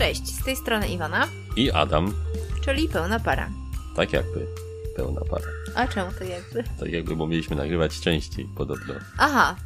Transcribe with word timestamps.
Cześć, 0.00 0.26
z 0.26 0.44
tej 0.44 0.56
strony 0.56 0.88
Iwana, 0.88 1.28
I 1.56 1.70
Adam, 1.70 2.14
czyli 2.64 2.88
pełna 2.88 3.20
para. 3.20 3.50
tak 3.96 4.12
jakby 4.12 4.46
pełna 4.96 5.20
para. 5.20 5.46
A 5.74 5.88
czemu 5.88 6.10
to 6.18 6.24
jakby? 6.24 6.64
Tak 6.80 6.92
jakby, 6.92 7.16
bo 7.16 7.26
mieliśmy 7.26 7.56
nagrywać 7.56 8.00
częściej 8.00 8.48
podobno. 8.56 8.94
Aha, 9.18 9.56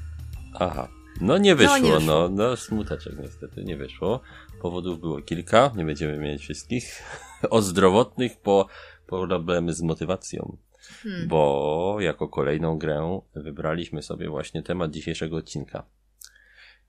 Aha. 0.55 0.88
No 1.20 1.38
nie 1.38 1.55
wyszło, 1.55 1.78
nie 1.78 1.91
no, 1.91 1.98
wyszło. 1.98 2.28
no, 2.28 2.56
smuteczek 2.56 3.12
niestety, 3.18 3.64
nie 3.64 3.77
wyszło. 3.77 4.20
Powodów 4.62 5.00
było 5.00 5.23
kilka, 5.23 5.73
nie 5.77 5.84
będziemy 5.84 6.18
mieć 6.18 6.42
wszystkich. 6.42 7.02
Od 7.51 7.64
zdrowotnych 7.64 8.37
po 8.37 8.69
problemy 9.06 9.74
z 9.74 9.82
motywacją. 9.82 10.56
Hmm. 11.02 11.28
Bo 11.28 11.96
jako 12.01 12.28
kolejną 12.28 12.78
grę 12.78 13.20
wybraliśmy 13.34 14.02
sobie 14.02 14.28
właśnie 14.28 14.62
temat 14.62 14.91
dzisiejszego 14.91 15.37
odcinka. 15.37 15.84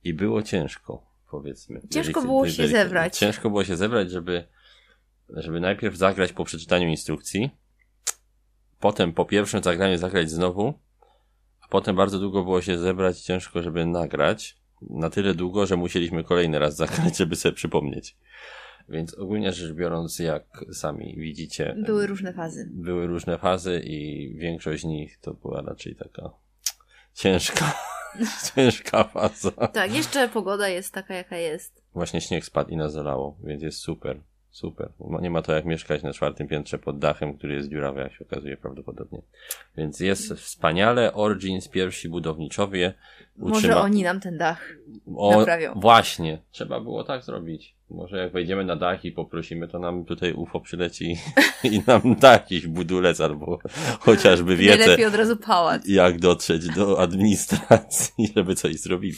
I 0.03 0.13
było 0.13 0.43
ciężko, 0.43 1.14
powiedzmy. 1.35 1.81
Ciężko 1.89 2.21
było 2.21 2.49
się 2.49 2.67
zebrać. 2.67 3.17
Ciężko 3.17 3.49
było 3.49 3.63
się 3.63 3.77
zebrać, 3.77 4.11
żeby, 4.11 4.47
żeby 5.29 5.59
najpierw 5.59 5.95
zagrać 5.95 6.33
po 6.33 6.45
przeczytaniu 6.45 6.87
instrukcji, 6.87 7.49
potem 8.79 9.13
po 9.13 9.25
pierwszym 9.25 9.63
zagraniu 9.63 9.97
zagrać 9.97 10.29
znowu, 10.29 10.73
a 11.61 11.67
potem 11.67 11.95
bardzo 11.95 12.19
długo 12.19 12.43
było 12.43 12.61
się 12.61 12.77
zebrać, 12.77 13.21
ciężko, 13.21 13.61
żeby 13.61 13.85
nagrać. 13.85 14.57
Na 14.89 15.09
tyle 15.09 15.33
długo, 15.33 15.65
że 15.65 15.77
musieliśmy 15.77 16.23
kolejny 16.23 16.59
raz 16.59 16.75
zagrać, 16.75 17.17
żeby 17.17 17.35
sobie 17.35 17.55
przypomnieć. 17.55 18.17
Więc 18.89 19.13
ogólnie 19.13 19.53
rzecz 19.53 19.73
biorąc, 19.73 20.19
jak 20.19 20.65
sami 20.73 21.15
widzicie, 21.17 21.75
były 21.85 22.07
różne 22.07 22.33
fazy. 22.33 22.69
były 22.73 23.07
różne 23.07 23.37
fazy 23.37 23.81
i 23.85 24.29
większość 24.37 24.81
z 24.81 24.85
nich 24.85 25.17
to 25.21 25.33
była 25.33 25.61
raczej 25.61 25.95
taka 25.95 26.29
ciężka, 27.13 27.73
ciężka 28.55 29.03
faza. 29.03 29.51
Tak, 29.51 29.93
jeszcze 29.95 30.29
pogoda 30.29 30.67
jest 30.67 30.93
taka, 30.93 31.13
jaka 31.13 31.37
jest. 31.37 31.83
Właśnie 31.93 32.21
śnieg 32.21 32.45
spadł 32.45 32.69
i 32.69 32.77
nas 32.77 32.93
zalało, 32.93 33.37
więc 33.43 33.63
jest 33.63 33.77
super, 33.77 34.19
super. 34.49 34.89
Nie 35.21 35.29
ma 35.29 35.41
to 35.41 35.53
jak 35.53 35.65
mieszkać 35.65 36.03
na 36.03 36.13
czwartym 36.13 36.47
piętrze 36.47 36.79
pod 36.79 36.99
dachem, 36.99 37.37
który 37.37 37.53
jest 37.53 37.69
dziurawy, 37.69 38.01
jak 38.01 38.13
się 38.13 38.25
okazuje 38.25 38.57
prawdopodobnie. 38.57 39.21
Więc 39.77 39.99
jest 39.99 40.33
wspaniale. 40.33 41.13
Origins, 41.13 41.67
pierwsi 41.67 42.09
budowniczowie. 42.09 42.93
Może 43.37 43.77
oni 43.77 44.03
nam 44.03 44.19
ten 44.19 44.37
dach. 44.37 44.75
O, 45.15 45.37
naprawią. 45.37 45.73
Właśnie, 45.73 46.41
trzeba 46.51 46.79
było 46.79 47.03
tak 47.03 47.23
zrobić. 47.23 47.74
Może 47.89 48.17
jak 48.17 48.31
wejdziemy 48.33 48.65
na 48.65 48.75
dach 48.75 49.05
i 49.05 49.11
poprosimy, 49.11 49.67
to 49.67 49.79
nam 49.79 50.05
tutaj 50.05 50.33
UFO 50.33 50.59
przyleci 50.59 51.17
i 51.63 51.81
nam 51.87 52.15
da 52.19 52.31
jakiś 52.31 52.67
budulec 52.67 53.21
albo 53.21 53.59
chociażby 53.99 54.55
wiedzę, 54.55 54.77
Najlepiej 54.77 55.05
od 55.05 55.15
razu 55.15 55.37
pałac. 55.37 55.87
jak 55.87 56.19
dotrzeć 56.19 56.67
do 56.69 56.99
administracji, 57.01 58.27
żeby 58.35 58.55
coś 58.55 58.75
zrobili. 58.79 59.17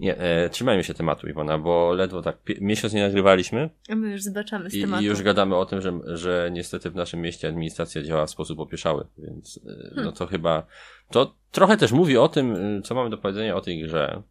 Nie, 0.00 0.18
e, 0.18 0.48
trzymajmy 0.48 0.84
się 0.84 0.94
tematu, 0.94 1.28
Iwona, 1.28 1.58
bo 1.58 1.92
ledwo 1.92 2.22
tak 2.22 2.36
miesiąc 2.60 2.92
nie 2.94 3.02
nagrywaliśmy 3.02 3.70
A 3.88 3.94
my 3.94 4.10
już 4.12 4.22
zobaczymy 4.22 4.70
z 4.70 4.74
i, 4.74 4.80
tematu. 4.80 5.02
i 5.02 5.06
już 5.06 5.22
gadamy 5.22 5.56
o 5.56 5.66
tym, 5.66 5.80
że, 5.80 5.92
że 6.04 6.50
niestety 6.52 6.90
w 6.90 6.94
naszym 6.94 7.20
mieście 7.20 7.48
administracja 7.48 8.02
działa 8.02 8.26
w 8.26 8.30
sposób 8.30 8.60
opieszały, 8.60 9.06
więc 9.18 9.60
e, 9.66 9.82
Hmm. 9.88 10.04
no 10.04 10.12
to 10.12 10.26
chyba, 10.26 10.66
to 11.10 11.34
trochę 11.50 11.76
też 11.76 11.92
mówi 11.92 12.16
o 12.16 12.28
tym, 12.28 12.52
e, 12.78 12.82
co 12.82 12.94
mamy 12.94 13.10
do 13.10 13.18
powiedzenia 13.18 13.56
o 13.56 13.60
tej 13.60 13.82
grze. 13.82 14.22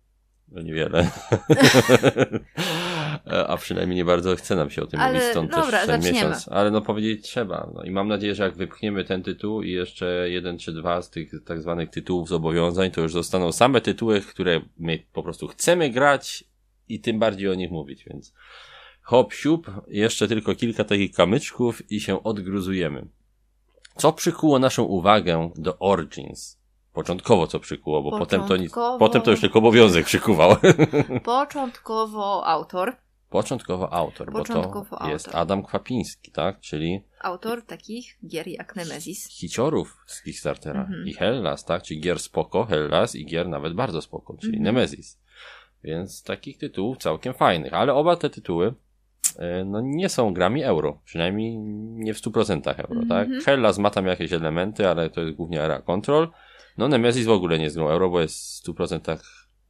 No 0.52 0.62
niewiele. 0.62 1.08
E, 3.28 3.48
A 3.48 3.58
przynajmniej 3.58 3.98
nie 3.98 4.06
bardzo 4.06 4.36
chce 4.36 4.56
nam 4.56 4.70
się 4.70 4.81
o 4.84 4.86
tym 4.88 5.00
Ale 5.00 5.14
mówić, 5.14 5.30
stąd 5.30 5.52
dobra, 5.52 5.72
też 5.72 5.88
ten 5.88 6.02
zaczniemy. 6.02 6.28
miesiąc. 6.28 6.48
Ale 6.48 6.72
no 6.72 6.81
powiedzieć 6.81 7.22
trzeba. 7.22 7.72
No 7.73 7.84
i 7.84 7.92
mam 7.92 8.08
nadzieję, 8.08 8.36
że 8.36 8.44
jak 8.44 8.56
wypchniemy 8.58 9.04
ten 9.04 9.23
tytuł 9.23 9.62
i 9.62 9.72
jeszcze 9.72 10.30
jeden 10.30 10.58
czy 10.58 10.73
dwa 10.73 11.02
z 11.02 11.09
tych 11.09 11.32
tak 11.45 11.62
zwanych 11.62 11.89
tytułów 11.89 12.30
zobowiązań, 12.30 12.92
to 12.92 13.02
już 13.02 13.14
zostaną 13.14 13.52
same 13.52 13.82
tytuły, 13.82 14.22
które 14.22 14.62
my 14.78 15.04
po 15.14 15.23
prostu 15.23 15.48
chcemy 15.48 15.89
grać 15.89 16.44
i 16.89 17.00
tym 17.00 17.20
bardziej 17.20 17.49
o 17.49 17.55
nich 17.55 17.72
mówić, 17.72 18.04
więc 18.04 18.33
hop, 19.02 19.33
siup, 19.33 19.72
jeszcze 19.88 20.28
tylko 20.28 20.55
kilka 20.55 20.83
takich 20.83 21.11
kamyczków 21.11 21.92
i 21.92 21.99
się 21.99 22.23
odgruzujemy. 22.23 23.08
Co 23.95 24.14
przykuło 24.14 24.60
naszą 24.60 24.83
uwagę 24.83 25.52
do 25.55 25.80
Origins? 25.80 26.61
Początkowo 26.94 27.48
co 27.48 27.60
przykuło, 27.60 28.02
bo 28.04 28.20
potem 28.20 28.44
to 28.48 28.58
nic, 28.58 28.74
potem 29.00 29.22
to 29.22 29.32
już 29.32 29.42
tylko 29.42 29.60
obowiązek 29.60 30.06
przykuwał. 30.06 30.56
Początkowo 31.24 32.48
autor, 32.48 32.96
Początkowo 33.30 33.94
autor, 33.94 34.32
Początkowo 34.32 34.84
bo 34.84 34.90
to 34.90 34.96
autor. 35.02 35.12
jest 35.12 35.36
Adam 35.36 35.64
Kwapiński, 35.64 36.32
tak? 36.32 36.60
Czyli 36.60 37.04
autor 37.22 37.66
takich 37.66 38.18
gier 38.28 38.48
jak 38.48 38.76
Nemesis. 38.76 39.28
hiciorów 39.40 39.98
z 40.08 40.22
Kickstartera 40.24 40.82
Mhm. 40.82 41.08
i 41.08 41.14
Hellas, 41.14 41.66
tak? 41.66 41.84
Czyli 41.84 42.02
gier 42.02 42.20
spoko, 42.20 42.66
Hellas 42.66 43.16
i 43.16 43.26
gier 43.26 43.48
nawet 43.50 43.73
bardzo 43.73 44.02
spoko, 44.02 44.38
czyli 44.42 44.58
Mhm. 44.58 44.64
Nemesis. 44.76 45.20
Więc 45.84 46.23
takich 46.23 46.58
tytułów 46.58 46.98
całkiem 46.98 47.34
fajnych, 47.34 47.73
ale 47.73 47.94
oba 47.94 48.16
te 48.16 48.30
tytuły 48.30 48.73
e, 49.40 49.66
no 49.66 49.82
nie 49.84 50.10
są 50.10 50.34
grami 50.34 50.64
euro, 50.64 51.00
przynajmniej 51.06 51.58
nie 51.96 52.14
w 52.14 52.18
100% 52.22 52.68
euro, 52.80 53.02
tak? 53.10 53.26
Mhm. 53.28 53.42
Hellas 53.44 53.78
ma 53.78 53.90
tam 53.90 54.06
jakieś 54.08 54.34
elementy, 54.34 54.88
ale 54.88 55.10
to 55.10 55.22
jest 55.22 55.36
głównie 55.38 55.62
era 55.64 55.82
control. 55.82 56.28
No 56.81 56.87
Nemesis 56.87 57.25
w 57.25 57.30
ogóle 57.30 57.58
nie 57.58 57.64
jest 57.64 57.75
grą 57.75 57.89
euro, 57.89 58.09
bo 58.09 58.21
jest 58.21 58.67
w 58.67 58.69
100% 58.69 59.17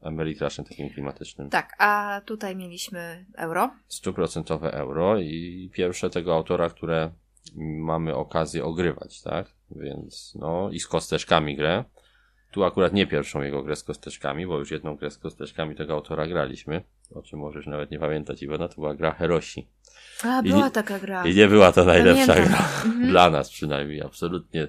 Ameritraszem 0.02 0.66
takim 0.66 0.90
klimatycznym. 0.90 1.50
Tak, 1.50 1.76
a 1.80 2.22
tutaj 2.26 2.56
mieliśmy 2.56 3.26
euro. 3.38 3.70
stuprocentowe 3.88 4.74
euro 4.74 5.20
i 5.20 5.70
pierwsze 5.74 6.10
tego 6.10 6.36
autora, 6.36 6.70
które 6.70 7.12
mamy 7.56 8.16
okazję 8.16 8.66
ogrywać, 8.66 9.22
tak? 9.22 9.46
Więc 9.72 10.34
no 10.40 10.70
i 10.72 10.80
z 10.80 10.88
kosteczkami 10.88 11.56
grę. 11.56 11.84
Tu 12.52 12.64
akurat 12.64 12.94
nie 12.94 13.08
pierwszą 13.08 13.42
jego 13.42 13.64
grę 13.64 13.76
z 13.76 13.84
kosteczkami, 13.84 14.48
bo 14.48 14.60
już 14.60 14.72
jedną 14.72 14.96
grę 14.96 15.12
z 15.12 15.18
kosteczkami 15.18 15.76
tego 15.76 15.94
autora 15.94 16.28
graliśmy, 16.28 16.84
o 17.16 17.22
czym 17.22 17.40
możesz 17.40 17.68
nawet 17.68 17.92
nie 17.92 18.00
pamiętać, 18.00 18.44
Iwona, 18.44 18.68
to 18.68 18.76
była 18.76 18.94
gra 18.96 19.12
Herosi. 19.12 19.68
A, 20.24 20.42
była 20.44 20.66
nie- 20.66 20.72
taka 20.72 21.00
gra. 21.00 21.26
I 21.28 21.36
nie 21.36 21.48
była 21.48 21.72
to 21.72 21.86
najlepsza 21.86 22.34
Pamiętam. 22.34 22.54
gra. 22.56 22.66
Mhm. 22.86 23.08
Dla 23.10 23.30
nas 23.30 23.50
przynajmniej, 23.50 24.02
absolutnie 24.02 24.68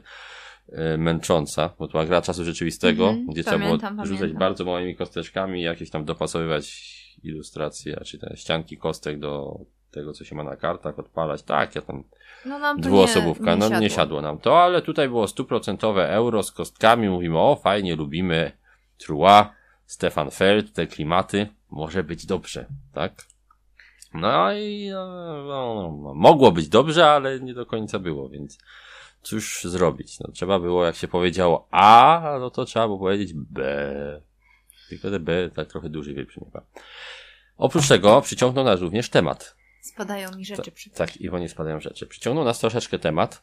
męcząca, 0.98 1.70
bo 1.78 1.86
to 1.86 1.90
była 1.90 2.04
gra 2.04 2.22
czasu 2.22 2.44
rzeczywistego, 2.44 3.08
Mhm, 3.08 3.26
gdzie 3.26 3.42
trzeba 3.44 3.58
było 3.58 3.78
pamiętam, 3.78 4.06
rzucać 4.06 4.20
pamiętam. 4.20 4.38
bardzo 4.40 4.64
małymi 4.64 4.96
kosteczkami, 4.96 5.62
jakieś 5.62 5.90
tam 5.90 6.04
dopasowywać 6.04 6.92
ilustracje, 7.22 8.00
czy 8.04 8.18
te 8.18 8.36
ścianki 8.36 8.78
kostek 8.78 9.18
do 9.18 9.58
tego, 9.90 10.12
co 10.12 10.24
się 10.24 10.36
ma 10.36 10.44
na 10.44 10.56
kartach, 10.56 10.98
odpalać. 10.98 11.42
Tak, 11.42 11.74
ja 11.74 11.82
tam 11.82 12.04
No 12.46 12.58
nam 12.58 12.80
dwuosobówka, 12.80 13.54
nie, 13.54 13.56
no 13.60 13.66
siadło. 13.66 13.80
nie 13.80 13.90
siadło 13.90 14.22
nam 14.22 14.38
to, 14.38 14.62
ale 14.62 14.82
tutaj 14.82 15.08
było 15.08 15.28
stuprocentowe 15.28 16.10
euro 16.10 16.42
z 16.42 16.52
kostkami, 16.52 17.08
mówimy, 17.08 17.38
o 17.38 17.56
fajnie, 17.56 17.96
lubimy 17.96 18.52
Trua, 18.98 19.54
Stefan 19.86 20.30
Feld, 20.30 20.72
te 20.72 20.86
klimaty, 20.86 21.46
może 21.70 22.04
być 22.04 22.26
dobrze, 22.26 22.66
tak? 22.94 23.12
No 24.14 24.52
i 24.54 24.88
no, 24.92 25.06
no, 25.44 25.98
no, 26.02 26.14
mogło 26.14 26.52
być 26.52 26.68
dobrze, 26.68 27.06
ale 27.10 27.40
nie 27.40 27.54
do 27.54 27.66
końca 27.66 27.98
było, 27.98 28.28
więc 28.28 28.58
cóż 29.22 29.64
zrobić? 29.64 30.20
No, 30.20 30.32
trzeba 30.32 30.58
było, 30.58 30.84
jak 30.84 30.96
się 30.96 31.08
powiedziało 31.08 31.68
A, 31.70 32.36
no 32.40 32.50
to 32.50 32.64
trzeba 32.64 32.86
było 32.86 32.98
powiedzieć 32.98 33.32
B. 33.34 33.62
Tylko 34.88 35.10
te 35.10 35.20
B 35.20 35.50
tak 35.54 35.68
trochę 35.68 35.88
dłużej 35.88 36.14
wybrzmiewa. 36.14 36.62
Oprócz 37.56 37.88
tego 37.88 38.20
przyciągnął 38.20 38.64
nas 38.64 38.80
również 38.80 39.08
temat. 39.08 39.56
Spadają 39.82 40.36
mi 40.36 40.44
rzeczy 40.44 40.72
przy 40.72 40.90
Tak, 40.90 41.16
Iwonie 41.16 41.48
spadają 41.48 41.80
rzeczy. 41.80 42.06
Przyciągnął 42.06 42.44
nas 42.44 42.60
troszeczkę 42.60 42.98
temat. 42.98 43.42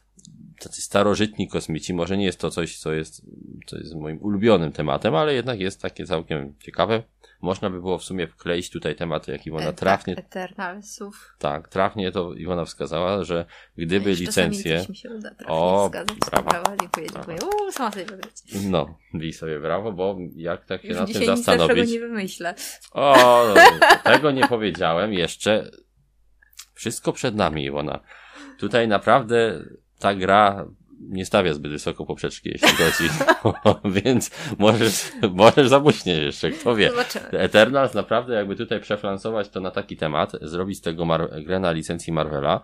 Tacy 0.60 0.82
starożytni 0.82 1.48
kosmici. 1.48 1.94
Może 1.94 2.16
nie 2.16 2.24
jest 2.24 2.40
to 2.40 2.50
coś, 2.50 2.78
co 2.78 2.92
jest, 2.92 3.22
co 3.66 3.76
jest 3.78 3.94
moim 3.94 4.18
ulubionym 4.22 4.72
tematem, 4.72 5.14
ale 5.14 5.34
jednak 5.34 5.60
jest 5.60 5.82
takie 5.82 6.06
całkiem 6.06 6.54
ciekawe. 6.58 7.02
Można 7.42 7.70
by 7.70 7.80
było 7.80 7.98
w 7.98 8.04
sumie 8.04 8.26
wkleić 8.28 8.70
tutaj 8.70 8.96
temat, 8.96 9.28
jak 9.28 9.46
Iwona 9.46 9.66
E, 9.66 9.72
trafnie, 9.72 10.16
Tak, 10.16 10.24
Eternalsów. 10.24 11.34
tak, 11.38 11.68
trafnie 11.68 12.12
to 12.12 12.34
Iwona 12.34 12.64
wskazała, 12.64 13.24
że 13.24 13.44
gdyby 13.76 14.10
Jeszcze 14.10 14.24
czasami 14.26 14.46
licencje, 14.48 14.78
coś 14.78 14.88
mi 14.88 14.96
się 14.96 15.10
uda 15.10 15.30
trafić, 15.30 15.46
O, 15.48 15.86
zgadzać. 15.88 16.16
brawa. 16.30 16.50
Brawa, 16.50 16.76
dziękuję, 16.80 17.06
dziękuję. 17.14 17.36
Uuu, 17.42 17.72
sama 17.72 17.90
sobie 17.90 18.04
wygrać. 18.04 18.32
no, 18.70 18.98
bij 19.14 19.32
sobie 19.32 19.60
brawo, 19.60 19.92
bo 19.92 20.18
jak 20.36 20.64
tak 20.64 20.82
się 20.82 20.88
Już 20.88 20.96
nad 20.96 21.12
tym 21.12 21.24
zastanowić, 21.26 21.90
nie 21.90 22.00
wymyślę. 22.00 22.54
O, 22.92 23.44
no, 23.54 23.60
tego 24.04 24.30
nie 24.30 24.48
powiedziałem. 24.48 25.12
Jeszcze 25.12 25.70
wszystko 26.74 27.12
przed 27.12 27.34
nami, 27.34 27.64
Iwona. 27.64 28.00
Tutaj 28.58 28.88
naprawdę 28.88 29.64
ta 30.00 30.14
gra 30.14 30.66
nie 31.00 31.24
stawia 31.26 31.54
zbyt 31.54 31.72
wysoko 31.72 32.06
poprzeczki, 32.06 32.48
jeśli 32.48 32.68
chodzi. 32.68 33.10
Więc 34.04 34.30
możesz, 34.58 35.12
możesz 35.32 35.68
zabuśnieć 35.68 36.18
jeszcze, 36.18 36.50
kto 36.50 36.76
wie. 36.76 36.90
Zobaczymy. 36.90 37.28
Eternals 37.30 37.94
naprawdę 37.94 38.34
jakby 38.34 38.56
tutaj 38.56 38.80
przeflansować 38.80 39.48
to 39.48 39.60
na 39.60 39.70
taki 39.70 39.96
temat, 39.96 40.32
zrobić 40.42 40.78
z 40.78 40.80
tego 40.80 41.04
Mar- 41.04 41.42
grę 41.44 41.60
na 41.60 41.72
licencji 41.72 42.12
Marvela, 42.12 42.60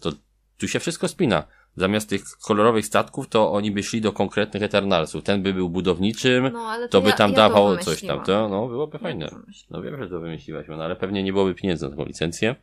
to 0.00 0.12
tu 0.58 0.68
się 0.68 0.80
wszystko 0.80 1.08
spina. 1.08 1.44
Zamiast 1.76 2.08
tych 2.08 2.22
kolorowych 2.46 2.86
statków, 2.86 3.28
to 3.28 3.52
oni 3.52 3.70
by 3.70 3.82
szli 3.82 4.00
do 4.00 4.12
konkretnych 4.12 4.62
Eternalsów. 4.62 5.24
Ten 5.24 5.42
by 5.42 5.54
był 5.54 5.68
budowniczym, 5.70 6.50
No, 6.52 6.60
ale 6.60 6.88
to 6.88 7.00
by 7.00 7.08
ja, 7.08 7.16
tam 7.16 7.30
ja 7.30 7.36
dawał 7.36 7.76
to 7.76 7.84
coś 7.84 8.02
tam. 8.02 8.24
To, 8.24 8.48
no, 8.48 8.68
byłoby 8.68 8.92
Ja 8.96 9.02
fajne. 9.02 9.28
to. 9.28 9.36
No 9.70 9.82
wiem, 9.82 10.02
że 10.02 10.08
to 10.10 10.20
wymyśliłaś, 10.20 10.66
no 10.68 10.84
ale 10.84 10.96
pewnie 10.96 11.22
nie 11.22 11.32
byłoby 11.32 11.54
pieniędzy 11.54 11.84
na 11.84 11.90
taką 11.90 12.04
licencję. 12.04 12.56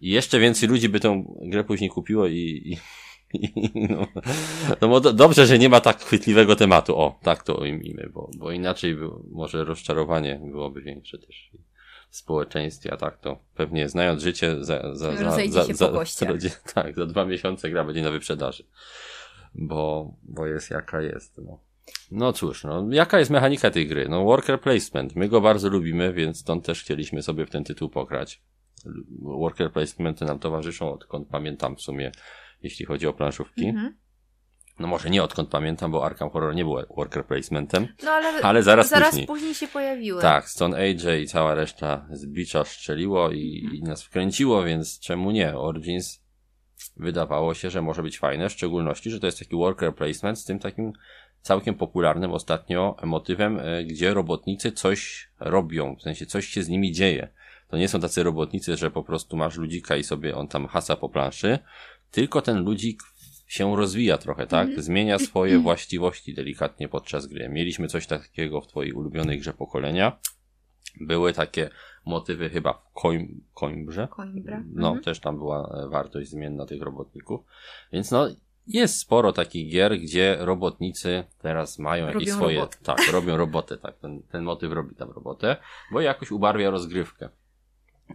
I 0.00 0.10
jeszcze 0.10 0.38
więcej 0.38 0.68
ludzi 0.68 0.88
by 0.88 1.00
tą 1.00 1.36
grę 1.42 1.64
później 1.64 1.90
kupiło 1.90 2.26
i, 2.26 2.62
i 2.64 2.76
no, 3.90 4.06
no 4.80 4.88
bo 4.88 5.00
do, 5.00 5.12
dobrze, 5.12 5.46
że 5.46 5.58
nie 5.58 5.68
ma 5.68 5.80
tak 5.80 6.00
chwytliwego 6.00 6.56
tematu. 6.56 6.96
O, 6.96 7.18
tak 7.22 7.42
to 7.42 7.54
ujmijmy, 7.54 8.10
bo, 8.14 8.30
bo 8.36 8.50
inaczej 8.50 8.94
było, 8.94 9.22
może 9.30 9.64
rozczarowanie 9.64 10.40
byłoby 10.44 10.82
większe 10.82 11.18
też. 11.18 11.50
w 12.10 12.16
społeczeństwie, 12.16 12.92
a 12.92 12.96
tak 12.96 13.18
to 13.18 13.38
pewnie 13.54 13.88
znając 13.88 14.22
życie 14.22 14.64
za, 14.64 14.94
za, 14.94 15.16
za, 15.16 15.46
za, 15.48 15.64
za, 15.72 15.74
za, 15.74 16.50
tak, 16.74 16.96
za 16.96 17.06
dwa 17.06 17.24
miesiące 17.24 17.70
gra 17.70 17.84
będzie 17.84 18.02
na 18.02 18.10
wyprzedaży. 18.10 18.64
Bo, 19.54 20.14
bo 20.22 20.46
jest 20.46 20.70
jaka 20.70 21.02
jest, 21.02 21.38
no. 21.38 21.58
No 22.10 22.32
cóż, 22.32 22.64
no, 22.64 22.86
jaka 22.90 23.18
jest 23.18 23.30
mechanika 23.30 23.70
tej 23.70 23.86
gry? 23.86 24.08
No, 24.08 24.24
worker 24.24 24.60
placement. 24.60 25.16
My 25.16 25.28
go 25.28 25.40
bardzo 25.40 25.68
lubimy, 25.68 26.12
więc 26.12 26.40
stąd 26.40 26.66
też 26.66 26.80
chcieliśmy 26.82 27.22
sobie 27.22 27.46
w 27.46 27.50
ten 27.50 27.64
tytuł 27.64 27.88
pograć. 27.88 28.42
Worker 29.22 29.72
placementy 29.72 30.24
nam 30.24 30.38
towarzyszą, 30.38 30.92
odkąd 30.92 31.28
pamiętam 31.28 31.76
w 31.76 31.80
sumie, 31.80 32.12
jeśli 32.64 32.86
chodzi 32.86 33.06
o 33.06 33.12
planszówki. 33.12 33.66
Mhm. 33.66 33.96
No 34.78 34.86
może 34.88 35.10
nie 35.10 35.22
odkąd 35.22 35.48
pamiętam, 35.48 35.90
bo 35.90 36.06
Arkham 36.06 36.30
Horror 36.30 36.54
nie 36.54 36.64
był 36.64 36.76
worker 36.96 37.26
placementem. 37.26 37.88
No 38.04 38.10
ale, 38.10 38.28
Ale 38.42 38.62
zaraz 38.62 38.88
zaraz 38.88 39.20
później. 39.26 39.54
się 39.54 39.68
pojawiły. 39.68 40.22
Tak, 40.22 40.48
Stone 40.48 40.76
Age 40.76 41.20
i 41.20 41.26
cała 41.26 41.54
reszta 41.54 42.06
z 42.10 42.26
bicza 42.26 42.64
strzeliło 42.64 43.30
i, 43.30 43.70
i 43.72 43.82
nas 43.82 44.02
wkręciło, 44.02 44.64
więc 44.64 45.00
czemu 45.00 45.30
nie? 45.30 45.56
Origins 45.56 46.24
wydawało 46.96 47.54
się, 47.54 47.70
że 47.70 47.82
może 47.82 48.02
być 48.02 48.18
fajne, 48.18 48.48
w 48.48 48.52
szczególności, 48.52 49.10
że 49.10 49.20
to 49.20 49.26
jest 49.26 49.38
taki 49.38 49.56
worker 49.56 49.94
placement 49.94 50.38
z 50.38 50.44
tym 50.44 50.58
takim 50.58 50.92
całkiem 51.40 51.74
popularnym 51.74 52.32
ostatnio 52.32 52.96
motywem, 53.02 53.60
e, 53.60 53.84
gdzie 53.84 54.14
robotnicy 54.14 54.72
coś 54.72 55.28
robią, 55.40 55.96
w 55.96 56.02
sensie 56.02 56.26
coś 56.26 56.46
się 56.46 56.62
z 56.62 56.68
nimi 56.68 56.92
dzieje. 56.92 57.28
To 57.68 57.76
nie 57.76 57.88
są 57.88 58.00
tacy 58.00 58.22
robotnicy, 58.22 58.76
że 58.76 58.90
po 58.90 59.02
prostu 59.02 59.36
masz 59.36 59.56
ludzika 59.56 59.96
i 59.96 60.04
sobie 60.04 60.36
on 60.36 60.48
tam 60.48 60.66
hasa 60.66 60.96
po 60.96 61.08
planszy, 61.08 61.58
tylko 62.14 62.42
ten 62.42 62.64
ludzik 62.64 63.02
się 63.46 63.76
rozwija 63.76 64.18
trochę, 64.18 64.46
tak? 64.46 64.82
Zmienia 64.82 65.18
swoje 65.18 65.58
właściwości 65.58 66.34
delikatnie 66.34 66.88
podczas 66.88 67.26
gry. 67.26 67.48
Mieliśmy 67.48 67.88
coś 67.88 68.06
takiego 68.06 68.60
w 68.60 68.66
twojej 68.66 68.92
ulubionej 68.92 69.38
grze 69.38 69.54
pokolenia. 69.54 70.18
Były 71.00 71.32
takie 71.32 71.70
motywy 72.06 72.50
chyba 72.50 72.72
w 72.72 73.00
Coim, 73.02 73.44
Coimbrze. 73.54 74.08
Coimbra. 74.16 74.62
No, 74.72 74.88
Mhm. 74.88 75.04
też 75.04 75.20
tam 75.20 75.36
była 75.36 75.84
e, 75.84 75.88
wartość 75.88 76.30
zmienna 76.30 76.66
tych 76.66 76.82
robotników. 76.82 77.40
Więc 77.92 78.10
no, 78.10 78.28
jest 78.66 78.98
sporo 78.98 79.32
takich 79.32 79.70
gier, 79.72 79.98
gdzie 80.00 80.36
robotnicy 80.40 81.24
teraz 81.38 81.78
mają 81.78 82.06
jakieś 82.06 82.30
swoje. 82.32 82.56
robotę. 82.58 82.76
Tak, 82.82 82.98
robią 83.12 83.36
robotę, 83.36 83.78
tak. 83.78 83.98
Ten, 83.98 84.22
ten 84.22 84.44
motyw 84.44 84.72
robi 84.72 84.94
tam 84.94 85.10
robotę, 85.10 85.56
bo 85.92 86.00
jakoś 86.00 86.30
ubarwia 86.30 86.70
rozgrywkę. 86.70 87.28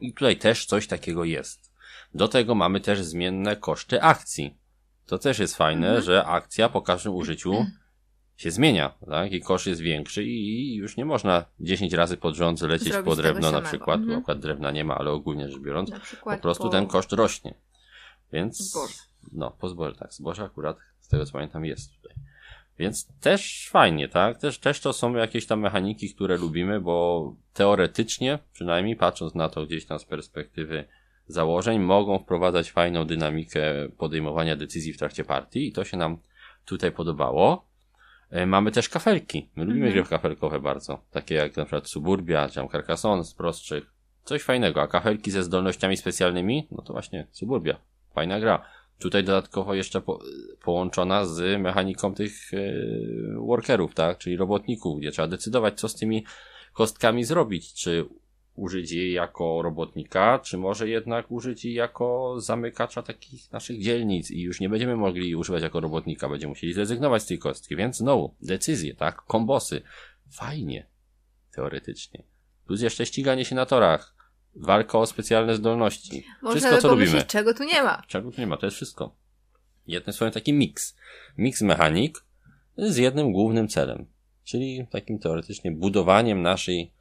I 0.02 0.14
tutaj 0.14 0.38
też 0.38 0.66
coś 0.66 0.88
takiego 0.88 1.24
jest. 1.26 1.69
Do 2.14 2.28
tego 2.28 2.56
mamy 2.56 2.82
też 2.82 3.04
zmienne 3.04 3.56
koszty 3.56 4.02
akcji. 4.02 4.58
To 5.06 5.18
też 5.18 5.40
jest 5.40 5.56
fajne, 5.56 5.88
Mhm. 5.88 6.04
że 6.06 6.26
akcja 6.26 6.70
po 6.70 6.82
każdym 6.82 7.16
użyciu 7.16 7.66
się 8.38 8.52
zmienia, 8.52 8.94
tak? 9.06 9.32
I 9.32 9.42
koszt 9.42 9.68
jest 9.68 9.82
większy 9.82 10.24
i 10.24 10.76
już 10.76 10.98
nie 10.98 11.06
można 11.06 11.46
10 11.60 11.94
razy 11.94 12.18
pod 12.18 12.36
rząd 12.36 12.62
lecieć 12.62 12.88
Zrobić 12.88 13.06
po 13.06 13.16
drewno 13.16 13.52
na 13.52 13.62
przykład. 13.62 14.00
Mhm. 14.00 14.20
Akurat 14.20 14.40
drewna 14.40 14.72
nie 14.72 14.84
ma, 14.84 14.96
ale 14.98 15.12
ogólnie 15.12 15.50
rzecz 15.50 15.60
biorąc, 15.62 15.92
po 16.24 16.38
prostu 16.38 16.64
po... 16.64 16.70
ten 16.70 16.88
koszt 16.88 17.12
rośnie. 17.12 17.54
Więc. 18.34 18.58
Zboże. 18.58 18.94
No, 19.32 19.52
po 19.52 19.70
zboże, 19.70 19.96
tak. 19.96 20.14
Zboże 20.14 20.44
akurat, 20.44 20.78
z 21.00 21.08
tego 21.08 21.26
co 21.26 21.34
pamiętam, 21.34 21.66
jest 21.66 21.96
tutaj. 21.96 22.18
Więc 22.80 23.08
też 23.20 23.70
fajnie, 23.72 24.08
tak? 24.08 24.38
Też, 24.38 24.60
też 24.60 24.80
to 24.80 24.94
są 24.94 25.14
jakieś 25.14 25.46
tam 25.46 25.60
mechaniki, 25.60 26.14
które 26.14 26.38
lubimy, 26.38 26.82
bo 26.82 27.36
teoretycznie, 27.54 28.40
przynajmniej 28.54 28.96
patrząc 28.96 29.36
na 29.36 29.50
to 29.50 29.66
gdzieś 29.66 29.86
tam 29.86 30.00
z 30.00 30.06
perspektywy 30.06 30.86
założeń, 31.30 31.80
mogą 31.80 32.20
wprowadzać 32.20 32.72
fajną 32.72 33.06
dynamikę 33.06 33.62
podejmowania 33.98 34.56
decyzji 34.56 34.94
w 34.94 34.98
trakcie 34.98 35.24
partii 35.24 35.68
i 35.68 35.72
to 35.72 35.84
się 35.84 35.98
nam 35.98 36.18
tutaj 36.66 36.92
podobało. 36.92 37.66
E, 38.30 38.46
Mamy 38.46 38.72
też 38.72 38.90
kafelki. 38.90 39.50
My 39.56 39.66
lubimy 39.66 39.86
Mhm. 39.88 40.04
gry 40.04 40.10
kafelkowe 40.10 40.60
bardzo. 40.60 41.02
Takie 41.12 41.36
jak 41.36 41.58
na 41.58 41.66
przykład 41.66 41.88
Suburbia, 41.88 42.50
czy 42.50 42.56
tam 42.56 42.70
Carcassonne 42.70 43.24
z 43.24 43.34
prostszych. 43.34 43.94
Coś 44.24 44.42
fajnego. 44.42 44.82
A 44.82 44.88
kafelki 44.88 45.32
ze 45.32 45.44
zdolnościami 45.44 45.98
specjalnymi? 45.98 46.68
No 46.72 46.82
to 46.82 46.94
właśnie 46.94 47.28
Suburbia. 47.32 47.78
Fajna 48.14 48.40
gra. 48.40 48.66
Tutaj 49.00 49.24
dodatkowo 49.24 49.74
jeszcze 49.74 50.02
po, 50.02 50.20
połączona 50.64 51.26
z 51.26 51.62
mechaniką 51.62 52.14
tych 52.14 52.54
e, 52.54 52.58
workerów, 53.36 53.94
tak? 53.96 54.18
Czyli 54.18 54.38
robotników, 54.38 55.00
gdzie 55.00 55.12
trzeba 55.12 55.28
decydować, 55.28 55.80
co 55.80 55.90
z 55.90 55.96
tymi 55.96 56.26
kostkami 56.74 57.24
zrobić. 57.24 57.74
Czy 57.74 58.06
użyć 58.60 58.92
jej 58.92 59.12
jako 59.12 59.62
robotnika, 59.62 60.40
czy 60.40 60.58
może 60.58 60.90
jednak 60.90 61.32
użyć 61.32 61.66
jej 61.66 61.74
jako 61.74 62.36
zamykacza 62.38 63.04
takich 63.04 63.52
naszych 63.52 63.82
dzielnic 63.82 64.32
i 64.32 64.42
już 64.42 64.60
nie 64.60 64.70
będziemy 64.70 64.96
mogli 64.96 65.36
używać 65.36 65.64
jako 65.64 65.80
robotnika, 65.80 66.30
będziemy 66.30 66.50
musieli 66.50 66.74
zrezygnować 66.74 67.24
z 67.24 67.26
tej 67.26 67.40
kostki, 67.40 67.76
więc 67.76 67.98
znowu, 67.98 68.36
decyzje, 68.42 68.96
tak? 68.96 69.16
Kombosy. 69.16 69.82
Fajnie. 70.32 70.88
Teoretycznie. 71.52 72.24
Plus 72.66 72.82
jeszcze 72.82 73.06
ściganie 73.06 73.46
się 73.46 73.56
na 73.56 73.66
torach. 73.66 74.16
Walka 74.56 75.00
o 75.00 75.06
specjalne 75.06 75.56
zdolności. 75.56 76.26
Wszystko, 76.50 76.78
co 76.78 76.88
lubimy. 76.88 77.24
czego 77.24 77.54
tu 77.54 77.64
nie 77.64 77.84
ma. 77.84 78.04
Czego 78.08 78.32
tu 78.32 78.42
nie 78.42 78.48
ma, 78.48 78.58
to 78.58 78.66
jest 78.66 78.76
wszystko. 78.76 79.16
Jednym 79.88 80.14
słowem 80.14 80.34
taki 80.34 80.54
miks. 80.54 80.98
Miks 81.38 81.62
mechanik 81.62 82.24
z 82.78 82.98
jednym 82.98 83.32
głównym 83.32 83.68
celem. 83.68 84.06
Czyli 84.44 84.88
takim 84.92 85.20
teoretycznie 85.20 85.72
budowaniem 85.72 86.42
naszej, 86.42 86.92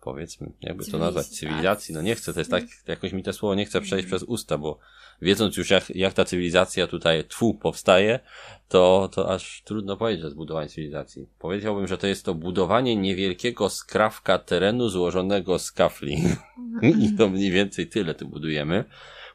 powiedzmy, 0.00 0.52
jakby 0.60 0.84
to 0.84 0.98
nazwać, 0.98 1.26
Cywilizacji. 1.26 1.38
cywilizacji. 1.38 1.94
No 1.94 2.02
nie 2.02 2.14
chcę, 2.14 2.34
to 2.34 2.40
jest 2.40 2.50
tak, 2.50 2.64
jakoś 2.86 3.12
mi 3.12 3.22
to 3.22 3.32
słowo 3.32 3.54
nie 3.54 3.64
chce 3.64 3.80
przejść 3.80 4.06
przez 4.06 4.22
usta, 4.22 4.58
bo 4.58 4.78
wiedząc 5.22 5.56
już 5.56 5.70
jak, 5.70 5.90
jak 5.96 6.14
ta 6.14 6.24
cywilizacja 6.24 6.86
tutaj 6.86 7.24
tfu 7.24 7.54
powstaje, 7.54 8.20
to, 8.68 9.08
to 9.12 9.34
aż 9.34 9.62
trudno 9.64 9.96
powiedzieć 9.96 10.24
o 10.24 10.30
zbudowaniu 10.30 10.68
cywilizacji. 10.68 11.26
Powiedziałbym, 11.38 11.86
że 11.86 11.98
to 11.98 12.06
jest 12.06 12.24
to 12.24 12.34
budowanie 12.34 12.96
niewielkiego 12.96 13.70
skrawka 13.70 14.38
terenu 14.38 14.88
złożonego 14.88 15.58
z 15.58 15.72
kafli. 15.72 16.22
I 17.04 17.16
to 17.16 17.28
mniej 17.28 17.50
więcej 17.50 17.86
tyle 17.86 18.14
tu 18.14 18.28
budujemy. 18.28 18.84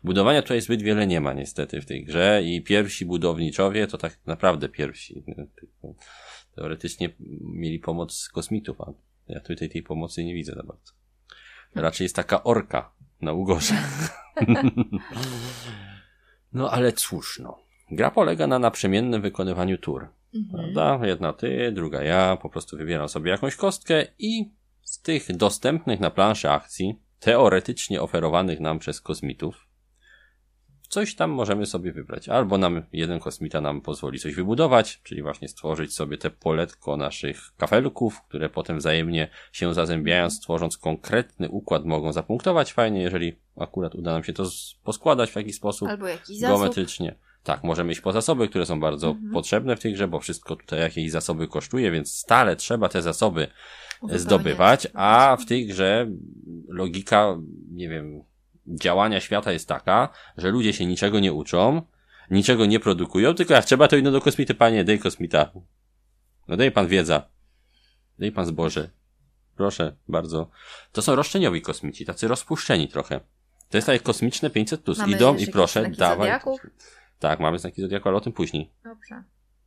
Budowania 0.04 0.42
tutaj 0.42 0.62
zbyt 0.62 0.82
wiele 0.82 1.08
nie 1.08 1.22
ma 1.22 1.34
niestety 1.34 1.82
w 1.82 1.86
tej 1.86 2.06
grze 2.06 2.42
i 2.46 2.62
pierwsi 2.62 3.06
budowniczowie 3.06 3.88
to 3.88 3.98
tak 3.98 4.20
naprawdę 4.26 4.70
pierwsi. 4.70 5.24
Teoretycznie 6.56 7.10
mieli 7.42 7.80
pomoc 7.80 8.14
z 8.14 8.30
kosmitów, 8.30 8.82
a 8.82 8.94
ja 9.28 9.40
tutaj 9.40 9.70
tej 9.70 9.84
pomocy 9.84 10.24
nie 10.24 10.34
widzę 10.34 10.54
za 10.56 10.64
bardzo. 10.64 10.94
Raczej 11.76 12.06
jest 12.06 12.16
taka 12.16 12.44
orka 12.44 12.92
na 13.22 13.34
ugorze. 13.34 13.76
no 16.54 16.72
ale 16.72 16.94
cóż, 16.94 17.40
no. 17.40 17.60
Gra 17.92 18.12
polega 18.12 18.48
na 18.48 18.60
naprzemiennym 18.60 19.22
wykonywaniu 19.22 19.78
tur. 19.78 20.08
Mhm. 20.36 20.74
Prawda? 20.74 21.08
Jedna 21.08 21.34
ty, 21.34 21.72
druga 21.72 22.04
ja, 22.04 22.38
po 22.42 22.50
prostu 22.50 22.78
wybieram 22.78 23.10
sobie 23.10 23.32
jakąś 23.32 23.56
kostkę 23.56 24.06
i 24.20 24.52
z 24.82 25.02
tych 25.02 25.36
dostępnych 25.38 26.00
na 26.00 26.10
planszy 26.12 26.50
akcji, 26.50 27.00
teoretycznie 27.20 28.02
oferowanych 28.02 28.60
nam 28.60 28.80
przez 28.80 29.02
kosmitów, 29.02 29.68
coś 30.94 31.16
tam 31.16 31.32
możemy 31.32 31.66
sobie 31.66 31.92
wybrać. 31.92 32.30
Albo 32.30 32.58
nam 32.58 32.82
jeden 32.94 33.20
kosmita 33.20 33.62
nam 33.62 33.82
pozwoli 33.82 34.20
coś 34.20 34.36
wybudować, 34.36 35.02
czyli 35.04 35.22
właśnie 35.22 35.48
stworzyć 35.48 35.94
sobie 35.94 36.18
te 36.18 36.30
poletko 36.30 36.98
naszych 36.98 37.38
kafelków, 37.58 38.22
które 38.22 38.50
potem 38.50 38.78
wzajemnie 38.78 39.28
się 39.52 39.74
zazębiając, 39.74 40.40
tworząc 40.42 40.78
konkretny 40.78 41.50
układ 41.50 41.86
mogą 41.86 42.14
zapunktować 42.14 42.74
fajnie, 42.74 43.02
jeżeli 43.02 43.36
akurat 43.58 43.96
uda 43.96 44.14
nam 44.14 44.24
się 44.24 44.34
to 44.34 44.44
poskładać 44.84 45.32
w 45.32 45.36
jakiś 45.36 45.56
sposób 45.56 45.90
Albo 45.90 46.08
jakiś 46.08 46.40
zasób. 46.40 46.58
geometrycznie. 46.58 47.16
Tak, 47.44 47.64
możemy 47.64 47.92
iść 47.92 48.02
po 48.02 48.12
zasoby, 48.12 48.48
które 48.48 48.66
są 48.66 48.80
bardzo 48.80 49.08
Mhm. 49.08 49.34
potrzebne 49.34 49.76
w 49.76 49.80
tej 49.80 49.94
grze, 49.94 50.08
bo 50.08 50.20
wszystko 50.20 50.56
tutaj 50.56 50.80
jakieś 50.80 51.12
zasoby 51.12 51.48
kosztuje, 51.48 51.92
więc 51.92 52.12
stale 52.18 52.56
trzeba 52.56 52.90
te 52.90 53.02
zasoby 53.02 53.48
Uzupełniać. 54.02 54.22
zdobywać, 54.22 54.88
a 54.94 55.38
w 55.40 55.46
tej 55.46 55.68
grze 55.68 56.08
logika, 56.68 57.38
nie 57.72 57.90
wiem, 57.90 58.24
działania 58.68 59.20
świata 59.20 59.52
jest 59.52 59.68
taka, 59.68 60.10
że 60.38 60.50
ludzie 60.50 60.74
się 60.74 60.86
niczego 60.86 61.20
nie 61.20 61.34
uczą, 61.34 61.82
niczego 62.32 62.66
nie 62.66 62.80
produkują, 62.80 63.34
tylko 63.36 63.54
jak 63.54 63.66
trzeba, 63.66 63.88
to 63.88 63.96
idą 63.96 64.12
do 64.12 64.22
kosmity, 64.22 64.54
panie, 64.54 64.84
daj 64.84 65.00
kosmita. 65.00 65.52
No 66.48 66.58
daj 66.58 66.72
pan 66.72 66.88
wiedza. 66.88 67.30
Daj 68.20 68.32
pan 68.32 68.46
zboże. 68.46 68.90
Proszę, 69.56 69.96
bardzo. 70.08 70.50
To 70.92 71.02
są 71.02 71.16
roszczeniowi 71.16 71.62
kosmici, 71.62 72.06
tacy 72.06 72.28
rozpuszczeni 72.28 72.88
trochę. 72.88 73.20
To 73.70 73.78
jest 73.78 73.86
takie 73.88 74.00
kosmiczne 74.00 74.50
500+. 74.50 74.78
Plus. 74.78 74.98
Mamy 74.98 75.16
Idą 75.16 75.38
i 75.38 75.48
proszę, 75.48 75.90
dawaj. 75.90 76.28
zodiaku? 76.28 76.60
Tak, 77.20 77.40
mamy 77.40 77.60
znaki 77.60 77.82
zodiaku, 77.82 78.10
ale 78.10 78.18
o 78.18 78.22
tym 78.22 78.34
później. 78.34 78.72
Dobrze. 78.84 79.24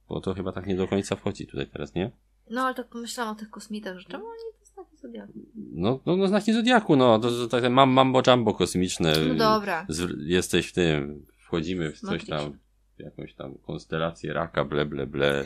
Bo 0.08 0.20
to 0.20 0.34
chyba 0.34 0.52
tak 0.52 0.66
nie 0.66 0.76
do 0.76 0.88
końca 0.88 1.16
wchodzi 1.16 1.46
tutaj 1.46 1.66
teraz, 1.66 1.94
nie? 1.94 2.10
No 2.50 2.62
ale 2.62 2.74
tak 2.74 2.88
pomyślałam 2.88 3.32
o 3.32 3.38
tych 3.38 3.50
kosmitach, 3.50 3.98
że 3.98 4.08
czemu 4.08 4.26
oni 4.26 4.55
zodiaku? 5.00 5.32
No, 5.72 6.00
no, 6.06 6.16
no 6.16 6.28
znaki 6.28 6.52
zodiaku, 6.52 6.96
no. 6.96 7.18
To, 7.18 7.30
to 7.30 7.48
takie 7.48 7.70
mam, 7.70 7.90
mambo 7.90 8.22
jumbo 8.26 8.54
kosmiczne. 8.54 9.12
No 9.28 9.34
dobra. 9.34 9.86
Z, 9.88 10.10
jesteś 10.26 10.66
w 10.68 10.72
tym, 10.72 11.26
wchodzimy 11.38 11.92
w 11.92 12.00
coś 12.00 12.26
tam, 12.26 12.58
w 12.98 13.00
jakąś 13.02 13.34
tam 13.34 13.54
konstelację 13.54 14.32
raka, 14.32 14.64
ble, 14.64 14.84
ble, 14.86 15.06
ble 15.06 15.44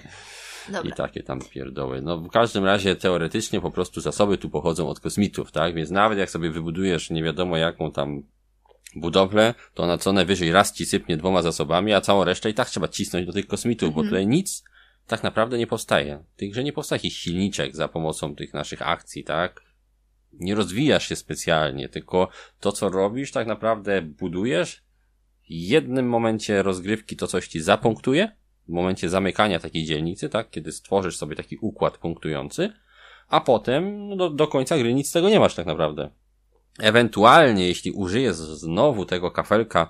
i 0.68 0.72
Dobra. 0.72 0.94
takie 0.96 1.22
tam 1.22 1.40
pierdoły. 1.50 2.02
No 2.02 2.18
w 2.20 2.28
każdym 2.30 2.64
razie 2.64 2.96
teoretycznie 2.96 3.60
po 3.60 3.70
prostu 3.70 4.00
zasoby 4.00 4.38
tu 4.38 4.50
pochodzą 4.50 4.88
od 4.88 5.00
kosmitów, 5.00 5.52
tak? 5.52 5.74
Więc 5.74 5.90
nawet 5.90 6.18
jak 6.18 6.30
sobie 6.30 6.50
wybudujesz 6.50 7.10
nie 7.10 7.22
wiadomo 7.22 7.56
jaką 7.56 7.92
tam 7.92 8.22
budowlę, 8.96 9.54
to 9.74 9.82
ona 9.82 9.98
co 9.98 10.12
najwyżej 10.12 10.52
raz 10.52 10.72
ci 10.72 10.86
sypnie 10.86 11.16
dwoma 11.16 11.42
zasobami, 11.42 11.92
a 11.92 12.00
całą 12.00 12.24
resztę 12.24 12.50
i 12.50 12.54
tak 12.54 12.70
trzeba 12.70 12.88
cisnąć 12.88 13.26
do 13.26 13.32
tych 13.32 13.46
kosmitów, 13.46 13.94
bo 13.94 14.00
Mhm. 14.00 14.08
tutaj 14.08 14.26
nic 14.26 14.64
tak 15.10 15.22
naprawdę 15.22 15.58
nie 15.58 15.66
powstaje. 15.66 16.24
W 16.34 16.36
tej 16.36 16.50
grze 16.50 16.64
nie 16.64 16.72
powstaje 16.72 16.96
jakiś 16.96 17.16
silniczek 17.16 17.76
za 17.76 17.88
pomocą 17.88 18.34
tych 18.34 18.54
naszych 18.54 18.88
akcji, 18.88 19.24
tak? 19.24 19.70
nie 20.32 20.54
rozwijasz 20.54 21.08
się 21.08 21.16
specjalnie, 21.16 21.88
tylko 21.88 22.28
to, 22.60 22.72
co 22.72 22.88
robisz, 22.88 23.32
tak 23.32 23.46
naprawdę 23.46 24.02
budujesz. 24.02 24.82
W 25.42 25.50
jednym 25.50 26.08
momencie 26.08 26.62
rozgrywki 26.62 27.16
to 27.16 27.26
coś 27.26 27.48
ci 27.48 27.60
zapunktuje, 27.60 28.36
w 28.68 28.72
momencie 28.72 29.08
zamykania 29.08 29.60
takiej 29.60 29.84
dzielnicy, 29.84 30.28
tak, 30.28 30.50
kiedy 30.50 30.72
stworzysz 30.72 31.16
sobie 31.16 31.36
taki 31.36 31.56
układ 31.56 31.98
punktujący, 31.98 32.72
a 33.28 33.40
potem 33.40 34.08
no, 34.08 34.16
do, 34.16 34.30
do 34.30 34.46
końca 34.46 34.78
gry 34.78 34.94
nic 34.94 35.08
z 35.08 35.12
tego 35.12 35.28
nie 35.28 35.40
masz 35.40 35.54
tak 35.54 35.66
naprawdę. 35.66 36.10
Ewentualnie, 36.78 37.66
jeśli 37.66 37.92
użyjesz 37.92 38.36
znowu 38.36 39.04
tego 39.04 39.30
kafelka, 39.30 39.88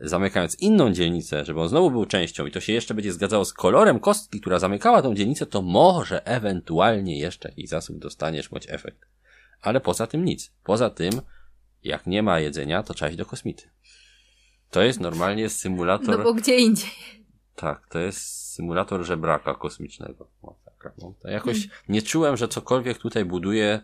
zamykając 0.00 0.60
inną 0.60 0.92
dzielnicę, 0.92 1.44
żeby 1.44 1.60
on 1.60 1.68
znowu 1.68 1.90
był 1.90 2.06
częścią 2.06 2.46
i 2.46 2.50
to 2.50 2.60
się 2.60 2.72
jeszcze 2.72 2.94
będzie 2.94 3.12
zgadzało 3.12 3.44
z 3.44 3.52
kolorem 3.52 4.00
kostki, 4.00 4.40
która 4.40 4.58
zamykała 4.58 5.02
tą 5.02 5.14
dzielnicę, 5.14 5.46
to 5.46 5.62
może 5.62 6.26
ewentualnie 6.26 7.18
jeszcze 7.18 7.48
jakiś 7.48 7.68
zasób 7.68 7.98
dostaniesz 7.98 8.48
bądź 8.48 8.66
efekt. 8.68 9.06
Ale 9.60 9.80
poza 9.80 10.06
tym 10.06 10.24
nic. 10.24 10.52
Poza 10.64 10.90
tym, 10.90 11.12
jak 11.84 12.06
nie 12.06 12.22
ma 12.22 12.40
jedzenia, 12.40 12.82
to 12.82 12.94
trzeba 12.94 13.08
iść 13.08 13.18
do 13.18 13.26
kosmity. 13.26 13.70
To 14.70 14.82
jest 14.82 15.00
normalnie 15.00 15.48
symulator... 15.48 16.18
No 16.18 16.24
bo 16.24 16.34
gdzie 16.34 16.58
indziej. 16.58 16.90
Tak, 17.54 17.88
to 17.88 17.98
jest 17.98 18.52
symulator 18.54 19.04
żebraka 19.04 19.54
kosmicznego. 19.54 20.28
O, 20.42 20.54
tak, 20.82 20.92
no, 20.98 21.14
to 21.22 21.28
jakoś 21.28 21.68
nie 21.88 22.02
czułem, 22.02 22.36
że 22.36 22.48
cokolwiek 22.48 22.98
tutaj 22.98 23.24
buduje 23.24 23.80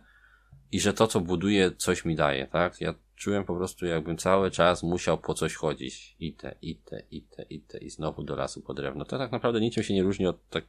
i 0.73 0.81
że 0.81 0.93
to, 0.93 1.07
co 1.07 1.21
buduje, 1.21 1.71
coś 1.77 2.05
mi 2.05 2.17
daje, 2.17 2.47
tak? 2.47 2.81
Ja 2.81 2.95
czułem 3.17 3.45
po 3.45 3.57
prostu, 3.57 3.87
jakbym 3.87 4.17
cały 4.17 4.51
czas 4.51 4.83
musiał 4.83 5.19
po 5.19 5.35
coś 5.35 5.55
chodzić. 5.55 6.17
I 6.21 6.35
te, 6.35 6.55
i 6.63 6.77
te, 6.77 7.03
i 7.11 7.23
te, 7.23 7.43
i 7.43 7.61
te, 7.61 7.79
i 7.79 7.91
znowu 7.91 8.23
do 8.23 8.37
lasu 8.37 8.63
po 8.63 8.75
drewno. 8.75 9.05
To 9.05 9.19
tak 9.19 9.33
naprawdę 9.33 9.61
niczym 9.61 9.83
się 9.83 9.95
nie 9.95 10.03
różni 10.03 10.27
od 10.27 10.49
tak, 10.49 10.65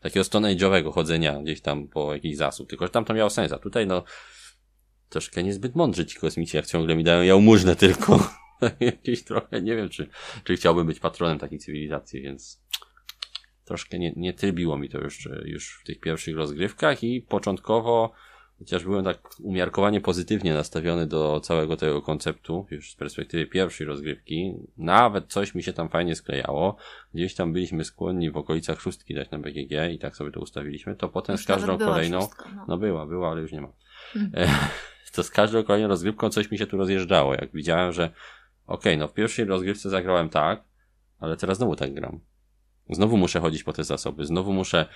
takiego 0.00 0.24
stone 0.24 0.54
age'owego 0.54 0.92
chodzenia 0.92 1.42
gdzieś 1.42 1.60
tam 1.60 1.88
po 1.88 2.14
jakiś 2.14 2.36
zasób. 2.36 2.68
Tylko, 2.68 2.86
że 2.86 2.90
tam 2.90 3.04
to 3.04 3.14
miało 3.14 3.30
sens, 3.30 3.52
a 3.52 3.58
tutaj 3.58 3.86
no, 3.86 4.04
troszkę 5.08 5.42
niezbyt 5.42 5.74
mądrzy 5.74 6.06
ci 6.06 6.18
kosmici, 6.18 6.56
jak 6.56 6.66
ciągle 6.66 6.96
mi 6.96 7.04
dają 7.04 7.22
jałmużnę 7.22 7.76
tylko. 7.76 8.32
Jakieś 8.80 9.24
trochę, 9.24 9.62
nie 9.62 9.76
wiem, 9.76 9.88
czy, 9.88 10.08
czy 10.44 10.56
chciałbym 10.56 10.86
być 10.86 11.00
patronem 11.00 11.38
takiej 11.38 11.58
cywilizacji, 11.58 12.22
więc 12.22 12.62
troszkę 13.64 13.98
nie, 13.98 14.12
nie 14.16 14.34
trybiło 14.34 14.78
mi 14.78 14.88
to 14.88 14.98
już, 14.98 15.28
już 15.44 15.80
w 15.82 15.86
tych 15.86 16.00
pierwszych 16.00 16.36
rozgrywkach 16.36 17.04
i 17.04 17.20
początkowo 17.20 18.12
Chociaż 18.58 18.84
byłem 18.84 19.04
tak 19.04 19.18
umiarkowanie 19.42 20.00
pozytywnie 20.00 20.54
nastawiony 20.54 21.06
do 21.06 21.40
całego 21.40 21.76
tego 21.76 22.02
konceptu, 22.02 22.66
już 22.70 22.92
z 22.92 22.96
perspektywy 22.96 23.46
pierwszej 23.46 23.86
rozgrywki. 23.86 24.54
Nawet 24.76 25.26
coś 25.32 25.54
mi 25.54 25.62
się 25.62 25.72
tam 25.72 25.88
fajnie 25.88 26.14
sklejało. 26.14 26.76
Gdzieś 27.14 27.34
tam 27.34 27.52
byliśmy 27.52 27.84
skłonni 27.84 28.30
w 28.30 28.36
okolicach 28.36 28.80
szóstki 28.80 29.14
dać 29.14 29.30
na 29.30 29.38
BGG 29.38 29.92
i 29.92 29.98
tak 29.98 30.16
sobie 30.16 30.30
to 30.30 30.40
ustawiliśmy. 30.40 30.96
To 30.96 31.08
potem 31.08 31.34
Już 31.34 31.42
z 31.44 31.46
każdą 31.46 31.78
kolejną. 31.78 32.20
szóstka, 32.20 32.48
no. 32.56 32.64
No 32.68 32.78
była, 32.78 33.06
była, 33.06 33.30
ale 33.30 33.40
już 33.40 33.52
nie 33.52 33.60
ma. 33.60 33.68
Hmm. 34.12 34.32
E, 34.34 34.48
To 35.16 35.22
z 35.22 35.30
każdą 35.30 35.64
kolejną 35.64 35.88
rozgrywką 35.88 36.30
coś 36.30 36.50
mi 36.50 36.58
się 36.58 36.66
tu 36.66 36.76
rozjeżdżało. 36.76 37.34
Jak 37.34 37.52
widziałem, 37.52 37.92
że 37.92 38.10
okej, 38.66 38.98
no 38.98 39.08
w 39.08 39.14
pierwszej 39.14 39.44
rozgrywce 39.44 39.90
zagrałem 39.90 40.28
tak, 40.28 40.64
ale 41.20 41.36
teraz 41.36 41.56
znowu 41.56 41.76
tak 41.76 41.94
gram. 41.94 42.20
Znowu 42.90 43.16
muszę 43.16 43.40
chodzić 43.40 43.64
po 43.64 43.72
te 43.72 43.84
zasoby, 43.84 44.26
znowu 44.26 44.52
muszę, 44.52 44.86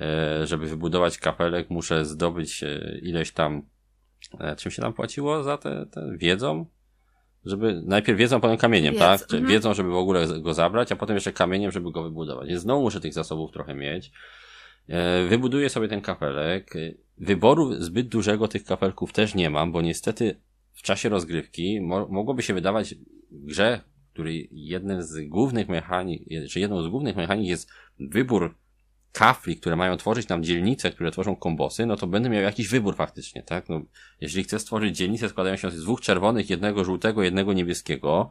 e, 0.00 0.46
żeby 0.46 0.66
wybudować 0.66 1.18
kapelek, 1.18 1.70
muszę 1.70 2.04
zdobyć 2.04 2.62
e, 2.62 2.98
ileś 3.02 3.32
tam, 3.32 3.62
e, 4.40 4.56
czym 4.56 4.72
się 4.72 4.82
tam 4.82 4.92
płaciło 4.92 5.42
za 5.42 5.58
te, 5.58 5.86
te 5.86 6.12
wiedzą? 6.16 6.66
Żeby, 7.44 7.82
najpierw 7.84 8.18
wiedzą, 8.18 8.40
potem 8.40 8.56
kamieniem, 8.56 8.94
Wiedzą, 8.94 9.06
tak? 9.06 9.22
Mhm. 9.22 9.46
Wiedzą, 9.46 9.74
żeby 9.74 9.90
w 9.90 9.94
ogóle 9.94 10.40
go 10.40 10.54
zabrać, 10.54 10.92
a 10.92 10.96
potem 10.96 11.16
jeszcze 11.16 11.32
kamieniem, 11.32 11.70
żeby 11.70 11.92
go 11.92 12.02
wybudować. 12.02 12.48
Więc 12.48 12.60
znowu 12.62 12.82
muszę 12.82 13.00
tych 13.00 13.14
zasobów 13.14 13.52
trochę 13.52 13.74
mieć. 13.74 14.12
Wybuduję 15.28 15.68
sobie 15.68 15.88
ten 15.88 16.00
kapelek. 16.00 16.74
Wyboru 17.18 17.82
zbyt 17.82 18.08
dużego 18.08 18.48
tych 18.48 18.64
kapelków 18.64 19.12
też 19.12 19.34
nie 19.34 19.50
mam, 19.50 19.72
bo 19.72 19.82
niestety 19.82 20.40
w 20.72 20.82
czasie 20.82 21.08
rozgrywki 21.08 21.80
mo 21.80 22.08
mogłoby 22.08 22.42
się 22.42 22.54
wydawać 22.54 22.94
grze, 23.30 23.80
której 24.20 24.48
jednym 24.52 25.02
z 25.02 25.28
głównych 25.28 25.68
mechanik, 25.68 26.22
czy 26.50 26.60
jedną 26.60 26.82
z 26.82 26.88
głównych 26.88 27.16
mechanik 27.16 27.48
jest 27.48 27.70
wybór 28.00 28.54
kafli, 29.12 29.56
które 29.56 29.76
mają 29.76 29.96
tworzyć 29.96 30.28
nam 30.28 30.42
dzielnice, 30.42 30.90
które 30.90 31.10
tworzą 31.10 31.36
kombosy, 31.36 31.86
no 31.86 31.96
to 31.96 32.06
będę 32.06 32.28
miał 32.28 32.42
jakiś 32.42 32.68
wybór 32.68 32.96
faktycznie, 32.96 33.42
tak? 33.42 33.68
No, 33.68 33.82
jeżeli 34.20 34.44
chcę 34.44 34.58
stworzyć 34.58 34.96
dzielnicę 34.96 35.28
składającą 35.28 35.70
się 35.70 35.76
z 35.76 35.82
dwóch 35.82 36.00
czerwonych, 36.00 36.50
jednego 36.50 36.84
żółtego, 36.84 37.22
jednego 37.22 37.52
niebieskiego, 37.52 38.30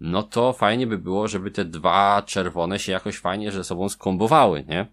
no 0.00 0.22
to 0.22 0.52
fajnie 0.52 0.86
by 0.86 0.98
było, 0.98 1.28
żeby 1.28 1.50
te 1.50 1.64
dwa 1.64 2.22
czerwone 2.26 2.78
się 2.78 2.92
jakoś 2.92 3.18
fajnie 3.18 3.52
ze 3.52 3.64
sobą 3.64 3.88
skombowały, 3.88 4.64
nie? 4.68 4.86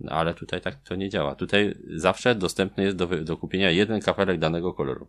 No, 0.00 0.12
ale 0.12 0.34
tutaj 0.34 0.60
tak 0.60 0.76
to 0.82 0.94
nie 0.94 1.10
działa. 1.10 1.34
Tutaj 1.34 1.78
zawsze 1.94 2.34
dostępny 2.34 2.84
jest 2.84 2.96
do, 2.96 3.06
do 3.06 3.36
kupienia 3.36 3.70
jeden 3.70 4.00
kapelek 4.00 4.38
danego 4.38 4.74
koloru. 4.74 5.08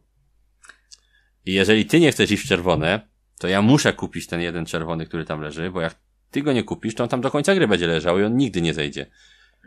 I 1.46 1.54
jeżeli 1.54 1.86
ty 1.86 2.00
nie 2.00 2.12
chcesz 2.12 2.32
iść 2.32 2.44
w 2.44 2.48
czerwone, 2.48 3.17
to 3.40 3.48
ja 3.48 3.62
muszę 3.62 3.94
kupić 3.94 4.28
ten 4.28 4.42
jeden 4.42 4.66
czerwony, 4.66 5.06
który 5.06 5.26
tam 5.26 5.42
leży, 5.42 5.72
bo 5.72 5.82
jak 5.82 5.96
ty 6.32 6.42
go 6.42 6.54
nie 6.54 6.64
kupisz, 6.64 6.96
to 6.96 7.04
on 7.04 7.10
tam 7.10 7.22
do 7.22 7.32
końca 7.32 7.56
gry 7.56 7.68
będzie 7.68 7.88
leżał 7.88 8.20
i 8.20 8.24
on 8.24 8.38
nigdy 8.38 8.62
nie 8.62 8.74
zejdzie. 8.74 9.06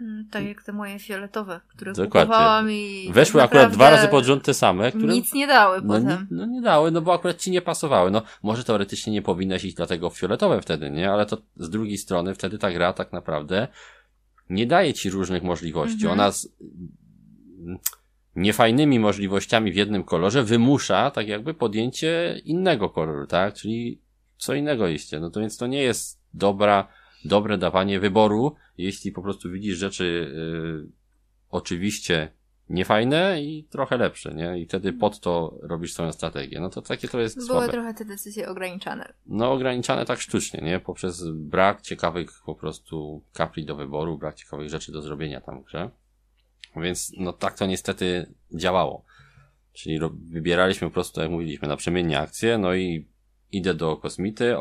Mm, 0.01 0.29
Tak 0.31 0.45
jak 0.45 0.63
te 0.63 0.73
moje 0.73 0.99
fioletowe, 0.99 1.61
które 1.69 1.93
Dokładnie. 1.93 2.33
kupowałam 2.35 2.71
i 2.71 3.11
Weszły 3.13 3.41
tak 3.41 3.51
akurat 3.51 3.73
dwa 3.73 3.91
razy 3.91 4.09
pod 4.09 4.25
rząd 4.25 4.45
te 4.45 4.55
same, 4.55 4.93
które 4.93 5.13
Nic 5.13 5.33
nie 5.35 5.47
dały 5.47 5.81
no, 5.83 5.95
potem. 6.01 6.27
no 6.31 6.47
nie 6.47 6.61
dały, 6.63 6.91
no 6.91 7.01
bo 7.01 7.15
akurat 7.15 7.37
ci 7.37 7.51
nie 7.51 7.63
pasowały. 7.63 8.11
No 8.11 8.23
może 8.43 8.65
teoretycznie 8.65 9.13
nie 9.13 9.23
powinnaś 9.23 9.65
iść 9.65 9.77
dlatego 9.77 10.11
w 10.11 10.19
fioletowe 10.19 10.63
wtedy, 10.63 10.91
nie? 10.91 11.11
Ale 11.13 11.27
to 11.27 11.39
z 11.57 11.71
drugiej 11.71 11.99
strony 11.99 12.35
wtedy 12.35 12.59
ta 12.59 12.73
gra 12.73 12.93
tak 12.93 13.13
naprawdę 13.13 13.69
nie 14.51 14.67
daje 14.67 14.95
ci 14.95 15.11
różnych 15.11 15.43
możliwości. 15.43 15.95
Mhm. 15.95 16.13
Ona 16.13 16.33
z 16.33 16.49
niefajnymi 18.37 18.99
możliwościami 18.99 19.73
w 19.73 19.77
jednym 19.77 20.05
kolorze 20.05 20.43
wymusza 20.43 21.11
tak 21.11 21.29
jakby 21.29 21.55
podjęcie 21.55 22.41
innego 22.45 22.91
koloru, 22.91 23.27
tak? 23.27 23.55
Czyli 23.55 24.01
co 24.37 24.55
innego 24.55 24.89
iście. 24.89 25.21
No 25.21 25.31
to 25.31 25.41
więc 25.41 25.57
to 25.57 25.67
nie 25.67 25.83
jest 25.83 26.21
dobra, 26.35 26.89
dobre 27.25 27.59
dawanie 27.59 28.01
wyboru, 28.01 28.55
jeśli 28.79 29.13
po 29.13 29.23
prostu 29.23 29.51
widzisz 29.51 29.79
rzeczy 29.79 30.33
yy, 30.85 30.89
oczywiście 31.51 32.33
niefajne 32.71 33.43
i 33.43 33.65
trochę 33.65 33.97
lepsze, 33.97 34.35
nie? 34.35 34.61
I 34.61 34.67
wtedy 34.67 34.93
pod 34.93 35.21
to 35.21 35.59
robisz 35.63 35.93
swoją 35.93 36.13
strategię. 36.13 36.61
No 36.61 36.71
to 36.71 36.83
takie 36.83 37.09
to 37.09 37.21
jest 37.21 37.37
Były 37.37 37.47
słabe. 37.47 37.73
trochę 37.73 37.95
te 37.95 38.05
decyzje 38.05 38.49
ograniczane. 38.49 39.13
No 39.27 39.53
ograniczane 39.53 40.05
tak 40.07 40.21
sztucznie, 40.21 40.61
nie? 40.63 40.81
Poprzez 40.81 41.25
brak 41.31 41.81
ciekawych 41.83 42.31
po 42.47 42.55
prostu 42.55 43.23
kapli 43.33 43.65
do 43.65 43.77
wyboru, 43.77 44.19
brak 44.19 44.35
ciekawych 44.35 44.69
rzeczy 44.69 44.93
do 44.93 45.03
zrobienia 45.03 45.41
tam 45.41 45.61
w 45.63 45.65
grze. 45.65 45.91
Więc 46.77 47.13
no 47.17 47.33
tak 47.33 47.59
to 47.59 47.67
niestety 47.67 48.35
działało. 48.55 49.05
Czyli 49.73 50.01
wybieraliśmy 50.33 50.89
po 50.89 50.95
prostu, 50.95 51.21
jak 51.21 51.31
mówiliśmy, 51.31 51.69
na 51.69 51.77
przemiennie 51.77 52.19
akcje, 52.19 52.59
no 52.59 52.75
i 52.75 53.07
idę 53.53 53.75
do 53.75 53.97
kosmity, 53.97 54.55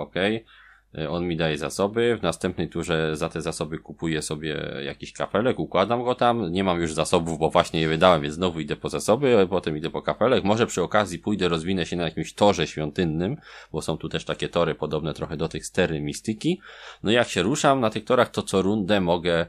y, 0.97 1.09
on 1.09 1.27
mi 1.27 1.37
daje 1.37 1.57
zasoby, 1.57 2.17
w 2.19 2.23
następnej 2.23 2.69
turze 2.69 3.17
za 3.17 3.29
te 3.29 3.41
zasoby 3.41 3.77
kupuję 3.77 4.21
sobie 4.21 4.57
jakiś 4.83 5.13
kafelek, 5.13 5.59
układam 5.59 6.03
go 6.03 6.15
tam, 6.15 6.51
nie 6.51 6.63
mam 6.63 6.81
już 6.81 6.93
zasobów, 6.93 7.39
bo 7.39 7.49
właśnie 7.49 7.81
je 7.81 7.87
wydałem, 7.87 8.21
więc 8.21 8.35
znowu 8.35 8.59
idę 8.59 8.75
po 8.75 8.89
zasoby, 8.89 9.47
potem 9.49 9.77
idę 9.77 9.89
po 9.89 10.01
kafelek, 10.01 10.43
może 10.43 10.67
przy 10.67 10.81
okazji 10.81 11.19
pójdę, 11.19 11.47
rozwinę 11.47 11.85
się 11.85 11.95
na 11.95 12.03
jakimś 12.03 12.33
torze 12.33 12.67
świątynnym, 12.67 13.37
bo 13.71 13.81
są 13.81 13.97
tu 13.97 14.09
też 14.09 14.25
takie 14.25 14.49
tory 14.49 14.75
podobne 14.75 15.13
trochę 15.13 15.37
do 15.37 15.47
tych 15.47 15.65
stery 15.65 16.01
mistyki, 16.01 16.61
no 17.03 17.11
jak 17.11 17.27
się 17.27 17.41
ruszam 17.41 17.79
na 17.79 17.89
tych 17.89 18.05
torach, 18.05 18.29
to 18.29 18.43
co 18.43 18.61
rundę 18.61 19.01
mogę 19.01 19.45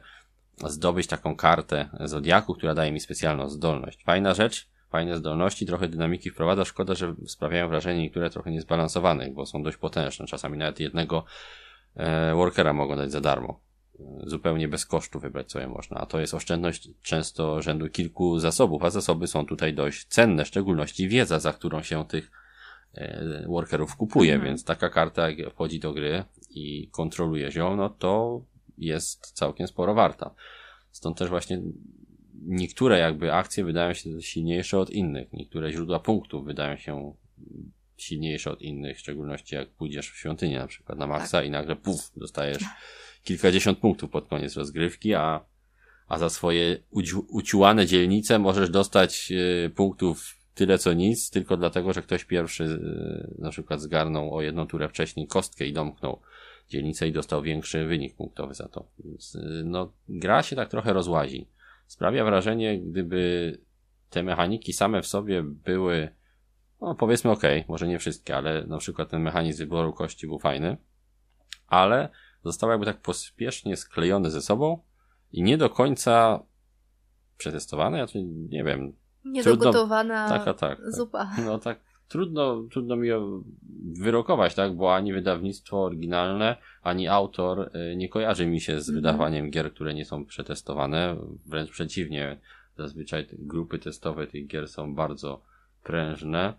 zdobyć 0.67 1.07
taką 1.07 1.37
kartę 1.37 1.89
Zodiaku, 2.01 2.55
która 2.55 2.75
daje 2.75 2.93
mi 2.93 3.01
specjalną 3.01 3.49
zdolność. 3.49 4.05
Fajna 4.05 4.35
rzecz, 4.35 4.69
fajne 4.91 5.17
zdolności, 5.17 5.67
trochę 5.67 5.89
dynamiki 5.89 6.31
wprowadza. 6.31 6.65
Szkoda, 6.65 6.95
że 6.95 7.15
sprawiają 7.27 7.69
wrażenie 7.69 8.03
niektóre 8.03 8.31
trochę 8.31 8.51
niezbalansowanych, 8.51 9.35
bo 9.35 9.47
są 9.47 9.63
dość 9.63 9.77
potężne. 9.77 10.27
Czasami 10.27 10.59
nawet 10.59 10.81
jednego 10.81 11.25
e, 11.97 12.35
workera 12.35 12.73
mogą 12.73 12.97
dać 12.97 13.13
za 13.13 13.21
darmo. 13.21 13.61
E, 14.01 14.03
Zupełnie 14.27 14.69
bez 14.69 14.87
kosztu 14.87 15.21
wybrać 15.21 15.53
sobie 15.53 15.67
można, 15.67 15.97
a 15.97 16.07
to 16.07 16.21
jest 16.21 16.35
oszczędność 16.35 16.89
często 17.03 17.63
rzędu 17.63 17.89
kilku 17.89 18.39
zasobów, 18.39 18.85
a 18.85 18.91
zasoby 18.91 19.27
są 19.27 19.47
tutaj 19.47 19.75
dość 19.75 20.07
cenne, 20.07 20.45
w 20.45 20.49
szczególności 20.49 21.09
wiedza, 21.09 21.39
za 21.39 21.53
którą 21.53 21.83
się 21.83 22.05
tych 22.05 22.31
e, 22.95 23.45
workerów 23.49 23.97
kupuje, 23.97 24.35
Mhm. 24.35 24.51
więc 24.51 24.65
taka 24.65 24.89
karta 24.89 25.31
jak 25.31 25.53
wchodzi 25.53 25.81
do 25.81 25.93
gry 25.93 26.25
i 26.51 26.89
kontroluje 26.93 27.51
ją, 27.55 27.77
no 27.77 27.89
to 27.91 28.43
jest 28.81 29.33
całkiem 29.33 29.67
sporo 29.67 29.95
warta. 29.95 30.35
Stąd 30.91 31.19
też 31.19 31.29
właśnie 31.29 31.63
niektóre 32.43 32.99
jakby 32.99 33.33
akcje 33.33 33.65
wydają 33.65 33.95
się 33.95 34.23
silniejsze 34.23 34.79
od 34.79 34.91
innych. 34.91 35.33
Niektóre 35.33 35.73
źródła 35.73 36.01
punktów 36.01 36.45
wydają 36.45 36.77
się 36.77 37.15
silniejsze 37.97 38.51
od 38.51 38.63
innych, 38.63 38.97
w 38.97 39.01
szczególności 39.01 39.55
jak 39.55 39.69
pójdziesz 39.71 40.11
w 40.11 40.17
świątynię 40.17 40.59
na 40.59 40.67
przykład 40.67 40.99
na 40.99 41.07
maksa 41.07 41.43
i 41.43 41.51
nagle 41.51 41.77
puf, 41.77 42.11
dostajesz 42.17 42.63
kilkadziesiąt 43.25 43.79
punktów 43.79 44.11
pod 44.11 44.29
koniec 44.29 44.57
rozgrywki, 44.57 45.15
a, 45.15 45.45
a 46.09 46.19
za 46.19 46.31
swoje 46.31 46.83
uci- 46.93 47.25
uciłane 47.29 47.87
dzielnice 47.87 48.39
możesz 48.39 48.71
dostać 48.71 49.33
y, 49.67 49.71
punktów 49.71 50.37
tyle 50.55 50.79
co 50.79 50.93
nic, 50.93 51.31
tylko 51.31 51.57
dlatego, 51.57 51.93
że 51.93 52.03
ktoś 52.03 52.25
pierwszy 52.25 52.65
y, 52.65 53.35
na 53.39 53.51
przykład 53.51 53.81
zgarnął 53.81 54.35
o 54.35 54.43
jedną 54.43 54.67
turę 54.67 54.89
wcześniej 54.89 55.27
kostkę 55.27 55.67
i 55.67 55.73
domknął 55.73 56.21
dzielnicę 56.71 57.09
i 57.09 57.13
dostał 57.13 57.43
większy 57.43 57.87
wynik 57.87 58.17
punktowy 58.17 58.55
za 58.55 58.69
to. 58.69 58.89
Więc, 58.99 59.35
y, 59.35 59.63
no, 59.65 59.93
gra 60.09 60.43
się 60.43 60.57
tak 60.57 60.69
trochę 60.69 60.93
rozłazi. 60.93 61.49
Sprawia 61.87 62.25
wrażenie, 62.25 62.81
gdyby 62.81 63.59
te 64.11 64.23
mechaniki 64.23 64.73
same 64.73 65.03
w 65.03 65.07
sobie 65.07 65.43
były, 65.43 66.09
no 66.81 66.95
powiedzmy 66.95 67.31
ok, 67.31 67.43
może 67.69 67.89
nie 67.89 67.99
wszystkie, 67.99 68.37
ale 68.37 68.67
na 68.67 68.79
przykład 68.79 69.11
ten 69.11 69.23
mechanizm 69.23 69.59
wyboru 69.59 69.93
kości 69.93 70.27
był 70.27 70.39
fajny, 70.39 70.77
ale 71.67 72.09
zostały 72.45 72.73
jakby 72.73 72.87
tak 72.87 73.01
pospiesznie 73.01 73.77
sklejone 73.77 74.31
ze 74.31 74.43
sobą 74.43 74.83
i 75.33 75.43
nie 75.43 75.59
do 75.59 75.71
końca 75.71 76.43
przetestowane, 77.37 77.99
ja 77.99 78.07
tu 78.07 78.19
nie 78.49 78.65
wiem. 78.65 78.93
Niedogotowana 79.25 80.29
tak, 80.29 80.45
tak, 80.45 80.59
tak. 80.59 80.79
zupa. 80.93 81.31
No 81.47 81.59
tak, 81.59 81.81
trudno, 82.11 82.63
trudno 82.71 82.97
mi 82.97 83.09
wyrokować, 83.93 84.55
tak, 84.55 84.77
bo 84.77 84.95
ani 84.95 85.13
wydawnictwo 85.13 85.83
oryginalne, 85.83 86.57
ani 86.83 87.09
autor 87.09 87.71
y, 87.93 87.97
nie 87.97 88.09
kojarzy 88.09 88.47
mi 88.47 88.61
się 88.61 88.81
z 88.81 88.89
Mhm. 88.89 88.95
wydawaniem 88.97 89.51
gier, 89.51 89.73
które 89.73 89.95
nie 89.95 90.05
są 90.05 90.25
przetestowane. 90.25 91.17
Wręcz 91.47 91.71
przeciwnie, 91.71 92.39
zazwyczaj 92.79 93.27
grupy 93.33 93.79
testowe 93.79 94.27
tych 94.27 94.47
gier 94.47 94.69
są 94.69 94.95
bardzo 94.95 95.41
prężne. 95.85 96.55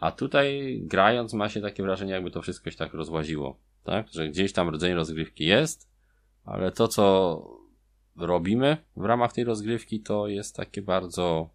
A 0.00 0.10
tutaj 0.12 0.78
grając 0.84 1.34
ma 1.34 1.48
się 1.48 1.60
takie 1.60 1.82
wrażenie, 1.82 2.12
jakby 2.12 2.30
to 2.30 2.42
wszystko 2.42 2.70
się 2.70 2.76
tak 2.76 2.94
rozłaziło, 2.94 3.56
tak, 3.84 4.08
że 4.08 4.28
gdzieś 4.28 4.52
tam 4.52 4.68
rodzaj 4.68 4.92
rozgrywki 4.94 5.44
jest, 5.44 5.88
ale 6.44 6.72
to, 6.72 6.88
co 6.88 7.04
robimy 8.16 8.76
w 8.96 9.04
ramach 9.04 9.32
tej 9.32 9.44
rozgrywki, 9.44 10.00
to 10.00 10.28
jest 10.28 10.56
takie 10.56 10.82
bardzo 10.82 11.50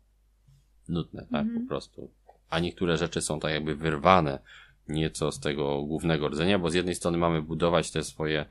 nudne, 0.89 1.21
tak, 1.31 1.41
Mhm. 1.45 1.61
po 1.61 1.67
prostu. 1.69 2.09
A 2.49 2.59
niektóre 2.59 2.97
rzeczy 2.97 3.21
są 3.21 3.39
tak 3.39 3.51
jakby 3.51 3.75
wyrwane 3.75 4.39
nieco 4.87 5.31
z 5.31 5.39
tego 5.39 5.83
głównego 5.83 6.29
rdzenia, 6.29 6.59
bo 6.59 6.69
z 6.69 6.73
jednej 6.73 6.95
strony 6.95 7.17
mamy 7.17 7.41
budować 7.41 7.91
te 7.91 8.03
swoje 8.03 8.45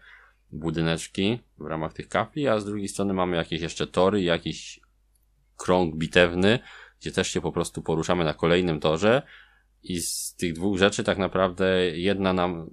budyneczki 0.52 1.38
w 1.58 1.66
ramach 1.66 1.92
tych 1.92 2.08
kafli, 2.08 2.48
a 2.48 2.60
z 2.60 2.64
drugiej 2.64 2.88
strony 2.88 3.14
mamy 3.14 3.36
jakieś 3.36 3.60
jeszcze 3.60 3.86
tory, 3.86 4.22
jakiś 4.22 4.80
krąg 5.56 5.96
bitewny, 5.96 6.58
gdzie 7.00 7.12
też 7.12 7.28
się 7.28 7.40
po 7.40 7.52
prostu 7.52 7.82
poruszamy 7.82 8.24
na 8.24 8.34
kolejnym 8.34 8.80
torze. 8.80 9.22
I 9.82 10.00
z 10.00 10.34
tych 10.34 10.52
dwóch 10.52 10.78
rzeczy 10.78 11.04
tak 11.04 11.18
naprawdę 11.18 11.90
jedna 11.90 12.32
nam 12.32 12.70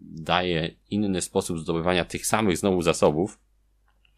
daje 0.00 0.74
inny 0.90 1.22
sposób 1.22 1.58
zdobywania 1.58 2.04
tych 2.04 2.26
samych 2.26 2.56
znowu 2.56 2.82
zasobów, 2.82 3.38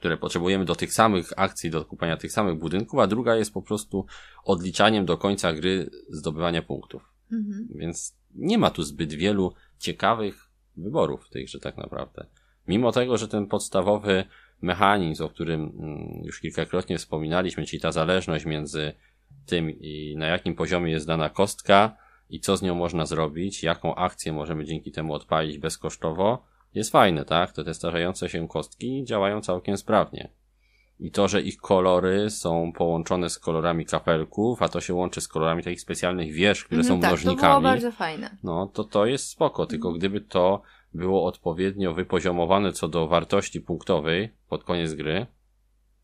które 0.00 0.16
potrzebujemy 0.16 0.64
do 0.64 0.74
tych 0.74 0.92
samych 0.92 1.32
akcji, 1.36 1.70
do 1.70 1.84
kupowania 1.84 2.16
tych 2.16 2.32
samych 2.32 2.58
budynków, 2.58 3.00
a 3.00 3.06
druga 3.06 3.36
jest 3.36 3.54
po 3.54 3.62
prostu 3.62 4.06
odliczaniem 4.44 5.06
do 5.06 5.16
końca 5.16 5.52
gry 5.52 5.90
zdobywania 6.08 6.62
punktów. 6.62 7.02
Mhm. 7.32 7.68
Więc 7.74 8.16
nie 8.34 8.58
ma 8.58 8.70
tu 8.70 8.82
zbyt 8.82 9.12
wielu 9.12 9.54
ciekawych 9.78 10.50
wyborów 10.76 11.26
w 11.26 11.30
tej 11.30 11.44
grze 11.44 11.60
tak 11.60 11.76
naprawdę. 11.76 12.26
Mimo 12.68 12.92
tego, 12.92 13.18
że 13.18 13.28
ten 13.28 13.46
podstawowy 13.46 14.24
mechanizm, 14.62 15.24
o 15.24 15.28
którym 15.28 15.60
mm, 15.60 16.24
już 16.24 16.40
kilkakrotnie 16.40 16.98
wspominaliśmy, 16.98 17.66
czyli 17.66 17.82
ta 17.82 17.92
zależność 17.92 18.44
między 18.44 18.92
tym 19.46 19.70
i 19.70 20.14
na 20.18 20.26
jakim 20.26 20.54
poziomie 20.54 20.92
jest 20.92 21.06
dana 21.06 21.30
kostka 21.30 21.96
i 22.30 22.40
co 22.40 22.56
z 22.56 22.62
nią 22.62 22.74
można 22.74 23.06
zrobić, 23.06 23.62
jaką 23.62 23.94
akcję 23.94 24.32
możemy 24.32 24.64
dzięki 24.64 24.92
temu 24.92 25.14
odpalić 25.14 25.58
bezkosztowo, 25.58 26.49
jest 26.74 26.90
fajne, 26.92 27.24
tak? 27.24 27.52
To 27.52 27.64
te 27.64 27.74
starzejące 27.74 28.28
się 28.28 28.48
kostki 28.48 29.04
działają 29.04 29.40
całkiem 29.40 29.76
sprawnie. 29.76 30.30
I 31.00 31.10
to, 31.10 31.28
że 31.28 31.40
ich 31.42 31.56
kolory 31.56 32.30
są 32.30 32.72
połączone 32.72 33.30
z 33.30 33.38
kolorami 33.38 33.86
kapelków, 33.86 34.62
a 34.62 34.68
to 34.68 34.80
się 34.80 34.94
łączy 34.94 35.20
z 35.20 35.28
kolorami 35.28 35.62
takich 35.62 35.80
specjalnych 35.80 36.32
wież, 36.32 36.64
które 36.64 36.84
są 36.84 36.94
Mhm, 36.94 37.00
tak, 37.00 37.10
to 37.10 37.24
było 37.24 37.32
mnożnikami. 37.34 37.64
bardzo 37.64 37.92
fajne. 37.92 38.36
No, 38.42 38.66
to 38.74 38.84
to 38.84 39.06
jest 39.06 39.28
spoko, 39.28 39.66
tylko 39.66 39.88
Mhm. 39.88 39.98
gdyby 39.98 40.20
to 40.20 40.62
było 40.94 41.24
odpowiednio 41.26 41.94
wypoziomowane 41.94 42.72
co 42.72 42.88
do 42.88 43.08
wartości 43.08 43.60
punktowej 43.60 44.34
pod 44.48 44.64
koniec 44.64 44.94
gry, 44.94 45.26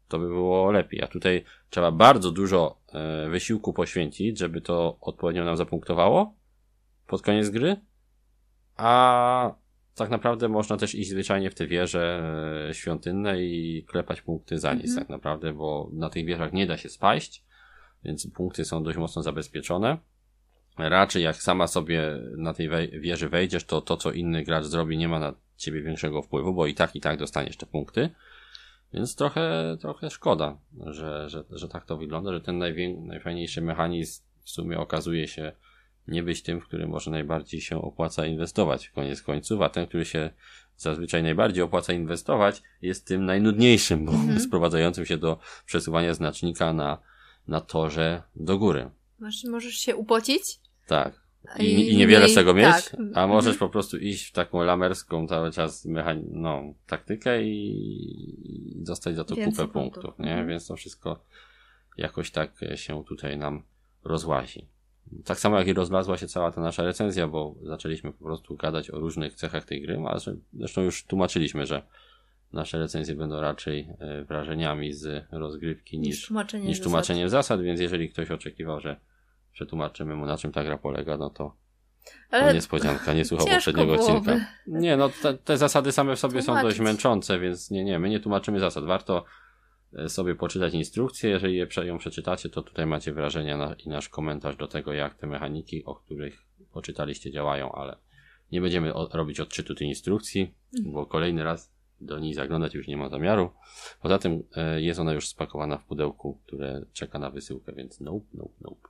to 0.09 0.19
by 0.19 0.27
było 0.29 0.71
lepiej. 0.71 1.03
A 1.03 1.07
tutaj 1.07 1.45
trzeba 1.71 1.91
bardzo 1.91 2.31
dużo 2.31 2.79
e, 2.93 3.29
wysiłku 3.29 3.73
poświęcić, 3.73 4.39
żeby 4.39 4.61
to 4.61 4.97
odpowiednio 5.01 5.45
nam 5.45 5.57
zapunktowało 5.57 6.35
pod 7.07 7.23
koniec 7.23 7.51
gry, 7.51 7.77
a 8.77 9.55
tak 9.97 10.11
naprawdę 10.11 10.49
można 10.49 10.77
też 10.77 10.95
iść 10.95 11.11
zwyczajnie 11.11 11.51
w 11.51 11.55
te 11.55 11.67
wieże 11.67 12.23
e, 12.69 12.75
świątynne 12.75 13.43
i 13.43 13.85
klepać 13.89 14.23
punkty 14.23 14.59
za 14.59 14.75
nic 14.75 14.85
Mhm. 14.85 14.99
tak 14.99 15.09
naprawdę, 15.09 15.53
bo 15.53 15.91
na 15.93 16.11
tych 16.11 16.27
wieżach 16.27 16.53
nie 16.53 16.67
da 16.67 16.77
się 16.77 16.89
spaść, 16.89 17.45
więc 18.05 18.31
punkty 18.31 18.65
są 18.65 18.83
dość 18.83 18.99
mocno 18.99 19.23
zabezpieczone. 19.23 19.99
Raczej 20.79 21.23
jak 21.23 21.37
sama 21.37 21.67
sobie 21.67 22.19
na 22.37 22.55
tej 22.55 22.69
wieży 23.01 23.29
wejdziesz, 23.29 23.65
to 23.65 23.81
to, 23.81 23.97
co 23.97 24.13
inny 24.13 24.45
gracz 24.45 24.65
zrobi, 24.65 24.99
nie 24.99 25.09
ma 25.09 25.19
na 25.19 25.35
ciebie 25.57 25.83
większego 25.83 26.23
wpływu, 26.23 26.55
bo 26.55 26.67
i 26.67 26.75
tak, 26.75 26.97
i 26.97 27.01
tak 27.01 27.19
dostaniesz 27.19 27.57
te 27.57 27.67
punkty. 27.67 28.11
Więc 28.93 29.17
trochę, 29.17 29.77
trochę 29.81 30.11
szkoda, 30.11 30.59
że, 30.87 31.29
że, 31.29 31.45
że 31.51 31.69
tak 31.69 31.85
to 31.85 31.97
wygląda, 31.97 32.33
że 32.33 32.41
ten 32.41 32.59
najfajniejszy 33.07 33.63
mechanizm 33.63 34.23
w 34.45 34.51
sumie 34.51 34.79
okazuje 34.79 35.29
się 35.29 35.53
nie 36.09 36.23
być 36.23 36.43
tym, 36.43 36.61
w 36.61 36.65
którym 36.65 36.91
może 36.91 37.11
najbardziej 37.11 37.61
się 37.61 37.83
opłaca 37.83 38.27
inwestować 38.27 38.87
w 38.87 38.93
koniec 38.93 39.23
końców, 39.23 39.61
a 39.63 39.69
ten, 39.69 39.87
który 39.87 40.05
się 40.05 40.31
zazwyczaj 40.77 41.23
najbardziej 41.23 41.63
opłaca 41.65 41.93
inwestować, 41.93 42.63
jest 42.83 43.07
tym 43.07 43.25
najnudniejszym, 43.25 44.05
bo 44.05 44.13
Mhm. 44.13 44.41
sprowadzającym 44.41 45.07
się 45.07 45.17
do 45.17 45.39
przesuwania 45.67 46.15
znacznika 46.15 46.73
na, 46.73 46.99
na 47.49 47.61
torze 47.61 48.23
do 48.37 48.59
góry. 48.59 48.91
Masz, 49.19 49.45
możesz 49.45 49.75
się 49.75 49.97
upocić. 49.97 50.61
Tak. 50.87 51.27
I, 51.59 51.65
I 51.65 51.93
I 51.93 51.97
niewiele 51.97 52.29
z 52.29 52.35
tego 52.35 52.55
mieć, 52.55 52.67
tak. 52.67 52.95
a 52.95 52.99
Mhm. 53.03 53.29
możesz 53.31 53.57
po 53.57 53.69
prostu 53.69 53.99
iść 53.99 54.27
w 54.29 54.33
taką 54.33 54.63
lamerską 54.63 55.27
cały 55.29 55.51
czas 55.53 55.87
mechan- 55.87 56.25
no, 56.31 56.63
taktykę 56.87 57.43
i, 57.43 57.77
i 58.79 58.83
dostać 58.85 59.17
za 59.17 59.25
to 59.25 59.35
Więcej 59.35 59.65
kupę 59.67 59.73
punktów. 59.73 60.03
punktów, 60.03 60.25
nie? 60.25 60.31
Mhm. 60.31 60.49
Więc 60.49 60.67
to 60.67 60.77
wszystko 60.77 61.25
jakoś 61.97 62.31
tak 62.31 62.63
e, 62.63 62.77
się 62.77 63.05
tutaj 63.05 63.39
nam 63.39 63.63
rozłazi. 64.05 64.67
Tak 65.25 65.39
samo 65.41 65.59
jak 65.59 65.67
i 65.69 65.73
rozlazła 65.73 66.17
się 66.17 66.27
cała 66.29 66.53
ta 66.53 66.61
nasza 66.61 66.83
recenzja, 66.83 67.29
bo 67.29 67.55
zaczęliśmy 67.63 68.13
po 68.13 68.25
prostu 68.25 68.57
gadać 68.57 68.91
o 68.91 68.99
różnych 68.99 69.35
cechach 69.35 69.65
tej 69.65 69.83
gry, 69.83 69.99
a 70.09 70.17
zresztą 70.53 70.83
już 70.83 71.05
tłumaczyliśmy, 71.05 71.67
że 71.67 71.83
nasze 72.53 72.79
recenzje 72.79 73.15
będą 73.15 73.41
raczej 73.41 73.89
e, 73.99 74.25
wrażeniami 74.25 74.93
z 74.93 75.25
rozgrywki 75.33 75.99
Niż 75.99 76.09
niż, 76.09 76.27
tłumaczenie 76.27 76.65
niż 76.67 76.79
zasad. 76.79 77.31
zasad, 77.31 77.63
więc 77.63 77.81
jeżeli 77.81 78.09
ktoś 78.11 78.31
oczekiwał, 78.31 78.81
że 78.81 78.97
przetłumaczymy 79.53 80.17
mu 80.17 80.27
na 80.27 80.37
czym 80.37 80.53
ta 80.53 80.65
gra 80.65 80.79
polega, 80.79 81.17
no 81.17 81.31
to, 81.31 81.57
Ale 82.31 82.55
niespodzianka, 82.55 83.13
nie 83.15 83.25
słuchał 83.25 83.47
poprzedniego 83.47 83.93
byłoby. 83.97 84.13
odcinka. 84.33 84.47
Nie, 84.67 84.97
no 84.97 85.09
te, 85.23 85.35
te 85.35 85.57
zasady 85.59 85.93
same 85.93 86.17
w 86.17 86.19
sobie 86.19 86.43
są 86.43 86.53
dość 86.53 86.63
Tłumaczyć. 86.63 86.81
męczące, 86.81 87.39
więc 87.39 87.71
nie, 87.71 87.85
nie, 87.85 87.99
my 87.99 88.09
nie 88.09 88.21
tłumaczymy 88.21 88.61
zasad. 88.61 88.85
Warto 88.85 89.25
sobie 90.09 90.35
poczytać 90.35 90.75
instrukcję, 90.75 91.31
jeżeli 91.31 91.57
je, 91.57 91.67
ją 91.85 91.99
przeczytacie, 91.99 92.49
to 92.49 92.63
tutaj 92.63 92.87
macie 92.87 93.13
wrażenia 93.13 93.57
na, 93.57 93.75
i 93.75 93.89
nasz 93.89 94.09
komentarz 94.09 94.57
do 94.57 94.69
tego, 94.69 94.93
jak 94.93 95.15
te 95.15 95.27
mechaniki, 95.27 95.85
o 95.85 95.95
których 95.95 96.43
poczytaliście, 96.73 97.31
działają, 97.33 97.73
ale 97.73 97.97
nie 98.53 98.61
będziemy 98.61 98.95
o, 98.95 99.09
robić 99.13 99.41
odczytu 99.41 99.75
tej 99.75 99.89
instrukcji, 99.89 100.55
Mhm. 100.79 100.95
bo 100.95 101.07
kolejny 101.07 101.45
raz 101.45 101.73
do 102.01 102.19
niej 102.19 102.35
zaglądać 102.35 102.75
już 102.75 102.89
nie 102.89 102.97
ma 102.97 103.09
zamiaru. 103.09 103.51
Poza 104.03 104.19
tym 104.19 104.43
e, 104.57 104.83
jest 104.83 105.01
ona 105.01 105.13
już 105.13 105.29
spakowana 105.29 105.79
w 105.79 105.85
pudełku, 105.85 106.39
które 106.47 106.83
czeka 106.93 107.19
na 107.19 107.31
wysyłkę, 107.31 107.73
więc 107.73 108.01
nope, 108.01 108.27
nope, 108.35 108.55
nope. 108.61 108.89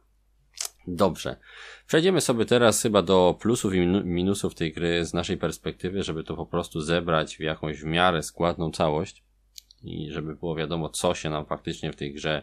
Dobrze. 0.88 1.36
Przejdziemy 1.86 2.20
sobie 2.20 2.44
teraz 2.44 2.82
chyba 2.82 3.02
do 3.02 3.36
plusów 3.40 3.74
i 3.74 3.78
minu- 3.78 4.04
minusów 4.04 4.54
tej 4.54 4.72
gry 4.72 5.04
z 5.04 5.14
naszej 5.14 5.36
perspektywy, 5.36 6.02
żeby 6.02 6.24
to 6.24 6.36
po 6.36 6.46
prostu 6.46 6.80
zebrać 6.80 7.36
w 7.36 7.40
jakąś 7.40 7.80
w 7.80 7.84
miarę 7.84 8.22
składną 8.22 8.70
całość 8.70 9.24
i 9.86 10.10
żeby 10.10 10.36
było 10.36 10.54
wiadomo, 10.54 10.88
co 10.88 11.14
się 11.14 11.30
nam 11.30 11.46
faktycznie 11.46 11.92
w 11.92 11.96
tej 11.96 12.12
grze 12.12 12.42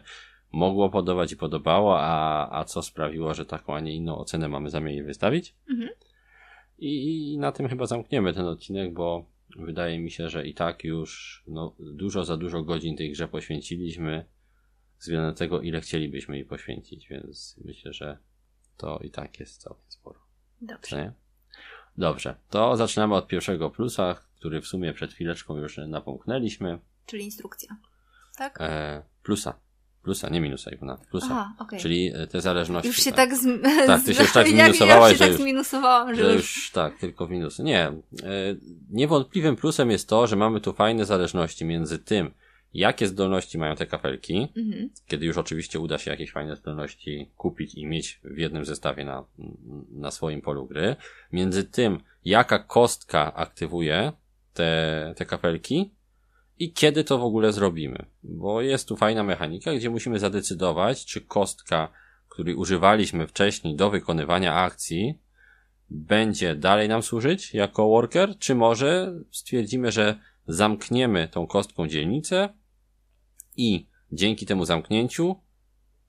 mogło 0.52 0.90
podobać 0.90 1.32
i 1.32 1.36
podobało, 1.36 2.00
a, 2.00 2.48
a 2.60 2.64
co 2.64 2.82
sprawiło, 2.82 3.34
że 3.34 3.46
taką, 3.46 3.74
a 3.74 3.80
nie 3.80 3.94
inną 3.94 4.18
ocenę 4.18 4.48
mamy 4.48 4.70
zamiar 4.70 4.92
jej 4.92 5.02
wystawić. 5.02 5.54
Mhm. 5.70 5.90
I, 6.78 7.32
I 7.32 7.38
na 7.38 7.52
tym 7.52 7.68
chyba 7.68 7.86
zamkniemy 7.86 8.32
ten 8.32 8.46
odcinek, 8.46 8.92
bo 8.92 9.26
wydaje 9.56 9.98
mi 9.98 10.10
się, 10.10 10.28
że 10.28 10.46
i 10.46 10.54
tak 10.54 10.84
już 10.84 11.42
no, 11.46 11.74
dużo 11.78 12.24
za 12.24 12.36
dużo 12.36 12.62
godzin 12.62 12.96
tej 12.96 13.12
grze 13.12 13.28
poświęciliśmy 13.28 14.24
względem 14.98 15.34
tego, 15.34 15.60
ile 15.60 15.80
chcielibyśmy 15.80 16.36
jej 16.36 16.44
poświęcić, 16.44 17.08
więc 17.08 17.60
myślę, 17.64 17.92
że 17.92 18.18
to 18.76 18.98
i 18.98 19.10
tak 19.10 19.40
jest 19.40 19.62
całkiem 19.62 19.84
sporo. 19.88 20.20
Dobrze. 20.60 21.12
Dobrze, 21.96 22.34
to 22.50 22.76
zaczynamy 22.76 23.14
od 23.14 23.26
pierwszego 23.26 23.70
plusa, 23.70 24.14
który 24.36 24.60
w 24.60 24.66
sumie 24.66 24.92
przed 24.92 25.12
chwileczką 25.12 25.56
już 25.56 25.76
napomknęliśmy. 25.88 26.78
Czyli 27.06 27.24
instrukcja. 27.24 27.76
Tak? 28.38 28.58
E, 28.60 29.02
plusa. 29.22 29.54
Plusa, 30.02 30.28
nie 30.28 30.40
minusa, 30.40 30.70
Iwona. 30.70 30.96
Plusa. 31.10 31.26
Aha, 31.30 31.54
okej. 31.58 31.80
Czyli 31.80 32.12
e, 32.14 32.26
te 32.26 32.40
zależności. 32.40 32.88
Już 32.88 32.96
się 32.96 33.12
tak, 33.12 33.36
z... 33.36 33.62
Tak, 33.86 34.02
ty 34.04 34.14
się 34.14 34.22
już 34.22 34.32
tak 34.38 34.46
ja, 34.50 34.56
ja 34.56 34.64
zminusowałaś, 34.64 35.10
już 35.10 35.18
się 35.18 35.24
że 35.24 35.30
tak 35.30 35.32
już- 35.32 35.40
zminusowałam, 35.42 36.14
że, 36.14 36.24
Że 36.24 36.32
już... 36.34 36.56
już 36.56 36.70
tak, 36.70 36.98
tylko 36.98 37.26
w 37.26 37.30
minusy. 37.30 37.62
Nie. 37.62 37.82
E, 37.86 37.92
niewątpliwym 38.90 39.56
plusem 39.56 39.90
jest 39.90 40.08
to, 40.08 40.26
że 40.26 40.36
mamy 40.36 40.60
tu 40.60 40.72
fajne 40.72 41.04
zależności 41.04 41.64
między 41.64 41.98
tym, 41.98 42.30
jakie 42.74 43.08
zdolności 43.08 43.58
mają 43.58 43.76
te 43.76 43.86
kapelki, 43.86 44.48
Mhm. 44.56 44.90
kiedy 45.06 45.26
już 45.26 45.38
oczywiście 45.38 45.80
uda 45.80 45.98
się 45.98 46.10
jakieś 46.10 46.32
fajne 46.32 46.56
zdolności 46.56 47.30
kupić 47.36 47.74
i 47.74 47.86
mieć 47.86 48.20
w 48.24 48.38
jednym 48.38 48.64
zestawie 48.64 49.04
na, 49.04 49.24
na 49.92 50.10
swoim 50.10 50.42
polu 50.42 50.66
gry, 50.66 50.96
między 51.32 51.64
tym, 51.64 52.00
jaka 52.24 52.58
kostka 52.58 53.34
aktywuje 53.34 54.12
te, 54.54 55.14
te 55.16 55.26
kapelki 55.26 55.90
i 56.58 56.72
kiedy 56.72 57.04
to 57.04 57.18
w 57.18 57.22
ogóle 57.22 57.52
zrobimy. 57.52 58.06
Bo 58.22 58.60
jest 58.60 58.88
tu 58.88 58.96
fajna 58.96 59.22
mechanika, 59.22 59.74
gdzie 59.74 59.90
musimy 59.90 60.18
zadecydować, 60.18 61.04
czy 61.04 61.20
kostka, 61.20 61.88
której 62.28 62.54
używaliśmy 62.54 63.26
wcześniej 63.26 63.76
do 63.76 63.90
wykonywania 63.90 64.54
akcji, 64.54 65.18
będzie 65.90 66.54
dalej 66.54 66.88
nam 66.88 67.02
służyć 67.02 67.54
jako 67.54 67.88
worker, 67.88 68.38
czy 68.38 68.54
może 68.54 69.14
stwierdzimy, 69.30 69.92
że 69.92 70.18
zamkniemy 70.46 71.28
tą 71.28 71.46
kostką 71.46 71.88
dzielnicę 71.88 72.48
i 73.56 73.86
dzięki 74.12 74.46
temu 74.46 74.64
zamknięciu 74.64 75.36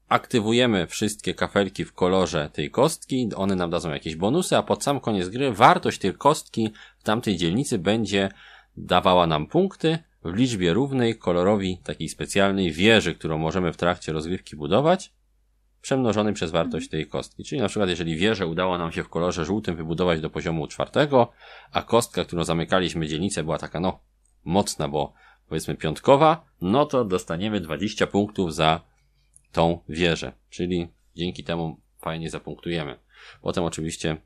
aktywujemy 0.07 0.87
wszystkie 0.87 1.33
kafelki 1.33 1.85
w 1.85 1.93
kolorze 1.93 2.49
tej 2.53 2.71
kostki, 2.71 3.29
one 3.35 3.55
nam 3.55 3.69
dadzą 3.69 3.91
jakieś 3.91 4.15
bonusy, 4.15 4.57
a 4.57 4.63
pod 4.63 4.83
sam 4.83 4.99
koniec 4.99 5.29
gry 5.29 5.51
wartość 5.51 5.99
tej 5.99 6.13
kostki 6.13 6.69
w 6.97 7.03
tamtej 7.03 7.37
dzielnicy 7.37 7.79
będzie 7.79 8.29
dawała 8.77 9.27
nam 9.27 9.47
punkty 9.47 9.99
w 10.25 10.35
liczbie 10.35 10.73
równej 10.73 11.17
kolorowi 11.17 11.77
takiej 11.77 12.09
specjalnej 12.09 12.71
wieży, 12.71 13.15
którą 13.15 13.37
możemy 13.37 13.73
w 13.73 13.77
trakcie 13.77 14.13
rozgrywki 14.13 14.55
budować, 14.55 15.13
przemnożony 15.81 16.33
przez 16.33 16.51
wartość 16.51 16.89
tej 16.89 17.07
kostki. 17.07 17.43
Czyli 17.43 17.61
na 17.61 17.67
przykład, 17.67 17.89
jeżeli 17.89 18.15
wieżę 18.15 18.47
udało 18.47 18.77
nam 18.77 18.91
się 18.91 19.03
w 19.03 19.09
kolorze 19.09 19.45
żółtym 19.45 19.75
wybudować 19.75 20.21
do 20.21 20.29
poziomu 20.29 20.67
czwartego, 20.67 21.31
a 21.71 21.81
kostka, 21.81 22.25
którą 22.25 22.43
zamykaliśmy 22.43 23.07
dzielnicę 23.07 23.43
była 23.43 23.57
taka, 23.57 23.79
no, 23.79 23.99
mocna, 24.45 24.87
bo 24.87 25.13
powiedzmy 25.49 25.75
piątkowa, 25.75 26.45
no 26.61 26.85
to 26.85 27.05
dostaniemy 27.05 27.59
20 27.59 28.07
punktów 28.07 28.55
za 28.55 28.81
tą 29.51 29.79
wieżę. 29.89 30.31
Czyli 30.49 30.87
dzięki 31.15 31.43
temu 31.43 31.79
fajnie 32.01 32.29
zapunktujemy. 32.29 32.99
Potem 33.41 33.63
oczywiście 33.63 34.17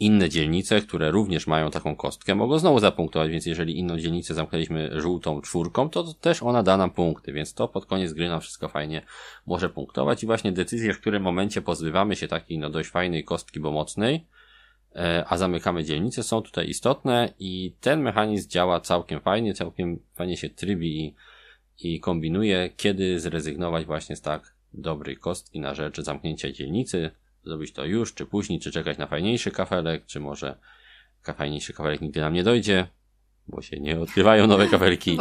inne 0.00 0.28
dzielnice, 0.28 0.80
które 0.80 1.10
również 1.10 1.46
mają 1.46 1.70
taką 1.70 1.96
kostkę, 1.96 2.34
mogą 2.34 2.58
znowu 2.58 2.78
zapunktować, 2.78 3.30
więc 3.30 3.46
jeżeli 3.46 3.78
inną 3.78 3.98
dzielnicę 3.98 4.34
zamknęliśmy 4.34 5.00
żółtą 5.00 5.40
czwórką, 5.40 5.88
to 5.88 6.14
też 6.14 6.42
ona 6.42 6.62
da 6.62 6.76
nam 6.76 6.90
punkty, 6.90 7.32
więc 7.32 7.54
to 7.54 7.68
pod 7.68 7.86
koniec 7.86 8.12
gry 8.12 8.28
nam 8.28 8.40
wszystko 8.40 8.68
fajnie 8.68 9.02
może 9.46 9.70
punktować. 9.70 10.22
I 10.22 10.26
właśnie 10.26 10.52
decyzję, 10.52 10.94
w 10.94 11.00
którym 11.00 11.22
momencie 11.22 11.62
pozbywamy 11.62 12.16
się 12.16 12.28
takiej 12.28 12.58
no 12.58 12.70
dość 12.70 12.88
fajnej 12.88 13.24
kostki, 13.24 13.60
bo 13.60 13.72
mocnej, 13.72 14.26
e, 14.96 15.24
a 15.28 15.36
zamykamy 15.36 15.84
dzielnice, 15.84 16.22
są 16.22 16.42
tutaj 16.42 16.68
istotne 16.68 17.34
i 17.38 17.74
ten 17.80 18.00
mechanizm 18.00 18.48
działa 18.48 18.80
całkiem 18.80 19.20
fajnie, 19.20 19.54
całkiem 19.54 19.98
fajnie 20.14 20.36
się 20.36 20.50
trybi 20.50 21.04
i, 21.04 21.14
i 21.78 22.00
kombinuje, 22.00 22.70
kiedy 22.76 23.20
zrezygnować 23.20 23.86
właśnie 23.86 24.16
z 24.16 24.20
tak 24.20 24.54
dobrej 24.74 25.16
kostki 25.16 25.60
na 25.60 25.74
rzecz 25.74 26.00
zamknięcia 26.00 26.52
dzielnicy, 26.52 27.10
zrobić 27.46 27.72
to 27.72 27.84
już, 27.84 28.14
czy 28.14 28.26
później, 28.26 28.60
czy 28.60 28.70
czekać 28.70 28.98
na 28.98 29.06
fajniejszy 29.06 29.50
kafelek, 29.50 30.06
czy 30.06 30.20
może 30.20 30.58
fajniejszy 31.36 31.72
kafelek 31.72 32.00
nigdy 32.00 32.20
nam 32.20 32.32
nie 32.32 32.44
dojdzie, 32.44 32.88
bo 33.48 33.62
się 33.62 33.80
nie 33.80 34.00
odkrywają 34.00 34.46
nowe 34.46 34.68
kafelki 34.76 35.18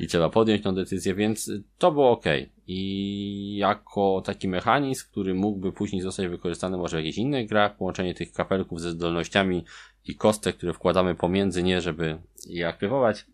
i 0.00 0.06
trzeba 0.06 0.28
podjąć 0.28 0.62
tą 0.62 0.74
decyzję, 0.74 1.14
więc 1.14 1.50
to 1.78 1.92
było 1.92 2.10
ok. 2.10 2.24
I 2.66 3.56
jako 3.56 4.22
taki 4.24 4.48
mechanizm, 4.48 5.06
który 5.10 5.34
mógłby 5.34 5.72
później 5.72 6.02
zostać 6.02 6.28
wykorzystany 6.28 6.76
może 6.76 6.96
w 6.96 7.00
jakichś 7.00 7.18
innych 7.18 7.48
grach, 7.48 7.76
połączenie 7.76 8.14
tych 8.14 8.32
kafelków 8.32 8.80
ze 8.80 8.90
zdolnościami 8.90 9.64
i 10.04 10.16
kostek, 10.16 10.56
które 10.56 10.72
wkładamy 10.72 11.14
pomiędzy 11.14 11.62
nie, 11.62 11.80
żeby 11.80 12.18
je 12.46 12.68
aktywować, 12.68 13.26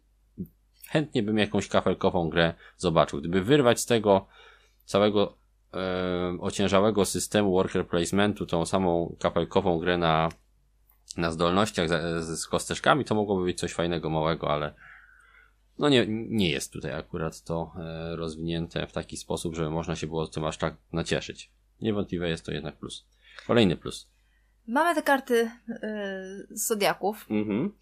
chętnie 0.88 1.22
bym 1.22 1.38
jakąś 1.38 1.68
kafelkową 1.68 2.28
grę 2.28 2.54
zobaczył. 2.76 3.20
Gdyby 3.20 3.42
wyrwać 3.42 3.80
z 3.80 3.86
tego 3.86 4.26
całego 4.84 5.36
e, 5.74 6.38
ociężałego 6.40 7.04
systemu 7.04 7.52
worker 7.52 7.86
placementu 7.86 8.46
tą 8.46 8.66
samą 8.66 9.16
kapelkową 9.20 9.78
grę 9.78 9.98
na, 9.98 10.28
na 11.16 11.30
zdolnościach 11.30 11.88
z, 11.88 12.24
z 12.40 12.46
kosteczkami, 12.46 13.04
to 13.04 13.14
mogłoby 13.14 13.44
być 13.44 13.58
coś 13.60 13.72
fajnego, 13.72 14.10
małego, 14.10 14.50
ale 14.50 14.74
no 15.78 15.88
nie, 15.88 16.06
nie 16.08 16.50
jest 16.50 16.72
tutaj 16.72 16.92
akurat 16.92 17.42
to 17.42 17.72
e, 17.78 18.16
rozwinięte 18.16 18.86
w 18.86 18.92
taki 18.92 19.16
sposób, 19.16 19.54
żeby 19.54 19.70
można 19.70 19.96
się 19.96 20.06
było 20.06 20.26
tym 20.26 20.44
aż 20.44 20.58
tak 20.58 20.74
nacieszyć. 20.92 21.50
Niewątpliwie 21.80 22.28
jest 22.28 22.46
to 22.46 22.52
jednak 22.52 22.76
plus. 22.76 23.06
Kolejny 23.46 23.76
plus. 23.76 24.08
Mamy 24.66 24.94
te 24.94 25.02
karty 25.02 25.50
y, 25.68 25.76
zodiaków, 26.50 27.26
Mhm. 27.30 27.72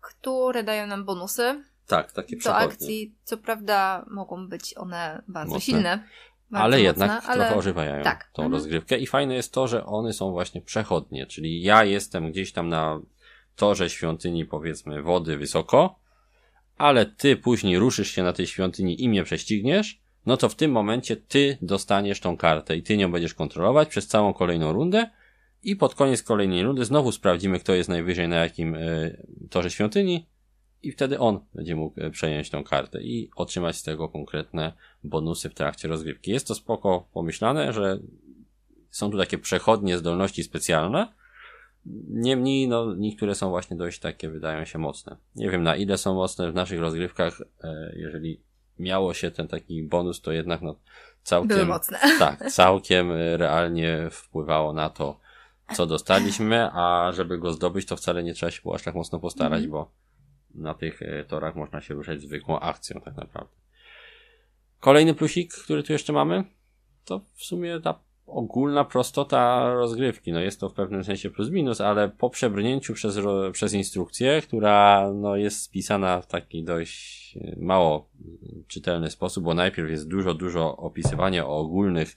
które 0.00 0.62
dają 0.64 0.86
nam 0.86 1.04
bonusy 1.04 1.64
Tak, 1.86 2.12
takie 2.12 2.36
do 2.36 2.40
przechodnie. 2.40 2.66
akcji. 2.68 3.14
Co 3.24 3.36
prawda 3.36 4.04
mogą 4.10 4.48
być 4.48 4.76
one 4.76 5.22
bardzo 5.28 5.54
Mocne. 5.54 5.64
silne. 5.64 6.04
Ale 6.52 6.80
jednak 6.80 7.24
ale... 7.26 7.38
trochę 7.38 7.56
ożywają 7.56 8.02
tak. 8.02 8.30
tą 8.32 8.42
Mhm. 8.42 8.52
rozgrywkę 8.52 8.98
i 8.98 9.06
fajne 9.06 9.34
jest 9.34 9.52
to, 9.52 9.68
że 9.68 9.86
one 9.86 10.12
są 10.12 10.30
właśnie 10.30 10.60
przechodnie, 10.60 11.26
czyli 11.26 11.62
ja 11.62 11.84
jestem 11.84 12.30
gdzieś 12.30 12.52
tam 12.52 12.68
na 12.68 13.00
torze 13.56 13.90
świątyni 13.90 14.44
powiedzmy 14.44 15.02
wody 15.02 15.36
wysoko, 15.36 15.98
ale 16.78 17.06
ty 17.06 17.36
później 17.36 17.78
ruszysz 17.78 18.10
się 18.10 18.22
na 18.22 18.32
tej 18.32 18.46
świątyni 18.46 19.02
i 19.02 19.08
mnie 19.08 19.24
prześcigniesz, 19.24 20.00
no 20.26 20.36
to 20.36 20.48
w 20.48 20.54
tym 20.54 20.70
momencie 20.70 21.16
ty 21.16 21.58
dostaniesz 21.62 22.20
tą 22.20 22.36
kartę 22.36 22.76
i 22.76 22.82
ty 22.82 22.96
nią 22.96 23.12
będziesz 23.12 23.34
kontrolować 23.34 23.88
przez 23.88 24.06
całą 24.06 24.32
kolejną 24.32 24.72
rundę 24.72 25.10
i 25.62 25.76
pod 25.76 25.94
koniec 25.94 26.22
kolejnej 26.22 26.62
rundy 26.62 26.84
znowu 26.84 27.12
sprawdzimy, 27.12 27.58
kto 27.58 27.74
jest 27.74 27.88
najwyżej 27.88 28.28
na 28.28 28.36
jakim 28.36 28.74
y, 28.74 29.26
torze 29.50 29.70
świątyni 29.70 30.26
i 30.82 30.92
wtedy 30.92 31.18
on 31.18 31.40
będzie 31.54 31.76
mógł 31.76 32.00
e, 32.00 32.10
przejąć 32.10 32.50
tą 32.50 32.64
kartę 32.64 33.02
i 33.02 33.30
otrzymać 33.36 33.76
z 33.76 33.82
tego 33.82 34.08
konkretne 34.08 34.72
bonusy 35.04 35.48
w 35.50 35.54
trakcie 35.54 35.88
rozgrywki. 35.88 36.30
Jest 36.30 36.48
to 36.48 36.54
spoko 36.54 37.06
pomyślane, 37.12 37.72
że 37.72 37.98
są 38.90 39.10
tu 39.10 39.18
takie 39.18 39.38
przechodnie 39.38 39.98
zdolności 39.98 40.42
specjalne. 40.42 41.12
Niemniej, 42.08 42.68
no, 42.68 42.94
niektóre 42.94 43.34
są 43.34 43.50
właśnie 43.50 43.76
dość 43.76 43.98
takie, 43.98 44.28
wydają 44.28 44.64
się 44.64 44.78
mocne. 44.78 45.16
Nie 45.36 45.50
wiem 45.50 45.62
na 45.62 45.76
ile 45.76 45.98
są 45.98 46.14
mocne 46.14 46.52
w 46.52 46.54
naszych 46.54 46.80
rozgrywkach. 46.80 47.40
E, 47.64 47.92
jeżeli 47.96 48.40
miało 48.78 49.14
się 49.14 49.30
ten 49.30 49.48
taki 49.48 49.82
bonus, 49.82 50.20
to 50.20 50.32
jednak 50.32 50.62
no, 50.62 50.76
całkiem, 51.22 51.48
Były 51.48 51.66
mocne. 51.66 51.98
tak, 52.18 52.50
całkiem 52.52 53.12
e, 53.12 53.36
realnie 53.36 54.08
wpływało 54.10 54.72
na 54.72 54.90
to, 54.90 55.20
co 55.74 55.86
dostaliśmy, 55.86 56.70
a 56.72 57.12
żeby 57.12 57.38
go 57.38 57.52
zdobyć, 57.52 57.86
to 57.86 57.96
wcale 57.96 58.22
nie 58.22 58.34
trzeba 58.34 58.50
się 58.50 58.62
było 58.62 58.74
aż 58.74 58.82
tak 58.82 58.94
mocno 58.94 59.20
postarać, 59.20 59.64
Mhm. 59.64 59.70
bo 59.70 59.90
na 60.54 60.74
tych 60.74 61.02
e, 61.02 61.24
torach 61.24 61.56
można 61.56 61.80
się 61.80 61.94
ruszać 61.94 62.20
zwykłą 62.20 62.60
akcją, 62.60 63.00
tak 63.00 63.16
naprawdę. 63.16 63.54
Kolejny 64.80 65.14
plusik, 65.14 65.54
który 65.54 65.82
tu 65.82 65.92
jeszcze 65.92 66.12
mamy, 66.12 66.44
to 67.04 67.20
w 67.34 67.44
sumie 67.44 67.80
ta 67.80 67.98
ogólna 68.26 68.84
prostota 68.84 69.72
rozgrywki. 69.74 70.32
No 70.32 70.40
jest 70.40 70.60
to 70.60 70.68
w 70.68 70.74
pewnym 70.74 71.04
sensie 71.04 71.30
plus 71.30 71.50
minus, 71.50 71.80
ale 71.80 72.08
po 72.08 72.30
przebrnięciu 72.30 72.94
przez, 72.94 73.18
przez 73.52 73.72
instrukcję, 73.72 74.42
która 74.42 75.10
no 75.14 75.36
jest 75.36 75.62
spisana 75.62 76.20
w 76.20 76.26
taki 76.26 76.64
dość 76.64 77.36
e, 77.36 77.56
mało 77.60 78.08
czytelny 78.68 79.10
sposób, 79.10 79.44
bo 79.44 79.54
najpierw 79.54 79.90
jest 79.90 80.08
dużo, 80.08 80.34
dużo 80.34 80.76
opisywania 80.76 81.46
o 81.46 81.58
ogólnych 81.58 82.16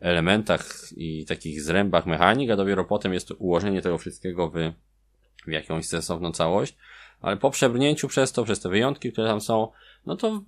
elementach 0.00 0.66
i 0.96 1.26
takich 1.26 1.62
zrębach 1.62 2.06
mechanik, 2.06 2.50
a 2.50 2.56
dopiero 2.56 2.84
potem 2.84 3.12
jest 3.12 3.28
to 3.28 3.34
ułożenie 3.34 3.82
tego 3.82 3.98
wszystkiego 3.98 4.50
w, 4.50 4.54
w 5.46 5.50
jakąś 5.50 5.86
sensowną 5.86 6.32
całość. 6.32 6.76
Ale 7.24 7.36
po 7.36 7.50
przebrnięciu 7.50 8.08
przez 8.08 8.32
to, 8.32 8.44
przez 8.44 8.60
te 8.60 8.68
wyjątki, 8.68 9.12
które 9.12 9.28
tam 9.28 9.40
są, 9.40 9.68
no 10.06 10.16
to 10.16 10.42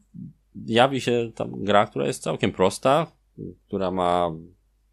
jawi 0.67 1.01
się 1.01 1.31
tam 1.35 1.65
gra, 1.65 1.87
która 1.87 2.07
jest 2.07 2.23
całkiem 2.23 2.53
prosta, 2.53 3.13
która 3.67 3.91
ma 3.91 4.31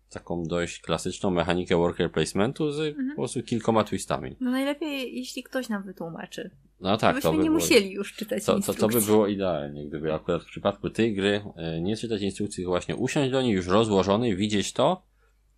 taką 0.10 0.44
dość 0.44 0.82
klasyczną 0.82 1.30
mechanikę 1.30 1.78
worker 1.78 2.12
placementu 2.12 2.72
z 2.72 2.96
po 3.10 3.16
prostu 3.16 3.44
kilkoma 3.44 3.84
twistami. 3.84 4.36
No 4.40 4.52
najlepiej, 4.52 5.16
jeśli 5.16 5.44
ktoś 5.44 5.70
nam 5.70 5.84
wytłumaczy. 5.84 6.52
No 6.80 6.98
tak, 6.98 7.22
to 7.22 7.32
by 7.32 7.38
nie 7.38 7.44
było, 7.44 7.54
musieli 7.54 7.92
już 7.92 8.14
czytać 8.14 8.46
to, 8.46 8.52
to, 8.52 8.58
instrukcji. 8.58 8.82
to 8.82 9.00
by 9.00 9.06
było 9.06 9.28
idealnie, 9.28 9.88
gdyby 9.88 10.14
akurat 10.14 10.44
w 10.44 10.46
przypadku 10.46 10.90
tej 10.90 11.16
gry 11.16 11.42
e, 11.56 11.82
nie 11.82 11.98
czytać 11.98 12.22
instrukcji, 12.22 12.56
tylko 12.56 12.72
właśnie 12.72 12.96
usiąść 12.96 13.32
do 13.32 13.42
niej 13.42 13.54
już 13.54 13.68
rozłożony, 13.68 14.36
widzieć 14.36 14.74
to 14.74 15.06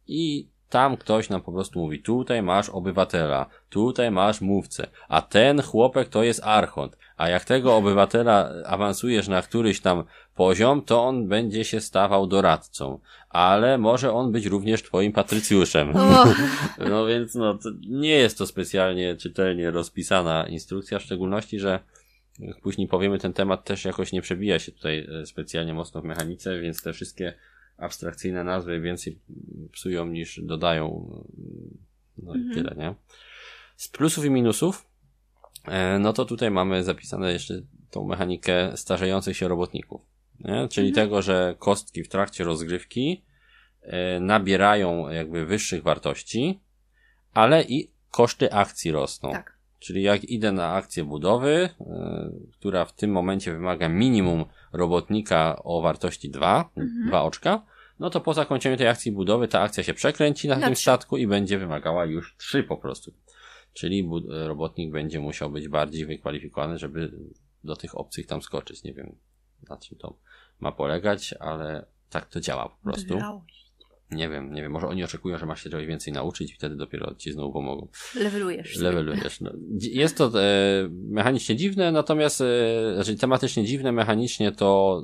i 0.07 0.49
tam 0.69 0.97
ktoś 0.97 1.29
nam 1.29 1.41
po 1.41 1.51
prostu 1.51 1.79
mówi, 1.79 2.01
tutaj 2.01 2.43
masz 2.43 2.69
obywatela, 2.69 3.45
tutaj 3.69 4.11
masz 4.11 4.41
mówcę, 4.41 4.87
a 5.07 5.21
ten 5.21 5.61
chłopek 5.61 6.09
to 6.09 6.23
jest 6.23 6.43
archont, 6.43 6.97
a 7.17 7.29
jak 7.29 7.45
tego 7.45 7.75
obywatela 7.75 8.49
awansujesz 8.65 9.27
na 9.27 9.41
któryś 9.41 9.81
tam 9.81 10.03
poziom, 10.35 10.81
to 10.81 11.03
on 11.03 11.27
będzie 11.27 11.65
się 11.65 11.81
stawał 11.81 12.27
doradcą, 12.27 12.99
ale 13.29 13.77
może 13.77 14.13
on 14.13 14.31
być 14.31 14.45
również 14.45 14.83
twoim 14.83 15.11
patrycjuszem. 15.11 15.93
No 16.89 17.05
więc 17.05 17.35
no, 17.35 17.59
nie 17.89 18.09
jest 18.09 18.37
to 18.37 18.47
specjalnie 18.47 19.15
czytelnie 19.15 19.71
rozpisana 19.71 20.47
instrukcja, 20.47 20.99
w 20.99 21.03
szczególności, 21.03 21.59
że 21.59 21.79
później 22.61 22.87
powiemy, 22.87 23.19
ten 23.19 23.33
temat 23.33 23.63
też 23.63 23.85
jakoś 23.85 24.11
nie 24.11 24.21
przebija 24.21 24.59
się 24.59 24.71
tutaj 24.71 25.07
e, 25.21 25.25
specjalnie 25.25 25.73
mocno 25.73 26.01
w 26.01 26.05
mechanice, 26.05 26.59
więc 26.59 26.81
te 26.81 26.93
wszystkie 26.93 27.33
abstrakcyjne 27.77 28.43
nazwy 28.43 28.81
więcej 28.81 29.19
psują 29.75 30.05
niż 30.05 30.39
dodają. 30.43 30.85
No 32.17 32.35
i 32.35 32.37
Mhm. 32.37 32.53
tyle, 32.55 32.75
nie? 32.77 32.95
Z 33.75 33.87
plusów 33.87 34.25
i 34.25 34.29
minusów, 34.29 34.87
e, 35.65 35.99
no 35.99 36.13
to 36.13 36.25
tutaj 36.25 36.51
mamy 36.51 36.83
zapisane 36.83 37.33
jeszcze 37.33 37.53
tą 37.91 38.03
mechanikę 38.07 38.77
starzejących 38.77 39.37
się 39.37 39.47
robotników. 39.47 40.01
Nie? 40.39 40.67
Czyli 40.67 40.87
Mhm. 40.89 41.07
tego, 41.07 41.21
że 41.21 41.55
kostki 41.59 42.03
w 42.03 42.09
trakcie 42.09 42.43
rozgrywki 42.43 43.23
e, 43.81 44.19
nabierają 44.19 45.09
jakby 45.09 45.45
wyższych 45.45 45.83
wartości, 45.83 46.59
ale 47.33 47.63
i 47.63 47.91
koszty 48.11 48.51
akcji 48.53 48.91
rosną. 48.91 49.31
tak. 49.31 49.55
Czyli 49.79 50.03
jak 50.03 50.23
idę 50.23 50.51
na 50.51 50.71
akcję 50.73 51.03
budowy, 51.03 51.69
która 52.53 52.85
w 52.85 52.93
tym 52.93 53.11
momencie 53.11 53.53
wymaga 53.53 53.89
minimum 53.89 54.45
robotnika 54.73 55.61
o 55.63 55.81
wartości 55.81 56.29
2, 56.29 56.69
Mhm. 56.77 57.07
2 57.07 57.23
oczka, 57.23 57.65
no 57.99 58.09
to 58.09 58.21
po 58.21 58.33
zakończeniu 58.33 58.77
tej 58.77 58.87
akcji 58.87 59.11
budowy 59.11 59.47
ta 59.47 59.61
akcja 59.61 59.83
się 59.83 59.93
przekręci 59.93 60.47
na 60.47 60.55
Na 60.55 60.65
tym 60.65 60.75
trzy. 60.75 60.81
statku 60.81 61.17
i 61.17 61.27
będzie 61.27 61.57
wymagała 61.57 62.05
już 62.05 62.35
3 62.37 62.63
po 62.63 62.77
prostu. 62.77 63.13
Czyli 63.73 64.09
robotnik 64.27 64.91
będzie 64.91 65.19
musiał 65.19 65.51
być 65.51 65.67
bardziej 65.67 66.05
wykwalifikowany, 66.05 66.77
żeby 66.77 67.11
do 67.63 67.75
tych 67.75 67.97
obcych 67.97 68.25
tam 68.27 68.41
skoczyć. 68.41 68.83
Nie 68.83 68.93
wiem, 68.93 69.15
na 69.69 69.77
czym 69.77 69.97
to 69.97 70.17
ma 70.59 70.71
polegać, 70.71 71.33
ale 71.39 71.85
tak 72.09 72.25
to 72.25 72.39
działa 72.39 72.69
po 72.69 72.83
prostu. 72.83 73.17
Nie 74.11 74.29
wiem, 74.29 74.53
nie 74.53 74.61
wiem, 74.61 74.71
może 74.71 74.87
oni 74.87 75.03
oczekują, 75.03 75.37
że 75.37 75.45
masz 75.45 75.63
się 75.63 75.69
czegoś 75.69 75.87
więcej 75.87 76.13
nauczyć 76.13 76.51
i 76.51 76.55
wtedy 76.55 76.75
dopiero 76.75 77.15
ci 77.15 77.31
znowu 77.31 77.53
pomogą. 77.53 77.87
Levelujesz. 78.15 78.77
Levelujesz. 78.77 79.41
No. 79.41 79.51
Jest 79.79 80.17
to 80.17 80.41
e, 80.41 80.89
mechanicznie 80.89 81.55
dziwne, 81.55 81.91
natomiast 81.91 82.41
e, 82.41 82.93
znaczy 82.95 83.15
tematycznie 83.15 83.65
dziwne, 83.65 83.91
mechanicznie 83.91 84.51
to 84.51 85.03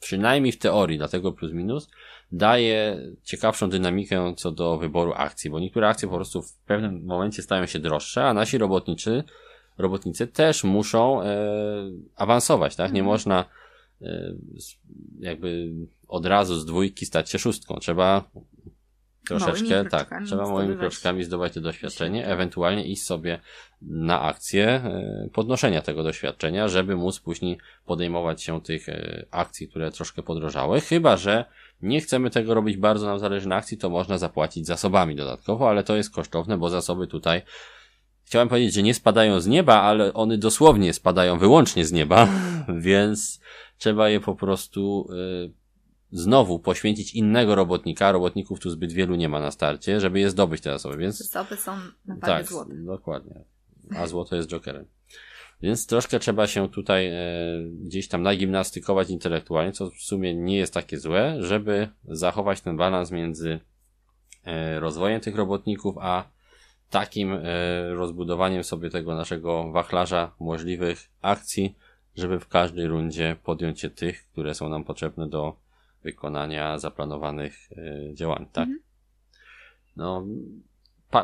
przynajmniej 0.00 0.52
w 0.52 0.58
teorii, 0.58 0.98
dlatego 0.98 1.32
plus 1.32 1.52
minus, 1.52 1.88
daje 2.32 2.98
ciekawszą 3.22 3.70
dynamikę 3.70 4.34
co 4.36 4.52
do 4.52 4.78
wyboru 4.78 5.12
akcji, 5.16 5.50
bo 5.50 5.60
niektóre 5.60 5.88
akcje 5.88 6.08
po 6.08 6.14
prostu 6.14 6.42
w 6.42 6.54
pewnym 6.54 7.04
momencie 7.04 7.42
stają 7.42 7.66
się 7.66 7.78
droższe, 7.78 8.24
a 8.24 8.34
nasi 8.34 8.58
robotniczy, 8.58 9.24
robotnicy 9.78 10.26
też 10.26 10.64
muszą 10.64 11.22
e, 11.22 11.26
awansować, 12.16 12.76
tak? 12.76 12.92
Nie 12.92 13.00
Mhm. 13.00 13.06
można 13.06 13.44
e, 14.02 14.34
jakby 15.20 15.70
od 16.08 16.26
razu 16.26 16.56
z 16.56 16.64
dwójki 16.64 17.06
stać 17.06 17.30
się 17.30 17.38
szóstką. 17.38 17.76
Trzeba 17.80 18.30
troszeczkę, 19.28 19.84
tak, 19.84 20.10
trzeba 20.26 20.46
małymi 20.46 20.76
kroczkami 20.76 21.24
zdobywać 21.24 21.54
to 21.54 21.60
doświadczenie, 21.60 22.26
ewentualnie 22.26 22.84
iść 22.84 23.02
sobie 23.02 23.40
na 23.82 24.22
akcję 24.22 24.66
e, 24.66 25.28
podnoszenia 25.32 25.82
tego 25.82 26.02
doświadczenia, 26.02 26.68
żeby 26.68 26.96
móc 26.96 27.20
później 27.20 27.58
podejmować 27.86 28.42
się 28.42 28.60
tych 28.60 28.88
e, 28.88 29.26
akcji, 29.30 29.68
które 29.68 29.90
troszkę 29.90 30.22
podrożały, 30.22 30.80
chyba 30.80 31.16
że 31.16 31.44
nie 31.82 32.00
chcemy 32.00 32.30
tego 32.30 32.54
robić 32.54 32.76
bardzo 32.76 33.06
nam 33.06 33.18
zależy 33.18 33.48
na 33.48 33.56
akcji, 33.56 33.78
to 33.78 33.90
można 33.90 34.18
zapłacić 34.18 34.66
zasobami 34.66 35.16
dodatkowo, 35.16 35.68
ale 35.68 35.84
to 35.84 35.96
jest 35.96 36.14
kosztowne, 36.14 36.58
bo 36.58 36.70
zasoby 36.70 37.06
tutaj 37.06 37.42
chciałem 38.24 38.48
powiedzieć, 38.48 38.74
że 38.74 38.82
nie 38.82 38.94
spadają 38.94 39.40
z 39.40 39.46
nieba, 39.46 39.82
ale 39.82 40.12
one 40.12 40.38
dosłownie 40.38 40.92
spadają 40.92 41.38
wyłącznie 41.38 41.84
z 41.84 41.92
nieba, 41.92 42.28
więc 42.86 43.40
trzeba 43.78 44.08
je 44.08 44.20
po 44.20 44.34
prostu 44.34 45.08
y, 45.46 45.59
znowu 46.12 46.58
poświęcić 46.58 47.14
innego 47.14 47.54
robotnika. 47.54 48.12
Robotników 48.12 48.60
tu 48.60 48.70
zbyt 48.70 48.92
wielu 48.92 49.14
nie 49.14 49.28
ma 49.28 49.40
na 49.40 49.50
starcie, 49.50 50.00
żeby 50.00 50.20
je 50.20 50.30
zdobyć 50.30 50.60
te 50.60 50.70
zasoby, 50.70 50.96
więc 50.96 51.18
Zasoby 51.18 51.56
są 51.56 51.76
na 52.06 52.14
wagę 52.14 52.26
tak, 52.26 52.46
złota. 52.46 52.70
dokładnie. 52.74 53.44
A 53.96 54.06
złoto 54.06 54.36
jest 54.36 54.48
jokerem. 54.48 54.84
Więc 55.62 55.86
troszkę 55.86 56.18
trzeba 56.18 56.46
się 56.46 56.68
tutaj 56.68 57.06
e, 57.06 57.16
gdzieś 57.82 58.08
tam 58.08 58.22
nagimnastykować 58.22 59.10
intelektualnie, 59.10 59.72
co 59.72 59.90
w 59.90 59.94
sumie 59.94 60.34
nie 60.34 60.56
jest 60.56 60.74
takie 60.74 60.98
złe, 60.98 61.36
żeby 61.40 61.88
zachować 62.04 62.60
ten 62.60 62.76
balans 62.76 63.10
między 63.10 63.60
e, 64.44 64.80
rozwojem 64.80 65.20
tych 65.20 65.36
robotników, 65.36 65.96
a 66.00 66.24
takim 66.90 67.32
e, 67.32 67.40
rozbudowaniem 67.94 68.64
sobie 68.64 68.90
tego 68.90 69.14
naszego 69.14 69.72
wachlarza 69.72 70.32
możliwych 70.40 71.08
akcji, 71.22 71.76
żeby 72.16 72.40
w 72.40 72.48
każdej 72.48 72.86
rundzie 72.86 73.36
podjąć 73.42 73.80
się 73.80 73.90
tych, 73.90 74.26
które 74.32 74.54
są 74.54 74.68
nam 74.68 74.84
potrzebne 74.84 75.28
do 75.28 75.56
wykonania 76.02 76.78
zaplanowanych 76.78 77.68
e, 77.72 78.14
działań, 78.14 78.46
tak? 78.52 78.68
Mhm. 78.68 78.80
No, 79.96 80.24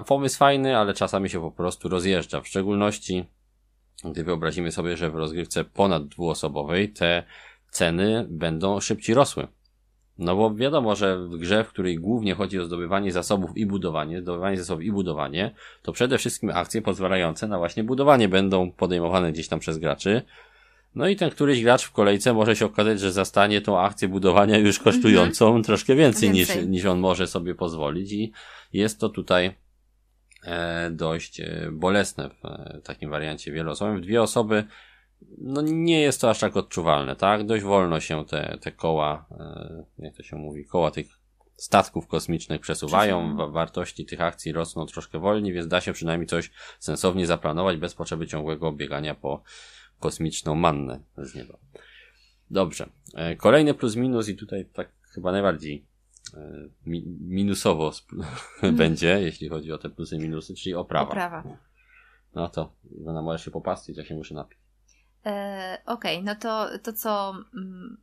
pomysł 0.07 0.39
fajny, 0.39 0.77
ale 0.77 0.95
czasami 0.95 1.29
się 1.31 1.41
po 1.41 1.51
prostu 1.51 1.89
rozjeżdża. 1.89 2.41
W 2.41 2.49
szczególności, 2.49 3.25
gdy 4.05 4.25
wyobrazimy 4.25 4.73
sobie, 4.73 4.97
że 4.97 5.11
w 5.11 5.15
rozgrywce 5.15 5.65
ponad 5.65 6.07
dwuosobowej 6.09 6.93
te 6.93 7.23
ceny 7.71 8.27
będą 8.31 8.81
szybciej 8.81 9.15
rosły. 9.15 9.49
No 10.19 10.37
bo 10.37 10.55
wiadomo, 10.55 10.97
że 10.97 11.19
w 11.19 11.37
grze, 11.37 11.65
w 11.65 11.69
której 11.69 11.99
głównie 11.99 12.35
chodzi 12.35 12.59
o 12.59 12.65
zdobywanie 12.65 13.13
zasobów 13.13 13.57
i 13.57 13.67
budowanie, 13.67 14.21
zdobywanie 14.21 14.57
zasobów 14.57 14.85
i 14.85 14.93
budowanie, 14.93 15.55
to 15.83 15.93
przede 15.93 16.19
wszystkim 16.19 16.51
akcje 16.51 16.83
pozwalające 16.83 17.49
na 17.49 17.59
właśnie 17.59 17.85
budowanie 17.85 18.29
będą 18.29 18.71
podejmowane 18.71 19.33
gdzieś 19.33 19.49
tam 19.49 19.59
przez 19.59 19.79
graczy. 19.79 20.23
No 20.97 21.09
i 21.09 21.17
ten 21.17 21.31
któryś 21.31 21.63
gracz 21.63 21.85
w 21.85 21.93
kolejce 21.93 22.33
może 22.35 22.57
się 22.57 22.67
okazać, 22.67 23.01
że 23.01 23.13
zastanie 23.13 23.61
tą 23.61 23.81
akcję 23.81 24.09
budowania 24.09 24.59
już 24.59 24.79
kosztującą 24.79 25.63
troszkę 25.63 25.95
więcej, 25.95 26.33
Więcej. 26.33 26.59
Niż, 26.59 26.67
niż 26.67 26.85
on 26.85 26.99
może 26.99 27.27
sobie 27.27 27.55
pozwolić 27.55 28.13
i 28.13 28.33
jest 28.73 29.01
to 29.01 29.09
tutaj 29.09 29.55
e, 30.45 30.91
dość 30.91 31.41
e, 31.41 31.69
bolesne 31.73 32.31
w 32.31 32.45
e, 32.45 32.81
takim 32.85 33.11
wariancie 33.11 33.53
wieloosobowym. 33.53 34.01
W 34.01 34.05
dwie 34.05 34.23
osoby 34.23 34.65
no 35.39 35.63
nie 35.63 36.01
jest 36.01 36.21
to 36.21 36.31
aż 36.31 36.39
tak 36.39 36.57
odczuwalne, 36.57 37.17
tak? 37.17 37.47
Dość 37.47 37.65
wolno 37.65 38.01
się 38.01 38.25
te, 38.25 38.59
te 38.61 38.73
koła, 38.73 39.27
jak 39.99 40.17
to 40.17 40.23
się 40.23 40.37
mówi, 40.37 40.65
koła 40.65 40.91
tych 40.91 41.07
statków 41.57 42.07
kosmicznych 42.07 42.61
przesuwają, 42.61 43.19
Przesuwają. 43.19 43.37
wa- 43.47 43.53
wartości 43.53 44.05
tych 44.07 44.21
akcji 44.21 44.53
rosną 44.53 44.87
troszkę 44.87 45.19
wolniej, 45.19 45.53
więc 45.53 45.69
da 45.69 45.81
się 45.81 45.93
przynajmniej 45.93 46.27
coś 46.27 46.51
sensownie 46.79 47.27
zaplanować 47.27 47.77
bez 47.77 47.95
potrzeby 47.95 48.27
ciągłego 48.27 48.73
biegania 48.73 49.15
po 49.15 49.43
kosmiczną 50.01 50.55
mannę 50.55 51.01
z 51.19 51.35
nieba. 51.35 51.59
Dobrze. 52.51 52.89
E, 53.15 53.37
Kolejny 53.37 53.75
plus 53.75 53.97
minus 53.97 54.29
i 54.29 54.37
tutaj 54.37 54.65
tak 54.73 54.89
chyba 55.15 55.33
najbardziej 55.33 55.85
e, 56.35 56.69
mi, 56.87 57.03
minusowo 57.21 57.89
sp- 57.99 58.13
będzie, 58.83 59.21
jeśli 59.21 59.49
chodzi 59.49 59.73
o 59.73 59.79
te 59.79 59.91
plusy 59.91 60.17
i 60.17 60.19
minusy, 60.19 60.55
czyli 60.55 60.75
oprawa. 60.75 61.09
Oprawa. 61.11 61.43
No 62.35 62.49
to, 62.49 62.73
Iwona, 63.01 63.23
możesz 63.23 63.45
się 63.45 63.51
popastwić, 63.51 63.97
ja 63.97 64.05
się 64.05 64.15
muszę 64.15 64.35
napić. 64.35 64.59
E, 65.27 65.79
Okej, 65.87 66.23
no 66.23 66.35
to 66.35 66.79
to, 66.83 66.93
co 66.93 67.35
mm, 67.55 67.97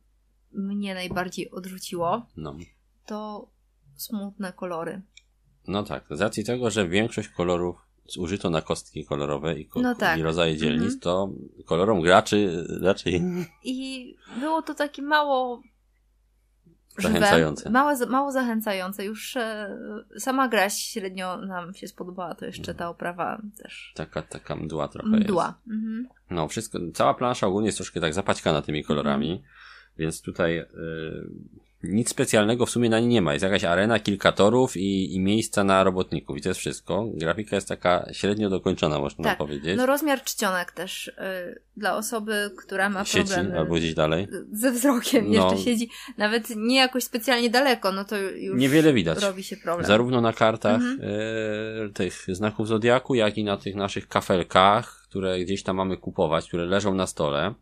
mnie 0.52 0.94
najbardziej 0.94 1.50
odrzuciło, 1.50 2.26
No. 2.36 2.56
to 3.06 3.48
smutne 3.96 4.52
kolory. 4.52 5.02
no 5.68 5.82
tak, 5.82 6.04
z 6.10 6.20
racji 6.20 6.44
tego, 6.44 6.70
że 6.70 6.88
większość 6.88 7.28
kolorów 7.28 7.76
zużyto 8.06 8.50
na 8.50 8.62
kostki 8.62 9.04
kolorowe 9.04 9.58
i, 9.60 9.66
ko- 9.66 9.80
No 9.82 9.94
tak. 9.94 10.18
i 10.18 10.22
rodzaje 10.22 10.56
dzielnic, 10.56 10.82
Mhm. 10.94 11.00
to 11.00 11.30
kolorom 11.64 12.00
graczy 12.00 12.66
raczej 12.82 13.22
I 13.64 14.14
było 14.40 14.62
to 14.62 14.74
takie 14.74 15.02
mało 15.02 15.62
Zachęcające. 16.98 17.70
Małe, 17.70 18.06
mało 18.06 18.32
zachęcające. 18.32 19.04
Już 19.04 19.36
e, 19.36 19.76
sama 20.18 20.48
gra 20.48 20.70
średnio 20.70 21.36
nam 21.36 21.74
się 21.74 21.88
spodobała, 21.88 22.28
to 22.28 22.34
Mhm. 22.46 22.50
jeszcze 22.52 22.74
ta 22.74 22.88
oprawa 22.88 23.42
też 23.62 23.92
taka, 23.96 24.22
taka 24.22 24.56
mdła 24.56 24.88
trochę 24.88 25.08
mdła. 25.08 25.44
jest. 25.46 25.76
Mhm. 25.78 26.08
No, 26.30 26.48
wszystko, 26.48 26.78
cała 26.94 27.14
plansza 27.14 27.46
ogólnie 27.46 27.66
jest 27.68 27.78
troszkę 27.78 28.00
tak 28.00 28.14
zapaćkana 28.14 28.62
tymi 28.62 28.84
kolorami, 28.84 29.42
więc 29.98 30.22
tutaj 30.22 30.58
y, 30.58 30.64
nic 31.82 32.08
specjalnego 32.10 32.66
w 32.66 32.70
sumie 32.70 32.90
na 32.90 33.00
niej 33.00 33.08
nie 33.08 33.22
ma. 33.22 33.32
Jest 33.32 33.42
jakaś 33.42 33.64
arena, 33.64 33.98
kilka 34.00 34.32
torów 34.32 34.76
i, 34.76 35.14
i 35.14 35.20
miejsca 35.20 35.64
na 35.64 35.84
robotników 35.84 36.36
i 36.38 36.40
to 36.40 36.48
jest 36.48 36.60
wszystko. 36.60 37.06
Grafika 37.14 37.56
jest 37.56 37.68
taka 37.68 38.06
średnio 38.12 38.50
dokończona, 38.50 38.98
można 38.98 39.24
Tak. 39.24 39.38
powiedzieć. 39.38 39.76
No 39.76 39.86
rozmiar 39.86 40.22
czcionek 40.22 40.72
też 40.72 41.08
y, 41.08 41.12
dla 41.76 41.96
osoby, 41.96 42.50
która 42.58 42.88
ma 42.90 43.04
Sieci 43.04 43.28
problemy 43.34 43.58
albo 43.58 43.74
gdzieś 43.74 43.94
dalej. 43.94 44.28
ze 44.52 44.72
wzrokiem, 44.72 45.24
No. 45.32 45.32
jeszcze 45.50 45.64
siedzi 45.64 45.88
nawet 46.18 46.48
nie 46.56 46.76
jakoś 46.76 47.04
specjalnie 47.04 47.50
daleko, 47.50 47.92
no 47.92 48.04
to 48.04 48.16
już 48.18 48.60
Niewiele 48.60 48.92
widać. 48.92 49.22
robi 49.22 49.42
się 49.42 49.56
problem. 49.56 49.86
Zarówno 49.86 50.20
na 50.20 50.32
kartach 50.32 50.80
Mhm. 50.80 51.00
e, 51.86 51.88
tych 51.92 52.26
znaków 52.28 52.68
zodiaku, 52.68 53.14
jak 53.14 53.38
i 53.38 53.44
na 53.44 53.56
tych 53.56 53.74
naszych 53.74 54.08
kafelkach, 54.08 55.00
które 55.08 55.38
gdzieś 55.40 55.62
tam 55.62 55.76
mamy 55.76 55.96
kupować, 55.96 56.48
które 56.48 56.64
leżą 56.66 56.94
na 56.94 57.06
stole 57.06 57.54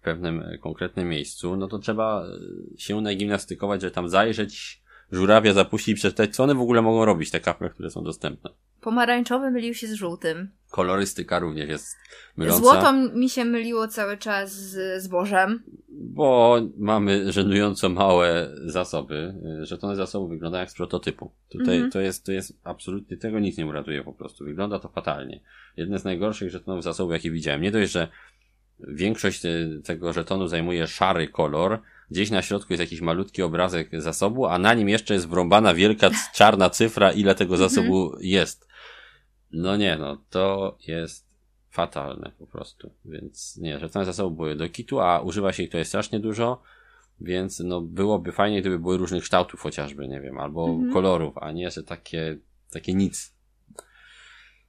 w 0.00 0.04
pewnym 0.04 0.42
e, 0.42 0.58
konkretnym 0.58 1.08
miejscu, 1.08 1.56
no 1.56 1.68
to 1.68 1.78
trzeba 1.78 2.24
e, 2.26 2.78
się 2.80 3.00
nagimnastykować, 3.00 3.80
że 3.82 3.90
tam 3.90 4.08
zajrzeć, 4.08 4.82
żurawia 5.12 5.52
zapuścić 5.52 5.88
i 5.88 5.94
przeczytać, 5.94 6.36
co 6.36 6.42
one 6.44 6.54
w 6.54 6.60
ogóle 6.60 6.82
mogą 6.82 7.04
robić, 7.04 7.30
te 7.30 7.40
kafle, 7.40 7.70
które 7.70 7.90
są 7.90 8.02
dostępne. 8.04 8.50
Pomarańczowy 8.80 9.50
mylił 9.50 9.74
się 9.74 9.86
z 9.86 9.92
żółtym. 9.92 10.50
Kolorystyka 10.70 11.38
również 11.38 11.68
jest 11.68 11.96
myląca, 12.36 12.62
Złoto 12.62 12.92
mi 12.92 13.30
się 13.30 13.44
myliło 13.44 13.88
cały 13.88 14.16
czas 14.16 14.52
z 14.52 15.02
zbożem. 15.02 15.62
bo 15.88 16.56
mamy 16.78 17.32
żenująco 17.32 17.88
małe 17.88 18.50
zasoby, 18.64 19.34
e, 19.62 19.66
że 19.66 19.78
te 19.78 19.96
zasoby 19.96 20.28
wyglądają 20.34 20.60
jak 20.60 20.70
z 20.70 20.74
prototypu. 20.74 21.32
Tutaj 21.48 21.74
Mhm. 21.74 21.90
to 21.92 22.00
jest, 22.00 22.26
to 22.26 22.32
jest 22.32 22.58
absolutnie, 22.64 23.16
tego 23.16 23.38
nic 23.38 23.58
nie 23.58 23.66
uratuje 23.66 24.04
po 24.04 24.12
prostu. 24.12 24.44
Wygląda 24.44 24.78
to 24.78 24.88
fatalnie. 24.88 25.40
Jedne 25.76 25.98
z 25.98 26.04
najgorszych 26.04 26.50
żetonów 26.50 26.84
zasobów, 26.84 27.12
jakie 27.12 27.30
widziałem. 27.30 27.62
Nie 27.62 27.70
dość, 27.70 27.92
że 27.92 28.08
większość 28.80 29.44
e, 29.44 29.50
tego 29.84 30.12
żetonu 30.12 30.48
zajmuje 30.48 30.86
szary 30.86 31.28
kolor, 31.28 31.78
gdzieś 32.10 32.30
na 32.30 32.42
środku 32.42 32.72
jest 32.72 32.80
jakiś 32.80 33.00
malutki 33.00 33.42
obrazek 33.42 33.88
zasobu, 34.00 34.46
a 34.46 34.58
na 34.58 34.74
nim 34.74 34.88
jeszcze 34.88 35.14
jest 35.14 35.28
wrąbana 35.28 35.74
wielka 35.74 36.10
czarna 36.34 36.70
cyfra, 36.70 37.12
ile 37.12 37.34
tego 37.34 37.56
zasobu 37.56 38.12
jest. 38.20 38.68
No 39.52 39.76
nie, 39.76 39.96
no, 39.96 40.22
to 40.30 40.76
jest 40.86 41.28
fatalne 41.70 42.32
po 42.38 42.46
prostu. 42.46 42.90
Więc 43.04 43.56
nie, 43.56 43.78
żetony 43.78 44.04
zasobu 44.04 44.36
były 44.36 44.56
do 44.56 44.68
kitu, 44.68 45.00
a 45.00 45.20
używa 45.20 45.52
się 45.52 45.62
ich 45.62 45.68
tutaj 45.68 45.84
strasznie 45.84 46.20
dużo, 46.20 46.62
więc 47.20 47.60
no 47.60 47.80
byłoby 47.80 48.32
fajnie, 48.32 48.60
gdyby 48.60 48.78
były 48.78 48.96
różnych 48.96 49.22
kształtów 49.22 49.60
chociażby, 49.60 50.08
nie 50.08 50.20
wiem, 50.20 50.38
albo 50.38 50.68
Mhm. 50.68 50.92
kolorów, 50.92 51.38
a 51.38 51.52
nie, 51.52 51.70
że 51.70 51.82
takie, 51.82 52.38
takie 52.70 52.94
nic. 52.94 53.37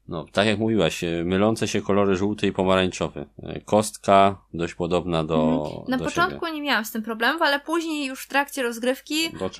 No, 0.09 0.25
tak 0.31 0.47
jak 0.47 0.59
mówiłaś, 0.59 1.03
e, 1.03 1.23
mylące 1.23 1.67
się 1.67 1.81
kolory 1.81 2.15
żółty 2.15 2.47
i 2.47 2.51
pomarańczowy. 2.51 3.25
E, 3.43 3.61
Kostka 3.61 4.41
dość 4.53 4.73
podobna 4.73 5.23
do. 5.23 5.65
Mhm. 5.65 5.83
Na 5.87 5.97
do 5.97 6.03
początku 6.03 6.45
siebie. 6.45 6.57
nie 6.57 6.61
miałam 6.61 6.85
z 6.85 6.91
tym 6.91 7.03
problemów, 7.03 7.41
ale 7.41 7.59
później 7.59 8.05
już 8.05 8.23
w 8.23 8.27
trakcie 8.27 8.63
rozgrywki 8.63 9.15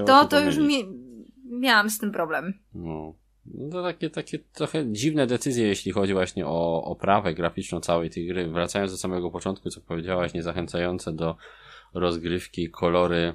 to, 0.06 0.26
to 0.26 0.40
już 0.40 0.58
mi, 0.58 0.86
miałam 1.46 1.90
z 1.90 2.00
tym 2.00 2.12
problem. 2.12 2.54
No. 2.74 3.14
No 3.46 3.70
to 3.70 3.84
takie, 3.84 4.10
takie 4.10 4.40
trochę 4.40 4.92
dziwne 4.92 5.28
decyzje, 5.28 5.68
jeśli 5.68 5.92
chodzi 5.92 6.14
właśnie 6.14 6.48
o 6.48 6.84
oprawę 6.84 7.34
graficzną 7.34 7.80
całej 7.80 8.10
tej 8.10 8.28
gry. 8.28 8.48
Wracając 8.48 8.92
do 8.92 8.98
samego 8.98 9.32
początku, 9.32 9.70
co 9.70 9.82
powiedziałaś, 9.82 10.34
niezachęcające 10.34 11.14
do 11.14 11.36
rozgrywki 11.94 12.70
kolory 12.70 13.34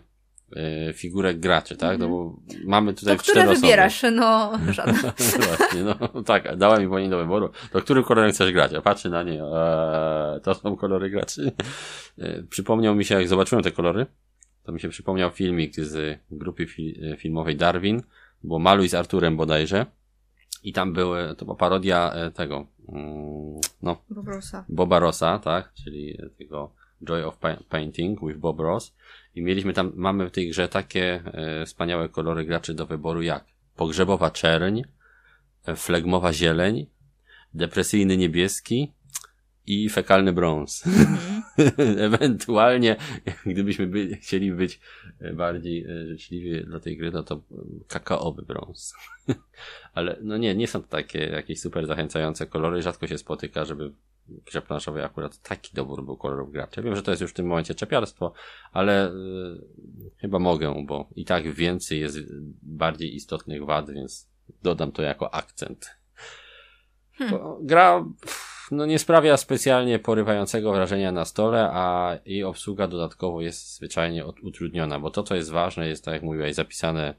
figurek 0.94 1.40
graczy, 1.40 1.76
tak? 1.76 1.98
No 1.98 2.08
bo 2.08 2.36
mamy 2.64 2.94
tutaj 2.94 3.12
Mhm. 3.12 3.18
To 3.18 3.22
które 3.22 3.34
cztery 3.34 3.50
osoby. 3.50 3.60
wybierasz? 3.66 4.02
No, 4.12 4.52
żadna. 4.72 4.94
Właśnie, 5.58 5.82
no 5.84 6.22
tak, 6.22 6.56
dała 6.56 6.78
mi 6.78 6.88
pani 6.88 7.08
do 7.08 7.18
wyboru. 7.18 7.50
To 7.72 7.80
którym 7.80 8.04
kolorem 8.04 8.30
chcesz 8.32 8.52
grać? 8.52 8.72
Ja 8.72 8.80
patrzę 8.80 9.10
na 9.10 9.22
nie, 9.22 9.42
eee, 9.42 10.40
to 10.42 10.54
są 10.54 10.76
kolory 10.76 11.10
graczy. 11.10 11.52
E, 12.18 12.42
Przypomniał 12.42 12.94
mi 12.94 13.04
się, 13.04 13.14
jak 13.14 13.28
zobaczyłem 13.28 13.64
te 13.64 13.70
kolory, 13.70 14.06
to 14.62 14.72
mi 14.72 14.80
się 14.80 14.88
przypomniał 14.88 15.30
filmik 15.30 15.74
z 15.76 16.18
grupy 16.30 16.66
fi 16.66 17.00
filmowej 17.18 17.56
Darwin, 17.56 18.02
było 18.44 18.58
Maluj 18.58 18.88
z 18.88 18.94
Arturem 18.94 19.36
bodajże 19.36 19.86
i 20.62 20.72
tam 20.72 20.92
były, 20.92 21.34
to 21.38 21.44
była 21.44 21.56
parodia 21.56 22.12
e, 22.12 22.30
tego, 22.30 22.66
mm, 22.88 23.60
no, 23.82 23.96
Bobrusa. 24.10 24.64
Boba 24.68 24.98
Rossa, 24.98 25.38
tak, 25.38 25.72
czyli 25.84 26.18
tego 26.38 26.70
Joy 27.02 27.24
of 27.24 27.38
Pa- 27.38 27.62
Painting 27.68 28.20
with 28.26 28.38
Bob 28.38 28.60
Ross 28.60 28.94
i 29.34 29.42
mieliśmy 29.42 29.72
tam, 29.72 29.92
mamy 29.94 30.28
w 30.28 30.32
tej 30.32 30.50
grze 30.50 30.68
takie 30.68 31.22
e, 31.24 31.66
wspaniałe 31.66 32.08
kolory 32.08 32.44
graczy 32.44 32.74
do 32.74 32.86
wyboru 32.86 33.22
jak 33.22 33.44
pogrzebowa 33.76 34.30
czerń, 34.30 34.82
e, 35.66 35.76
flegmowa 35.76 36.32
zieleń, 36.32 36.86
depresyjny 37.54 38.16
niebieski 38.16 38.92
i 39.66 39.88
fekalny 39.88 40.32
brąz. 40.32 40.84
Ewentualnie, 41.98 42.96
gdybyśmy 43.46 43.86
byli, 43.86 44.16
chcieli 44.16 44.52
być 44.52 44.80
e, 45.20 45.32
bardziej 45.32 45.84
e, 45.84 46.06
życzliwi 46.06 46.64
dla 46.64 46.80
tej 46.80 46.96
gry, 46.96 47.10
no 47.10 47.22
to 47.22 47.34
e, 47.34 47.40
kakaowy 47.88 48.42
brąz. 48.42 48.94
Ale 49.94 50.18
no 50.22 50.36
nie, 50.36 50.54
nie 50.54 50.66
są 50.66 50.82
to 50.82 50.88
takie 50.88 51.18
jakieś 51.18 51.60
super 51.60 51.86
zachęcające 51.86 52.46
kolory. 52.46 52.82
Rzadko 52.82 53.06
się 53.06 53.18
spotyka, 53.18 53.64
żeby 53.64 53.92
grze 54.28 54.62
planszowej 54.62 55.04
akurat 55.04 55.42
taki 55.42 55.74
dobór 55.74 56.04
był 56.04 56.16
kolorów 56.16 56.52
graczy. 56.52 56.82
Wiem, 56.82 56.96
że 56.96 57.02
to 57.02 57.10
jest 57.10 57.22
już 57.22 57.30
w 57.30 57.34
tym 57.34 57.46
momencie 57.46 57.74
czepiarstwo, 57.74 58.32
ale 58.72 59.10
y, 59.10 59.12
chyba 60.18 60.38
mogę, 60.38 60.84
bo 60.86 61.08
i 61.16 61.24
tak 61.24 61.52
więcej 61.52 62.00
jest 62.00 62.18
bardziej 62.62 63.14
istotnych 63.14 63.64
wad, 63.64 63.90
więc 63.90 64.28
dodam 64.62 64.92
to 64.92 65.02
jako 65.02 65.34
akcent. 65.34 65.90
Bo 67.30 67.58
Gra 67.62 68.04
no, 68.70 68.86
nie 68.86 68.98
sprawia 68.98 69.36
specjalnie 69.36 69.98
porywającego 69.98 70.72
wrażenia 70.72 71.12
na 71.12 71.24
stole, 71.24 71.70
a 71.72 72.16
jej 72.24 72.44
obsługa 72.44 72.88
dodatkowo 72.88 73.40
jest 73.40 73.76
zwyczajnie 73.76 74.26
utrudniona, 74.26 74.98
bo 74.98 75.10
to, 75.10 75.22
co 75.22 75.34
jest 75.34 75.50
ważne, 75.50 75.88
jest, 75.88 76.04
tak 76.04 76.14
jak 76.14 76.22
mówiłaś, 76.22 76.54
zapisane 76.54 77.14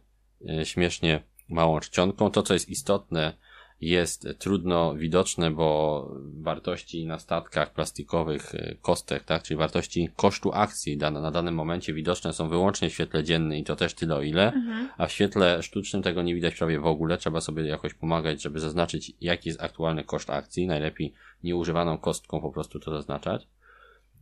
e, 0.49 0.65
śmiesznie 0.65 1.23
małą 1.49 1.79
czcionką. 1.79 2.31
To, 2.31 2.43
co 2.43 2.53
jest 2.53 2.69
istotne, 2.69 3.33
jest 3.81 4.27
trudno 4.37 4.95
widoczne, 4.95 5.51
bo 5.51 6.09
wartości 6.41 7.05
na 7.05 7.19
statkach 7.19 7.73
plastikowych, 7.73 8.55
e, 8.55 8.75
kostek, 8.81 9.23
tak, 9.23 9.43
czyli 9.43 9.57
wartości 9.57 10.09
kosztu 10.15 10.51
akcji 10.53 10.97
dane, 10.97 11.21
na 11.21 11.31
danym 11.31 11.55
momencie 11.55 11.93
widoczne 11.93 12.33
są 12.33 12.49
wyłącznie 12.49 12.89
w 12.89 12.93
świetle 12.93 13.23
dziennym 13.23 13.57
i 13.57 13.63
to 13.63 13.75
też 13.75 13.93
tyle 13.93 14.15
o 14.15 14.21
ile, 14.21 14.53
a 14.97 15.07
w 15.07 15.11
świetle 15.11 15.63
sztucznym 15.63 16.03
tego 16.03 16.21
nie 16.21 16.35
widać 16.35 16.55
prawie 16.55 16.79
w 16.79 16.85
ogóle. 16.85 17.17
Trzeba 17.17 17.41
sobie 17.41 17.63
jakoś 17.63 17.93
pomagać, 17.93 18.41
żeby 18.41 18.59
zaznaczyć, 18.59 19.13
jaki 19.21 19.49
jest 19.49 19.61
aktualny 19.61 20.03
koszt 20.03 20.29
akcji. 20.29 20.67
Najlepiej 20.67 21.13
nieużywaną 21.43 21.97
kostką 21.97 22.41
po 22.41 22.51
prostu 22.51 22.79
to 22.79 22.91
zaznaczać. 22.91 23.47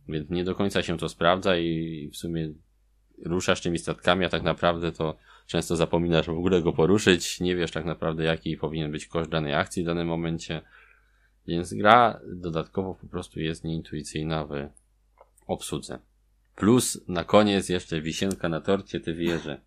Więc 0.08 0.30
nie 0.30 0.44
do 0.44 0.54
końca 0.54 0.82
się 0.82 0.98
to 0.98 1.08
sprawdza 1.08 1.56
i 1.56 2.10
w 2.12 2.16
sumie 2.16 2.52
ruszasz 3.24 3.60
tymi 3.60 3.78
statkami, 3.78 4.24
a 4.24 4.28
tak 4.28 4.42
naprawdę 4.42 4.92
to 4.92 5.16
często 5.46 5.76
zapominasz 5.76 6.26
w 6.26 6.38
ogóle 6.38 6.62
go 6.62 6.72
poruszyć. 6.72 7.40
Nie 7.40 7.56
wiesz 7.56 7.70
tak 7.70 7.84
naprawdę, 7.84 8.24
jaki 8.24 8.56
powinien 8.56 8.90
być 8.92 9.06
koszt 9.06 9.30
danej 9.30 9.54
akcji 9.54 9.82
w 9.82 9.86
danym 9.86 10.08
momencie. 10.08 10.60
Więc 11.46 11.74
gra 11.74 12.20
dodatkowo 12.26 12.94
po 12.94 13.06
prostu 13.06 13.40
jest 13.40 13.64
nieintuicyjna 13.64 14.44
w 14.44 14.68
obsłudze. 15.46 15.98
Plus 16.56 17.00
na 17.08 17.24
koniec 17.24 17.68
jeszcze 17.68 18.00
wisienka 18.00 18.48
na 18.48 18.60
torcie 18.60 19.00
te 19.00 19.12
wieże. 19.12 19.60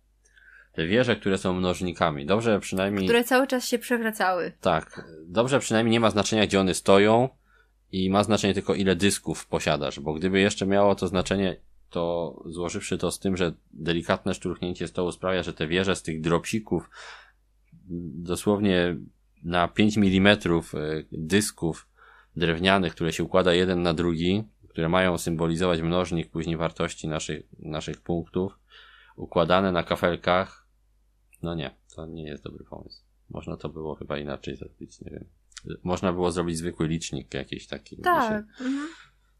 Te 0.72 0.86
wieże, 0.86 1.16
które 1.16 1.38
są 1.38 1.54
mnożnikami. 1.54 2.26
Dobrze 2.26 2.60
przynajmniej... 2.60 3.04
Które 3.04 3.24
cały 3.24 3.46
czas 3.46 3.68
się 3.68 3.78
przewracały. 3.78 4.52
Tak. 4.60 5.04
Dobrze 5.26 5.60
przynajmniej 5.60 5.92
nie 5.92 6.00
ma 6.00 6.10
znaczenia, 6.10 6.46
gdzie 6.46 6.60
one 6.60 6.74
stoją 6.74 7.28
i 7.92 8.10
ma 8.10 8.24
znaczenie 8.24 8.54
tylko 8.54 8.74
ile 8.74 8.96
dysków 8.96 9.46
posiadasz, 9.46 10.00
bo 10.00 10.14
gdyby 10.14 10.40
jeszcze 10.40 10.66
miało 10.66 10.94
to 10.94 11.08
znaczenie, 11.08 11.56
to 11.90 12.34
złożywszy 12.46 12.98
to 12.98 13.10
z 13.10 13.18
tym, 13.18 13.36
że 13.36 13.52
delikatne 13.72 14.34
szturchnięcie 14.34 14.88
stołu 14.88 15.12
sprawia, 15.12 15.42
że 15.42 15.52
te 15.52 15.66
wieże 15.66 15.96
z 15.96 16.02
tych 16.02 16.20
dropsików 16.20 16.90
dosłownie 18.14 18.96
na 19.44 19.68
5 19.68 19.98
mm 19.98 20.38
dysków 21.12 21.88
drewnianych, 22.36 22.94
które 22.94 23.12
się 23.12 23.24
układa 23.24 23.54
jeden 23.54 23.82
na 23.82 23.94
drugi, 23.94 24.44
które 24.68 24.88
mają 24.88 25.18
symbolizować 25.18 25.82
mnożnik 25.82 26.30
później 26.30 26.56
wartości 26.56 27.08
naszych, 27.08 27.42
naszych 27.58 28.00
punktów, 28.00 28.58
układane 29.16 29.72
na 29.72 29.82
kafelkach, 29.82 30.66
no 31.42 31.54
nie, 31.54 31.74
to 31.94 32.06
nie 32.06 32.22
jest 32.22 32.44
dobry 32.44 32.64
pomysł. 32.64 33.02
Można 33.30 33.56
to 33.56 33.68
było 33.68 33.94
chyba 33.94 34.18
inaczej 34.18 34.56
zrobić, 34.56 35.00
nie 35.00 35.10
wiem. 35.10 35.24
Można 35.82 36.12
było 36.12 36.30
zrobić 36.32 36.58
zwykły 36.58 36.88
licznik 36.88 37.34
jakiś 37.34 37.66
taki, 37.66 37.96
Tak. 37.96 38.44
Mhm. 38.60 38.88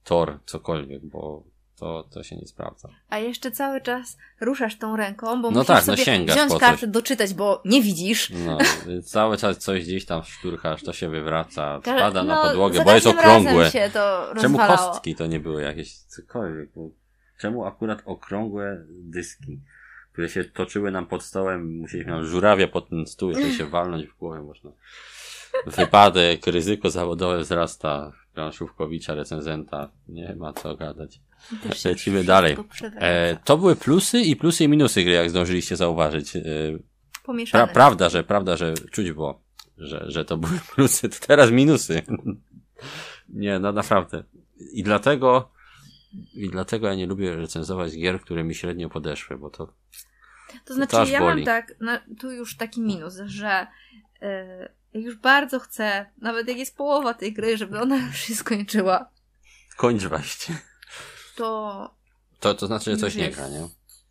tor, 0.04 0.40
cokolwiek, 0.46 1.06
bo 1.06 1.44
to, 1.78 2.08
to 2.10 2.22
się 2.22 2.36
nie 2.36 2.46
sprawdza. 2.46 2.88
A 3.08 3.18
jeszcze 3.18 3.50
cały 3.50 3.80
czas 3.80 4.18
ruszasz 4.40 4.78
tą 4.78 4.96
ręką, 4.96 5.42
bo 5.42 5.50
No 5.50 5.58
musisz 5.58 5.66
tak, 5.66 5.86
no 5.86 5.92
sobie 5.92 6.04
sięgasz 6.04 6.36
wziąć 6.36 6.60
kartę, 6.60 6.86
doczytać, 6.86 7.34
bo 7.34 7.62
nie 7.64 7.82
widzisz. 7.82 8.30
No, 8.30 8.58
cały 9.02 9.36
czas 9.36 9.58
coś 9.58 9.84
gdzieś 9.84 10.04
tam 10.06 10.22
szturchasz, 10.24 10.82
to 10.82 10.92
się 10.92 11.08
wywraca, 11.08 11.80
spada 11.80 12.24
na 12.24 12.34
no, 12.34 12.42
podłogę, 12.42 12.78
za 12.78 12.84
bo 12.84 12.92
jest 12.92 13.06
okrągłe. 13.06 13.70
się 13.70 13.90
to 13.92 14.32
Czemu 14.40 14.58
rozwalało. 14.58 14.88
kostki 14.90 15.14
to 15.14 15.26
nie 15.26 15.40
były 15.40 15.62
jakieś 15.62 15.98
cokolwiek? 15.98 16.70
Czemu 17.38 17.64
akurat 17.64 18.02
okrągłe 18.04 18.84
dyski, 18.88 19.60
które 20.12 20.28
się 20.28 20.44
toczyły 20.44 20.90
nam 20.90 21.06
pod 21.06 21.22
stołem, 21.22 21.78
musieliśmy 21.78 22.12
nam 22.12 22.24
żurawia 22.24 22.68
pod 22.68 22.88
ten 22.88 23.06
stół, 23.06 23.30
jeszcze 23.30 23.52
się 23.52 23.64
walnąć 23.64 24.06
w 24.06 24.18
głowę 24.18 24.42
można. 24.42 24.70
Wypadek, 25.76 26.46
ryzyko 26.46 26.90
zawodowe 26.90 27.38
wzrasta. 27.38 28.12
Planszówkowicza, 28.42 29.14
recenzenta. 29.14 29.90
Nie 30.08 30.36
ma 30.36 30.52
co 30.52 30.76
gadać. 30.76 31.20
Lecimy 31.84 32.24
dalej. 32.24 32.56
E, 32.82 33.36
to 33.44 33.58
były 33.58 33.76
plusy 33.76 34.20
i 34.20 34.36
plusy 34.36 34.64
i 34.64 34.68
minusy 34.68 35.02
gry, 35.04 35.12
jak 35.12 35.30
zdążyliście 35.30 35.76
zauważyć. 35.76 36.36
E, 36.36 36.42
Pomieszane. 37.24 37.64
Pra, 37.64 37.74
prawda, 37.74 38.08
że, 38.08 38.24
prawda, 38.24 38.56
że 38.56 38.74
czuć 38.74 39.12
było, 39.12 39.42
że, 39.78 40.04
że 40.08 40.24
to 40.24 40.36
były 40.36 40.58
plusy, 40.74 41.08
to 41.08 41.26
teraz 41.26 41.50
minusy. 41.50 42.02
nie, 43.28 43.58
no 43.58 43.72
naprawdę. 43.72 44.24
I 44.72 44.82
dlatego, 44.82 45.50
i 46.34 46.48
dlatego 46.50 46.86
ja 46.88 46.94
nie 46.94 47.06
lubię 47.06 47.36
recenzować 47.36 47.96
gier, 47.96 48.20
które 48.20 48.44
mi 48.44 48.54
średnio 48.54 48.88
podeszły, 48.88 49.38
bo 49.38 49.50
to, 49.50 49.72
To 50.64 50.74
znaczy, 50.74 50.92
to 50.92 51.04
ja 51.04 51.20
boli. 51.20 51.36
mam 51.36 51.44
tak, 51.44 51.74
no, 51.80 51.92
tu 52.20 52.30
już 52.30 52.56
taki 52.56 52.80
minus, 52.80 53.16
że 53.26 53.66
e, 54.22 54.68
jak 54.94 55.04
już 55.04 55.16
bardzo 55.16 55.58
chcę, 55.60 56.06
nawet 56.18 56.48
jak 56.48 56.56
jest 56.58 56.76
połowa 56.76 57.14
tej 57.14 57.32
gry, 57.32 57.56
żeby 57.56 57.80
ona 57.80 57.96
już 58.06 58.16
się 58.16 58.34
skończyła, 58.34 59.10
kończ 59.76 60.04
właśnie. 60.04 60.58
to 61.36 61.90
To, 62.40 62.54
to 62.54 62.66
znaczy, 62.66 62.90
że 62.90 62.96
coś 62.96 63.14
nie 63.14 63.30
gra, 63.30 63.48
nie? 63.48 63.68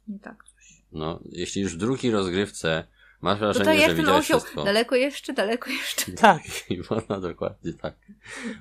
nie 0.08 0.20
tak 0.20 0.44
coś. 0.44 0.66
No, 0.92 1.20
jeśli 1.30 1.62
już 1.62 1.76
w 1.76 1.78
drugiej 1.78 2.12
rozgrywce 2.12 2.88
masz 3.22 3.34
To 3.40 3.40
wrażenie, 3.40 3.66
tak 3.66 3.76
że 3.78 3.82
jak 3.82 3.96
widziałeś 3.96 4.26
osioł, 4.26 4.40
wszystko. 4.40 4.64
daleko 4.64 4.96
jeszcze, 4.96 5.34
daleko 5.34 5.70
jeszcze. 5.70 6.12
Tak, 6.28 6.42
i 6.72 6.82
można 6.90 7.20
dokładnie 7.20 7.74
tak. 7.74 7.96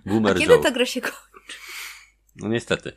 A 0.07 0.09
Boomer 0.09 0.38
kiedy 0.38 0.53
Joe. 0.53 0.62
ta 0.62 0.70
gra 0.70 0.86
się 0.86 1.01
kończy? 1.01 1.59
No 2.36 2.49
niestety. 2.49 2.93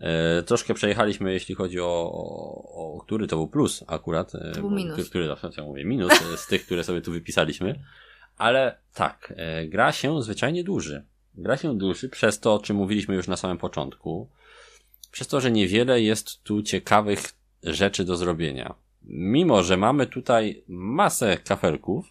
E, 0.00 0.42
troszkę 0.42 0.74
przejechaliśmy, 0.74 1.32
jeśli 1.32 1.54
chodzi 1.54 1.80
o, 1.80 2.10
o, 2.12 2.96
o 2.96 3.00
który 3.04 3.26
to 3.26 3.36
był 3.36 3.48
plus 3.48 3.84
akurat. 3.86 4.34
E, 4.34 4.52
To 4.54 4.60
był 4.60 4.70
bo- 4.70 4.76
minus. 4.76 4.92
Który, 4.94 5.08
który 5.08 5.36
ja 5.56 5.64
mówię 5.64 5.84
minus 5.84 6.12
e, 6.12 6.36
z 6.36 6.46
tych, 6.46 6.66
które 6.66 6.84
sobie 6.84 7.00
tu 7.00 7.12
wypisaliśmy. 7.12 7.80
Ale 8.40 8.78
tak, 8.94 9.34
e, 9.36 9.66
gra 9.66 9.92
się 9.92 10.22
zwyczajnie 10.22 10.64
dłuży. 10.64 11.04
Gra 11.34 11.56
się 11.56 11.78
dłuży 11.78 12.08
przez 12.08 12.40
to, 12.40 12.54
o 12.54 12.58
czym 12.58 12.76
mówiliśmy 12.76 13.14
już 13.14 13.28
na 13.28 13.36
samym 13.36 13.58
początku. 13.58 14.28
Przez 15.10 15.28
to, 15.28 15.40
że 15.40 15.50
niewiele 15.50 16.02
jest 16.02 16.42
tu 16.42 16.62
ciekawych 16.62 17.22
rzeczy 17.62 18.04
do 18.04 18.16
zrobienia. 18.16 18.74
Mimo, 19.02 19.62
że 19.62 19.76
mamy 19.76 20.06
tutaj 20.06 20.64
masę 20.68 21.36
kafelków 21.36 22.06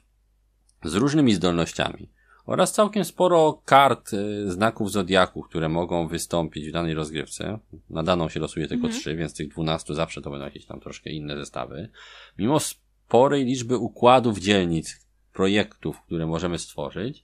z 0.83 0.95
różnymi 0.95 1.33
zdolnościami 1.33 2.09
oraz 2.45 2.73
całkiem 2.73 3.05
sporo 3.05 3.61
kart 3.65 4.13
y, 4.13 4.51
znaków 4.51 4.91
zodiaku, 4.91 5.43
które 5.43 5.69
mogą 5.69 6.07
wystąpić 6.07 6.69
w 6.69 6.71
danej 6.71 6.93
rozgrywce. 6.93 7.59
Na 7.89 8.03
daną 8.03 8.29
się 8.29 8.39
losuje 8.39 8.67
tylko 8.67 8.87
Mhm. 8.87 9.01
trzy, 9.01 9.15
więc 9.15 9.33
tych 9.33 9.47
12 9.47 9.95
zawsze 9.95 10.21
to 10.21 10.29
będą 10.29 10.45
jakieś 10.45 10.65
tam 10.65 10.79
troszkę 10.79 11.09
inne 11.09 11.37
zestawy. 11.37 11.89
Mimo 12.37 12.59
sporej 12.59 13.45
liczby 13.45 13.77
układów 13.77 14.39
dzielnic, 14.39 15.08
projektów, 15.33 16.01
które 16.01 16.27
możemy 16.27 16.59
stworzyć, 16.59 17.23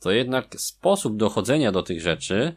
to 0.00 0.10
jednak 0.10 0.60
sposób 0.60 1.16
dochodzenia 1.16 1.72
do 1.72 1.82
tych 1.82 2.00
rzeczy 2.00 2.56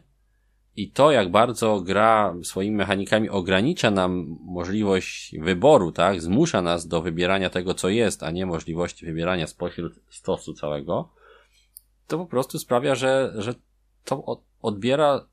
i 0.76 0.90
to, 0.90 1.10
jak 1.10 1.30
bardzo 1.30 1.80
gra 1.80 2.34
swoimi 2.42 2.76
mechanikami 2.76 3.30
ogranicza 3.30 3.90
nam 3.90 4.38
możliwość 4.44 5.34
wyboru, 5.38 5.92
tak? 5.92 6.22
Zmusza 6.22 6.62
nas 6.62 6.86
do 6.86 7.02
wybierania 7.02 7.50
tego, 7.50 7.74
co 7.74 7.88
jest, 7.88 8.22
a 8.22 8.30
nie 8.30 8.46
możliwości 8.46 9.06
wybierania 9.06 9.46
spośród 9.46 10.00
stosu 10.08 10.54
całego, 10.54 11.08
to 12.06 12.18
po 12.18 12.26
prostu 12.26 12.58
sprawia, 12.58 12.94
że, 12.94 13.32
że 13.36 13.54
to 14.04 14.42
odbiera 14.62 15.26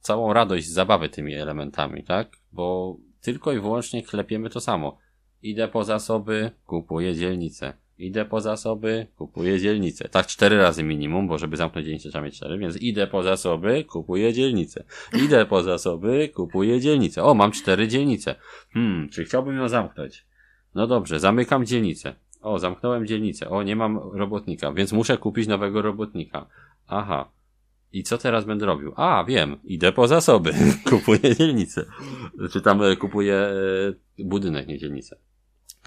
całą 0.00 0.32
radość 0.32 0.68
zabawy 0.68 1.08
tymi 1.08 1.34
elementami, 1.34 2.04
tak? 2.04 2.36
Bo 2.52 2.96
tylko 3.20 3.52
i 3.52 3.60
wyłącznie 3.60 4.02
klepiemy 4.02 4.50
to 4.50 4.60
samo. 4.60 4.98
Idę 5.42 5.68
po 5.68 5.84
zasoby, 5.84 6.50
kupuję 6.66 7.14
dzielnicę. 7.14 7.72
Idę 7.98 8.24
po 8.24 8.40
zasoby, 8.40 9.06
kupuję 9.16 9.60
dzielnicę. 9.60 10.08
Tak 10.08 10.26
cztery 10.26 10.58
razy 10.58 10.82
minimum, 10.82 11.28
bo 11.28 11.38
żeby 11.38 11.56
zamknąć 11.56 11.86
dzielnicę 11.86 12.08
trzeba 12.08 12.24
mieć 12.24 12.36
cztery, 12.36 12.58
więc 12.58 12.76
idę 12.76 13.06
po 13.06 13.22
zasoby, 13.22 13.84
kupuję 13.84 14.32
dzielnicę. 14.32 14.84
Idę 15.24 15.46
po 15.46 15.62
zasoby, 15.62 16.28
kupuję 16.34 16.80
dzielnicę. 16.80 17.22
O, 17.22 17.34
mam 17.34 17.52
cztery 17.52 17.88
dzielnice. 17.88 18.34
Hmm, 18.72 19.08
czy 19.08 19.24
chciałbym 19.24 19.56
ją 19.56 19.68
zamknąć? 19.68 20.26
No 20.74 20.86
dobrze, 20.86 21.20
zamykam 21.20 21.66
dzielnicę. 21.66 22.14
O, 22.40 22.58
zamknąłem 22.58 23.06
dzielnicę. 23.06 23.48
O, 23.48 23.62
nie 23.62 23.76
mam 23.76 23.98
robotnika, 24.12 24.72
więc 24.72 24.92
muszę 24.92 25.16
kupić 25.16 25.46
nowego 25.46 25.82
robotnika. 25.82 26.46
Aha. 26.86 27.30
I 27.92 28.02
co 28.02 28.18
teraz 28.18 28.44
będę 28.44 28.66
robił? 28.66 28.92
A, 28.96 29.24
wiem, 29.28 29.56
idę 29.64 29.92
po 29.92 30.08
zasoby. 30.08 30.52
kupuję 30.90 31.36
dzielnicę. 31.36 31.84
Czy 32.52 32.60
tam 32.60 32.82
e, 32.82 32.96
kupuję 32.96 33.34
e, 33.34 34.24
budynek, 34.24 34.68
nie 34.68 34.78
dzielnicę. 34.78 35.16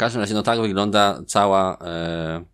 W 0.02 0.04
każdym 0.04 0.22
razie, 0.22 0.34
no 0.34 0.44
tak 0.44 0.62
wygląda 0.62 1.22
cała, 1.28 1.78
e, 1.82 2.46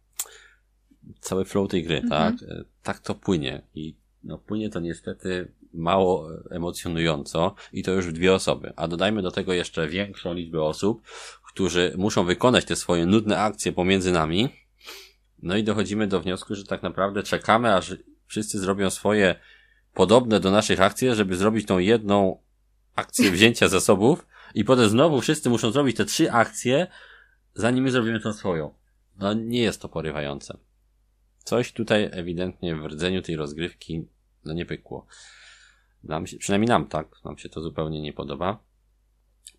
cały 1.20 1.46
flow 1.46 1.70
tej 1.70 1.84
gry, 1.84 1.98
mhm. 1.98 2.10
tak? 2.10 2.50
E, 2.50 2.64
tak 2.84 3.00
to 3.00 3.16
płynie. 3.16 3.62
I 3.76 3.96
no, 4.24 4.38
płynie 4.38 4.70
to 4.70 4.80
niestety 4.80 5.52
mało 5.74 6.30
emocjonująco 6.52 7.56
i 7.74 7.84
to 7.84 7.92
już 7.92 8.08
w 8.08 8.12
dwie 8.12 8.34
osoby. 8.34 8.74
A 8.76 8.88
dodajmy 8.88 9.22
do 9.22 9.32
tego 9.32 9.54
jeszcze 9.54 9.88
większą 9.88 10.34
liczbę 10.34 10.64
osób, 10.64 11.02
którzy 11.48 11.94
muszą 11.98 12.24
wykonać 12.24 12.66
te 12.66 12.76
swoje 12.76 13.06
nudne 13.06 13.40
akcje 13.40 13.72
pomiędzy 13.72 14.12
nami. 14.12 14.50
No 15.44 15.58
i 15.58 15.64
dochodzimy 15.64 16.08
do 16.08 16.22
wniosku, 16.22 16.56
że 16.56 16.64
tak 16.64 16.84
naprawdę 16.84 17.24
czekamy, 17.24 17.76
aż 17.76 17.96
wszyscy 18.26 18.60
zrobią 18.60 18.90
swoje 18.90 19.36
podobne 19.94 20.40
do 20.40 20.52
naszych 20.52 20.82
akcji, 20.82 21.16
żeby 21.16 21.36
zrobić 21.36 21.68
tą 21.68 21.78
jedną 21.78 22.42
akcję 22.96 23.32
wzięcia 23.32 23.68
zasobów 23.68 24.28
i 24.56 24.64
potem 24.64 24.90
znowu 24.90 25.22
wszyscy 25.22 25.50
muszą 25.50 25.72
zrobić 25.72 25.98
te 25.98 26.06
trzy 26.06 26.32
akcje, 26.32 26.88
zanim 27.58 27.84
my 27.84 27.92
zrobimy 27.92 28.20
tą 28.20 28.34
swoją. 28.34 28.74
No 29.20 29.34
nie 29.34 29.62
jest 29.62 29.82
to 29.82 29.90
porywające. 29.90 30.58
Coś 31.44 31.72
tutaj 31.72 32.10
ewidentnie 32.12 32.76
w 32.76 32.86
rdzeniu 32.86 33.22
tej 33.22 33.36
rozgrywki 33.36 34.08
no 34.46 34.54
nie 34.54 34.66
pykło. 34.66 35.06
Nam 36.04 36.28
się, 36.28 36.38
przynajmniej 36.38 36.70
nam 36.70 36.88
tak, 36.88 37.24
nam 37.26 37.38
się 37.38 37.50
to 37.50 37.62
zupełnie 37.62 38.02
nie 38.02 38.14
podoba. 38.14 38.60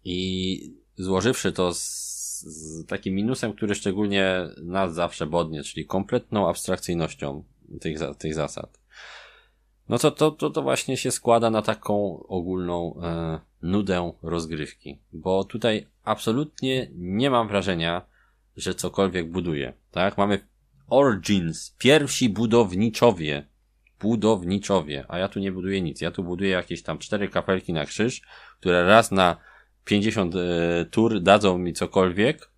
I 0.05 0.74
złożywszy 0.96 1.53
to 1.53 1.74
z, 1.74 2.40
z 2.40 2.86
takim 2.86 3.14
minusem, 3.14 3.53
który 3.53 3.74
szczególnie 3.74 4.49
nas 4.62 4.94
zawsze 4.94 5.26
bodnie, 5.26 5.62
czyli 5.62 5.86
kompletną 5.86 6.49
abstrakcyjnością 6.49 7.44
tych, 7.80 7.99
tych 8.18 8.34
zasad. 8.34 8.80
No 9.88 9.99
to, 9.99 10.11
to, 10.11 10.30
to, 10.30 10.51
to 10.51 10.62
właśnie 10.62 10.96
się 10.96 11.11
składa 11.11 11.51
na 11.51 11.62
taką 11.62 12.24
ogólną 12.28 13.01
e, 13.03 13.40
nudę 13.62 14.12
rozgrywki, 14.22 14.98
bo 15.12 15.44
tutaj 15.44 15.86
absolutnie 16.04 16.90
nie 16.94 17.30
mam 17.30 17.48
wrażenia, 17.48 18.02
że 18.56 18.74
cokolwiek 18.74 19.30
buduje. 19.30 19.72
Tak? 19.90 20.18
Mamy 20.18 20.40
Origins, 20.88 21.74
pierwsi 21.78 22.28
budowniczowie, 22.28 23.46
budowniczowie, 24.00 25.04
a 25.09 25.18
ja 25.18 25.28
tu 25.28 25.40
nie 25.40 25.52
buduję 25.52 25.82
nic. 25.82 26.00
Ja 26.00 26.11
tu 26.11 26.24
buduję 26.24 26.50
jakieś 26.50 26.82
tam 26.82 26.98
cztery 26.98 27.28
kapelki 27.28 27.72
na 27.72 27.84
krzyż, 27.84 28.22
które 28.61 28.86
raz 28.86 29.12
na 29.12 29.36
50 29.84 30.34
e, 30.34 30.38
tur 30.90 31.20
dadzą 31.20 31.59
mi 31.59 31.72
cokolwiek 31.72 32.50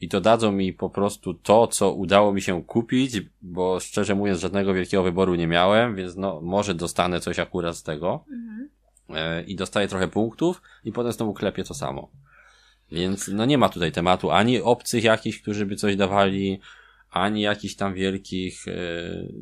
i 0.00 0.08
to 0.08 0.20
dadzą 0.20 0.52
mi 0.52 0.72
po 0.72 0.90
prostu 0.90 1.34
to, 1.34 1.66
co 1.66 1.92
udało 1.92 2.32
mi 2.32 2.42
się 2.42 2.64
kupić, 2.64 3.20
bo 3.42 3.80
szczerze 3.80 4.14
mówiąc 4.14 4.40
żadnego 4.40 4.74
wielkiego 4.74 5.02
wyboru 5.02 5.34
nie 5.34 5.46
miałem, 5.46 5.96
więc 5.96 6.16
no 6.16 6.40
może 6.40 6.74
dostanę 6.74 7.20
coś 7.20 7.38
akurat 7.38 7.76
z 7.76 7.82
tego 7.82 8.24
mhm. 8.30 8.68
E, 9.14 9.42
i 9.42 9.56
dostaję 9.56 9.88
trochę 9.88 10.08
punktów 10.08 10.62
i 10.84 10.92
potem 10.92 11.12
znowu 11.12 11.34
klepię 11.34 11.64
to 11.64 11.74
samo. 11.74 12.10
Więc 12.92 13.28
no 13.28 13.44
nie 13.44 13.58
ma 13.58 13.68
tutaj 13.68 13.92
tematu 13.92 14.30
ani 14.30 14.60
obcych 14.60 15.04
jakichś, 15.04 15.42
którzy 15.42 15.66
by 15.66 15.76
coś 15.76 15.96
dawali, 15.96 16.60
ani 17.10 17.40
jakichś 17.40 17.74
tam 17.74 17.94
wielkich 17.94 18.68
e, 18.68 18.72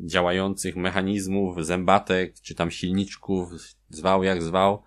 działających 0.05 0.75
mechanizmów, 0.75 1.65
zębatek, 1.65 2.33
czy 2.41 2.55
tam 2.55 2.71
silniczków, 2.71 3.49
zwał 3.89 4.23
jak 4.23 4.43
zwał. 4.43 4.83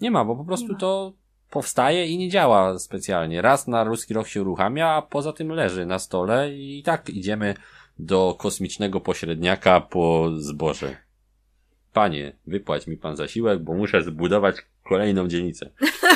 Nie 0.00 0.10
ma, 0.10 0.24
bo 0.24 0.36
po 0.36 0.44
prostu 0.44 0.74
to 0.74 1.12
powstaje 1.50 2.06
i 2.06 2.18
nie 2.18 2.28
działa 2.28 2.78
specjalnie. 2.78 3.42
Raz 3.42 3.68
na 3.68 3.84
ruski 3.84 4.14
rok 4.14 4.28
się 4.28 4.42
uruchamia, 4.42 4.88
a 4.88 5.02
poza 5.02 5.32
tym 5.32 5.48
leży 5.48 5.86
na 5.86 5.98
stole 5.98 6.54
i 6.54 6.82
tak 6.82 7.10
idziemy 7.10 7.54
do 7.98 8.36
kosmicznego 8.38 9.00
pośredniaka 9.00 9.80
po 9.80 10.30
zboże. 10.36 10.96
Panie, 11.92 12.36
wypłać 12.46 12.86
mi 12.86 12.96
pan 12.96 13.16
zasiłek, 13.16 13.62
bo 13.62 13.74
muszę 13.74 14.02
zbudować 14.02 14.56
kolejną 14.82 15.28
dzielnicę. 15.28 15.70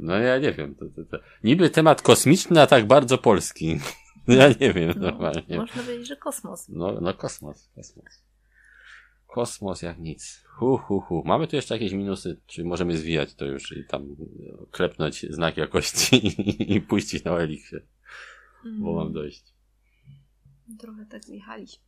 No 0.00 0.18
ja 0.18 0.38
nie 0.38 0.52
wiem. 0.52 0.74
To, 0.74 0.84
to, 0.84 1.04
to. 1.04 1.24
Niby 1.44 1.70
temat 1.70 2.02
kosmiczny, 2.02 2.60
a 2.60 2.66
tak 2.66 2.86
bardzo 2.86 3.18
polski. 3.18 3.78
Ja 4.28 4.48
nie 4.60 4.72
wiem 4.72 4.92
no, 4.96 5.00
normalnie. 5.00 5.56
Można 5.56 5.82
powiedzieć, 5.82 6.08
że 6.08 6.16
kosmos. 6.16 6.68
No, 6.68 7.00
no 7.00 7.14
kosmos, 7.14 7.70
kosmos. 7.74 8.24
Kosmos 9.26 9.82
jak 9.82 9.98
nic. 9.98 10.44
Hu, 10.48 10.76
hu, 10.76 11.00
hu. 11.00 11.22
Mamy 11.24 11.46
tu 11.46 11.56
jeszcze 11.56 11.74
jakieś 11.74 11.92
minusy, 11.92 12.40
czy 12.46 12.64
możemy 12.64 12.98
zwijać 12.98 13.34
to 13.34 13.44
już 13.44 13.76
i 13.76 13.84
tam 13.84 14.16
klepnąć 14.70 15.26
znak 15.30 15.56
jakości 15.56 16.16
i, 16.26 16.72
i 16.74 16.80
puścić 16.80 17.24
na 17.24 17.38
eliksie. 17.38 17.76
Bo 18.78 18.94
mam 18.94 19.12
dojść. 19.12 19.44
Trochę 20.78 21.06
tak 21.06 21.24
zjechaliśmy. 21.24 21.85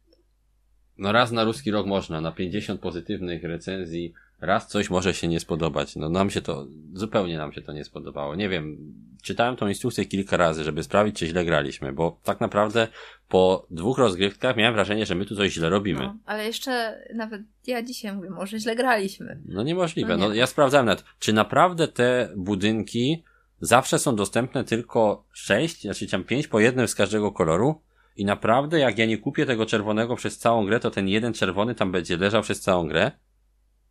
No 0.99 1.13
raz 1.13 1.33
na 1.33 1.45
ruski 1.45 1.71
rok 1.71 1.87
można, 1.87 2.21
na 2.21 2.33
50 2.33 2.81
pozytywnych 2.81 3.45
recenzji 3.45 4.13
raz 4.41 4.69
coś 4.69 4.91
może 4.91 5.15
się 5.15 5.29
nie 5.29 5.41
spodobać. 5.41 5.97
No 5.97 6.09
nam 6.09 6.31
się 6.31 6.41
to, 6.41 6.67
zupełnie 6.95 7.37
nam 7.39 7.53
się 7.53 7.63
to 7.63 7.73
nie 7.73 7.85
spodobało. 7.85 8.35
Nie 8.35 8.49
wiem, 8.49 8.95
czytałem 9.23 9.57
tą 9.57 9.69
instrukcję 9.69 10.05
kilka 10.05 10.37
razy, 10.37 10.65
żeby 10.65 10.83
sprawdzić, 10.83 11.19
czy 11.19 11.27
źle 11.27 11.45
graliśmy, 11.45 11.93
bo 11.93 12.21
tak 12.25 12.41
naprawdę 12.41 12.89
po 13.29 13.67
dwóch 13.71 13.99
rozgrywkach 13.99 14.57
miałem 14.57 14.75
wrażenie, 14.75 15.07
że 15.07 15.15
my 15.15 15.27
tu 15.27 15.37
coś 15.37 15.53
źle 15.53 15.69
robimy. 15.69 16.01
No, 16.01 16.17
ale 16.27 16.47
jeszcze 16.47 17.03
nawet 17.15 17.43
ja 17.67 17.83
dzisiaj 17.83 18.17
mówię, 18.17 18.31
może 18.31 18.59
źle 18.59 18.77
graliśmy. 18.77 19.41
No 19.47 19.63
niemożliwe. 19.63 20.17
No, 20.17 20.23
nie. 20.23 20.29
no 20.29 20.35
ja 20.35 20.47
sprawdzałem 20.47 20.87
nawet, 20.87 21.05
czy 21.19 21.33
naprawdę 21.33 21.89
te 21.89 22.29
budynki 22.37 23.23
zawsze 23.61 23.99
są 23.99 24.17
dostępne 24.17 24.65
tylko 24.65 25.25
sześć, 25.33 25.83
znaczy 25.83 26.07
tam 26.07 26.25
pięć 26.25 26.49
po 26.49 26.61
jednym 26.61 26.89
z 26.89 26.95
każdego 26.95 27.33
koloru? 27.33 27.81
I 28.19 28.25
naprawdę, 28.25 28.79
jak 28.79 28.99
ja 28.99 29.07
nie 29.07 29.19
kupię 29.19 29.47
tego 29.47 29.67
czerwonego 29.67 30.17
przez 30.17 30.39
całą 30.39 30.67
grę, 30.67 30.81
to 30.81 30.91
ten 30.91 31.09
jeden 31.09 31.33
czerwony 31.33 31.75
tam 31.75 31.93
będzie 31.93 32.17
leżał 32.17 32.43
przez 32.43 32.61
całą 32.61 32.89
grę? 32.89 33.11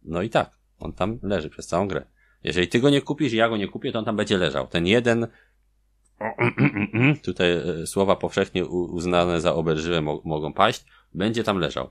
No 0.03 0.21
i 0.21 0.29
tak, 0.29 0.57
on 0.79 0.93
tam 0.93 1.19
leży 1.23 1.49
przez 1.49 1.67
całą 1.67 1.87
grę. 1.87 2.05
Jeżeli 2.43 2.67
ty 2.67 2.79
go 2.79 2.89
nie 2.89 3.01
kupisz 3.01 3.33
ja 3.33 3.49
go 3.49 3.57
nie 3.57 3.67
kupię, 3.67 3.91
to 3.91 3.99
on 3.99 4.05
tam 4.05 4.15
będzie 4.15 4.37
leżał. 4.37 4.67
Ten 4.67 4.87
jeden, 4.87 5.27
tutaj 7.25 7.51
e, 7.51 7.87
słowa 7.87 8.15
powszechnie 8.15 8.65
uznane 8.65 9.41
za 9.41 9.53
oberżywe 9.53 10.01
mogą 10.01 10.53
paść, 10.53 10.85
będzie 11.13 11.43
tam 11.43 11.57
leżał. 11.57 11.89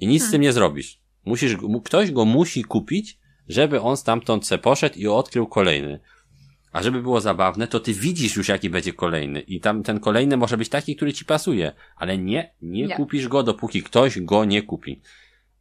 I 0.00 0.06
nic 0.06 0.24
z 0.24 0.30
tym 0.30 0.42
nie 0.42 0.52
zrobisz. 0.52 1.00
Musisz, 1.24 1.56
ktoś 1.84 2.10
go 2.10 2.24
musi 2.24 2.64
kupić, 2.64 3.18
żeby 3.48 3.80
on 3.80 3.96
stamtąd 3.96 4.46
se 4.46 4.58
poszedł 4.58 4.98
i 4.98 5.06
odkrył 5.06 5.46
kolejny. 5.46 6.00
A 6.76 6.82
żeby 6.82 7.02
było 7.02 7.20
zabawne, 7.20 7.68
to 7.68 7.80
ty 7.80 7.92
widzisz 7.92 8.36
już 8.36 8.48
jaki 8.48 8.70
będzie 8.70 8.92
kolejny 8.92 9.40
i 9.40 9.60
tam 9.60 9.82
ten 9.82 10.00
kolejny 10.00 10.36
może 10.36 10.56
być 10.56 10.68
taki, 10.68 10.96
który 10.96 11.12
ci 11.12 11.24
pasuje, 11.24 11.72
ale 11.96 12.18
nie, 12.18 12.54
nie, 12.62 12.86
nie. 12.86 12.96
kupisz 12.96 13.28
go, 13.28 13.42
dopóki 13.42 13.82
ktoś 13.82 14.20
go 14.20 14.44
nie 14.44 14.62
kupi. 14.62 15.00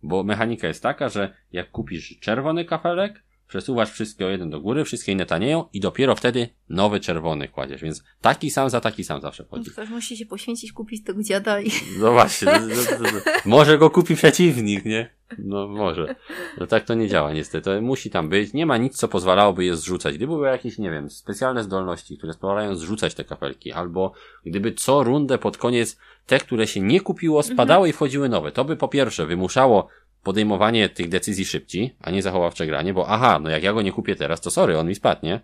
Bo 0.04 0.24
mechanika 0.24 0.68
jest 0.68 0.84
taka, 0.84 1.10
że 1.10 1.36
jak 1.52 1.72
kupisz 1.72 2.20
czerwony 2.20 2.66
kafelek, 2.66 3.24
przesuwasz 3.48 3.92
wszystkie 3.92 4.26
o 4.26 4.30
jeden 4.30 4.50
do 4.50 4.62
góry, 4.62 4.84
wszystkie 4.84 5.12
inne 5.12 5.26
tanieją 5.26 5.66
i 5.74 5.80
dopiero 5.80 6.16
wtedy 6.16 6.50
nowy 6.70 7.00
czerwony 7.00 7.48
kładziesz, 7.48 7.82
więc 7.82 8.04
taki 8.22 8.52
sam 8.52 8.70
za 8.70 8.82
taki 8.82 9.04
sam 9.04 9.22
zawsze 9.22 9.44
wchodzi. 9.44 9.72
Ktoś 9.72 9.90
musi 9.90 10.18
się 10.18 10.26
poświęcić, 10.26 10.72
kupić 10.72 11.04
tego 11.04 11.24
dziada 11.24 11.62
i... 11.62 11.72
No 12.00 12.12
właśnie, 12.12 12.52
no, 12.52 12.68
no, 13.02 13.10
no, 13.14 13.32
może 13.46 13.78
go 13.78 13.90
kupi 13.90 14.16
przeciwnik, 14.16 14.86
nie? 14.86 15.16
No 15.38 15.68
może. 15.68 16.16
No 16.58 16.68
tak 16.68 16.84
to 16.84 16.94
nie 16.94 17.08
działa 17.08 17.34
niestety, 17.34 17.82
musi 17.82 18.10
tam 18.10 18.30
być, 18.30 18.54
nie 18.54 18.66
ma 18.66 18.78
nic, 18.78 18.98
co 18.98 19.08
pozwalałoby 19.08 19.66
je 19.66 19.76
zrzucać. 19.76 20.16
Gdyby 20.16 20.34
były 20.34 20.48
jakieś, 20.48 20.78
nie 20.78 20.92
wiem, 20.92 21.10
specjalne 21.10 21.64
zdolności, 21.64 22.18
które 22.18 22.34
pozwalają 22.34 22.76
zrzucać 22.76 23.14
te 23.14 23.24
kafelki, 23.24 23.72
albo 23.72 24.14
gdyby 24.46 24.72
co 24.72 25.04
rundę 25.04 25.38
pod 25.38 25.58
koniec 25.58 25.98
te, 26.26 26.40
które 26.40 26.68
się 26.68 26.82
nie 26.82 27.02
kupiło, 27.02 27.44
spadały 27.44 27.78
mhm. 27.78 27.90
i 27.90 27.94
wchodziły 27.94 28.30
nowe, 28.30 28.52
to 28.52 28.66
by 28.66 28.76
po 28.76 28.88
pierwsze 28.88 29.26
wymuszało 29.26 29.88
podejmowanie 30.26 30.90
tych 30.90 31.10
decyzji 31.10 31.46
szybciej, 31.46 31.96
a 32.02 32.12
nie 32.12 32.22
zachowawcze 32.22 32.68
granie, 32.68 32.94
bo 32.94 33.08
aha, 33.08 33.40
no 33.44 33.50
jak 33.50 33.64
ja 33.64 33.74
go 33.74 33.82
nie 33.82 33.92
kupię 33.92 34.16
teraz, 34.16 34.42
to 34.42 34.52
sorry, 34.52 34.78
on 34.78 34.88
mi 34.88 34.96
spadnie. 34.96 35.40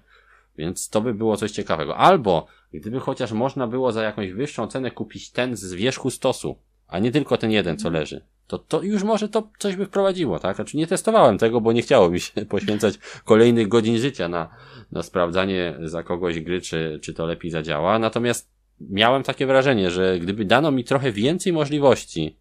Więc 0.57 0.89
to 0.89 1.01
by 1.01 1.13
było 1.13 1.38
coś 1.38 1.51
ciekawego. 1.51 1.97
Albo 1.97 2.47
gdyby 2.73 2.99
chociaż 2.99 3.32
można 3.32 3.67
było 3.67 3.91
za 3.91 4.03
jakąś 4.03 4.32
wyższą 4.32 4.67
cenę 4.67 4.91
kupić 4.91 5.32
ten 5.32 5.55
z 5.55 5.73
wierzchu 5.73 6.09
stosu, 6.09 6.55
a 6.88 6.99
nie 6.99 7.11
tylko 7.11 7.38
ten 7.38 7.51
jeden, 7.51 7.77
co 7.77 7.88
Mhm. 7.88 8.01
leży. 8.01 8.21
To, 8.47 8.57
to 8.59 8.82
już 8.82 9.03
może 9.03 9.29
to 9.29 9.49
coś 9.59 9.75
by 9.75 9.86
wprowadziło, 9.86 10.39
tak? 10.39 10.55
Znaczy 10.55 10.77
nie 10.77 10.88
testowałem 10.88 11.38
tego, 11.38 11.61
bo 11.61 11.71
nie 11.71 11.82
chciało 11.82 12.09
mi 12.09 12.19
się 12.19 12.45
poświęcać 12.55 12.97
kolejnych 13.25 13.67
godzin 13.67 13.97
życia 13.97 14.27
na, 14.27 14.49
na 14.91 15.03
sprawdzanie 15.03 15.75
za 15.84 16.03
kogoś 16.03 16.39
gry, 16.39 16.61
czy, 16.61 16.99
czy 17.03 17.13
to 17.13 17.25
lepiej 17.25 17.51
zadziała. 17.51 17.99
Natomiast 17.99 18.49
miałem 18.79 19.23
takie 19.23 19.45
wrażenie, 19.45 19.91
że 19.91 20.19
gdyby 20.19 20.45
dano 20.45 20.71
mi 20.71 20.84
trochę 20.84 21.11
więcej 21.11 21.53
możliwości 21.53 22.40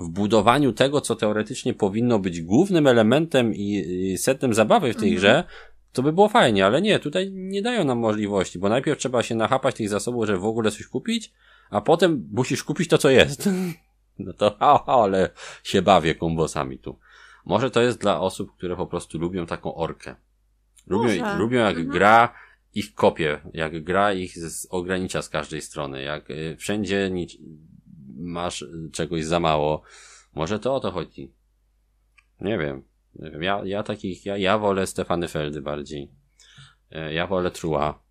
w 0.00 0.08
budowaniu 0.08 0.72
tego, 0.72 1.00
co 1.00 1.16
teoretycznie 1.16 1.74
powinno 1.74 2.18
być 2.18 2.40
głównym 2.42 2.86
elementem 2.86 3.54
i, 3.54 3.74
i 4.12 4.18
setem 4.18 4.54
zabawy 4.54 4.92
w 4.92 4.96
tej 4.96 5.14
Mhm. 5.14 5.16
grze, 5.16 5.44
to 5.92 6.02
by 6.02 6.12
było 6.12 6.28
fajnie, 6.28 6.66
ale 6.66 6.82
nie, 6.82 6.98
tutaj 6.98 7.30
nie 7.32 7.62
dają 7.62 7.84
nam 7.84 7.98
możliwości, 7.98 8.58
bo 8.58 8.68
najpierw 8.68 8.98
trzeba 8.98 9.22
się 9.22 9.34
nachapać 9.34 9.74
tych 9.74 9.88
zasobów, 9.88 10.26
żeby 10.26 10.38
w 10.38 10.44
ogóle 10.44 10.70
coś 10.70 10.86
kupić, 10.86 11.32
a 11.70 11.80
potem 11.80 12.28
musisz 12.32 12.64
kupić 12.64 12.88
to, 12.88 12.98
co 12.98 13.10
jest. 13.10 13.48
No 14.18 14.32
to, 14.32 14.56
ha, 14.60 14.84
ale 14.86 15.30
się 15.64 15.82
bawię 15.82 16.14
kombosami 16.14 16.78
tu. 16.78 16.98
Może 17.44 17.70
to 17.70 17.82
jest 17.82 18.00
dla 18.00 18.20
osób, 18.20 18.56
które 18.56 18.76
po 18.76 18.86
prostu 18.86 19.18
lubią 19.18 19.46
taką 19.46 19.74
orkę. 19.74 20.16
Lubią, 20.86 21.08
Może. 21.20 21.36
lubią 21.38 21.58
jak 21.58 21.76
Mhm. 21.76 21.88
gra 21.88 22.34
ich 22.74 22.94
kopie, 22.94 23.40
jak 23.54 23.84
gra 23.84 24.12
ich 24.12 24.38
z, 24.38 24.66
ogranicza 24.70 25.22
z 25.22 25.28
każdej 25.28 25.60
strony, 25.60 26.02
jak 26.02 26.30
y, 26.30 26.56
wszędzie 26.58 27.10
nic, 27.10 27.36
masz 28.16 28.62
y, 28.62 28.90
czegoś 28.92 29.24
za 29.24 29.40
mało. 29.40 29.82
Może 30.34 30.58
to 30.58 30.74
o 30.74 30.80
to 30.80 30.90
chodzi. 30.90 31.32
Nie 32.40 32.58
wiem. 32.58 32.82
Nie 33.14 33.30
wiem. 33.30 33.42
Ja, 33.42 33.60
ja 33.64 33.82
takich, 33.82 34.26
ja, 34.26 34.36
ja 34.36 34.58
wolę 34.58 34.86
Stefany 34.86 35.28
Feldy 35.28 35.60
bardziej. 35.62 36.10
E, 36.90 37.14
Ja 37.14 37.26
wolę 37.26 37.50
Trua. 37.50 38.02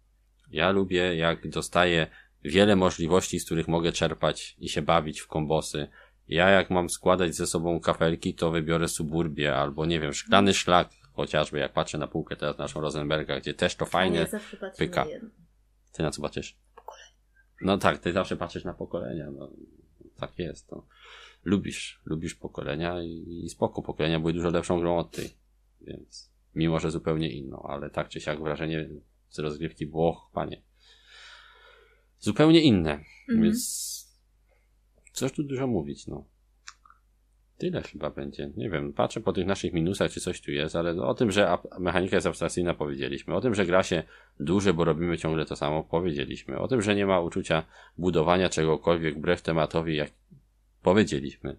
Ja 0.51 0.71
lubię, 0.71 1.15
jak 1.15 1.49
dostaję 1.49 2.07
wiele 2.43 2.75
możliwości, 2.75 3.39
z 3.39 3.45
których 3.45 3.67
mogę 3.67 3.91
czerpać 3.91 4.55
i 4.59 4.69
się 4.69 4.81
bawić 4.81 5.19
w 5.19 5.27
kombosy. 5.27 5.87
Ja 6.27 6.49
jak 6.49 6.69
mam 6.69 6.89
składać 6.89 7.35
ze 7.35 7.47
sobą 7.47 7.79
kafelki, 7.79 8.33
to 8.35 8.51
wybiorę 8.51 8.87
Suburbię 8.87 9.55
albo 9.55 9.85
nie 9.85 9.99
wiem, 9.99 10.13
szklany 10.13 10.53
szlak, 10.53 10.89
chociażby 11.13 11.59
jak 11.59 11.73
patrzę 11.73 11.97
na 11.97 12.07
półkę 12.07 12.35
teraz 12.35 12.57
naszą 12.57 12.81
Rosenberga, 12.81 13.39
gdzie 13.39 13.53
też 13.53 13.75
to 13.75 13.85
fajnie. 13.85 14.19
Ja 14.19 14.25
zawsze 14.27 14.57
patrzę 14.57 14.77
pyka. 14.77 15.03
na 15.05 15.11
jedno. 15.11 15.29
Ty 15.93 16.03
na 16.03 16.11
co 16.11 16.21
patrzysz? 16.21 16.57
No 17.61 17.77
tak, 17.77 17.97
ty 17.97 18.11
zawsze 18.11 18.37
patrzysz 18.37 18.63
na 18.63 18.73
pokolenia, 18.73 19.31
no. 19.31 19.49
Tak 20.27 20.39
jest, 20.39 20.67
to. 20.67 20.85
Lubisz, 21.43 22.01
lubisz 22.05 22.35
pokolenia 22.35 23.03
i, 23.03 23.41
i 23.45 23.49
spoko, 23.49 23.81
pokolenia 23.81 24.19
były 24.19 24.33
dużo 24.33 24.49
lepszą 24.49 24.79
grą 24.79 24.97
od 24.97 25.11
tej, 25.11 25.29
więc 25.81 26.31
mimo, 26.55 26.79
że 26.79 26.91
zupełnie 26.91 27.29
inną, 27.29 27.61
ale 27.61 27.89
tak 27.89 28.09
czy 28.09 28.21
siak 28.21 28.41
wrażenie 28.41 28.89
z 29.29 29.39
rozgrywki 29.39 29.85
było, 29.85 30.09
och, 30.09 30.31
panie, 30.33 30.61
zupełnie 32.19 32.61
inne, 32.61 32.91
Mhm. 33.29 33.43
więc 33.43 33.93
coś 35.13 35.31
tu 35.31 35.43
dużo 35.43 35.67
mówić, 35.67 36.07
no. 36.07 36.25
Tyle 37.57 37.81
chyba 37.81 38.09
będzie. 38.09 38.51
Nie 38.57 38.69
wiem, 38.69 38.93
patrzę 38.93 39.21
po 39.21 39.33
tych 39.33 39.45
naszych 39.45 39.73
minusach, 39.73 40.11
czy 40.11 40.21
coś 40.21 40.41
tu 40.41 40.51
jest, 40.51 40.75
ale 40.75 41.01
o 41.01 41.13
tym, 41.13 41.31
że 41.31 41.57
mechanika 41.79 42.17
jest 42.17 42.27
abstrakcyjna, 42.27 42.73
powiedzieliśmy. 42.73 43.35
O 43.35 43.41
tym, 43.41 43.55
że 43.55 43.65
gra 43.65 43.83
się 43.83 44.03
duże, 44.39 44.73
bo 44.73 44.83
robimy 44.83 45.17
ciągle 45.17 45.45
to 45.45 45.55
samo, 45.55 45.83
powiedzieliśmy. 45.83 46.59
O 46.59 46.67
tym, 46.67 46.81
że 46.81 46.95
nie 46.95 47.05
ma 47.05 47.19
uczucia 47.19 47.63
budowania 47.97 48.49
czegokolwiek 48.49 49.17
wbrew 49.17 49.41
tematowi, 49.41 49.95
jak 49.95 50.11
powiedzieliśmy. 50.81 51.57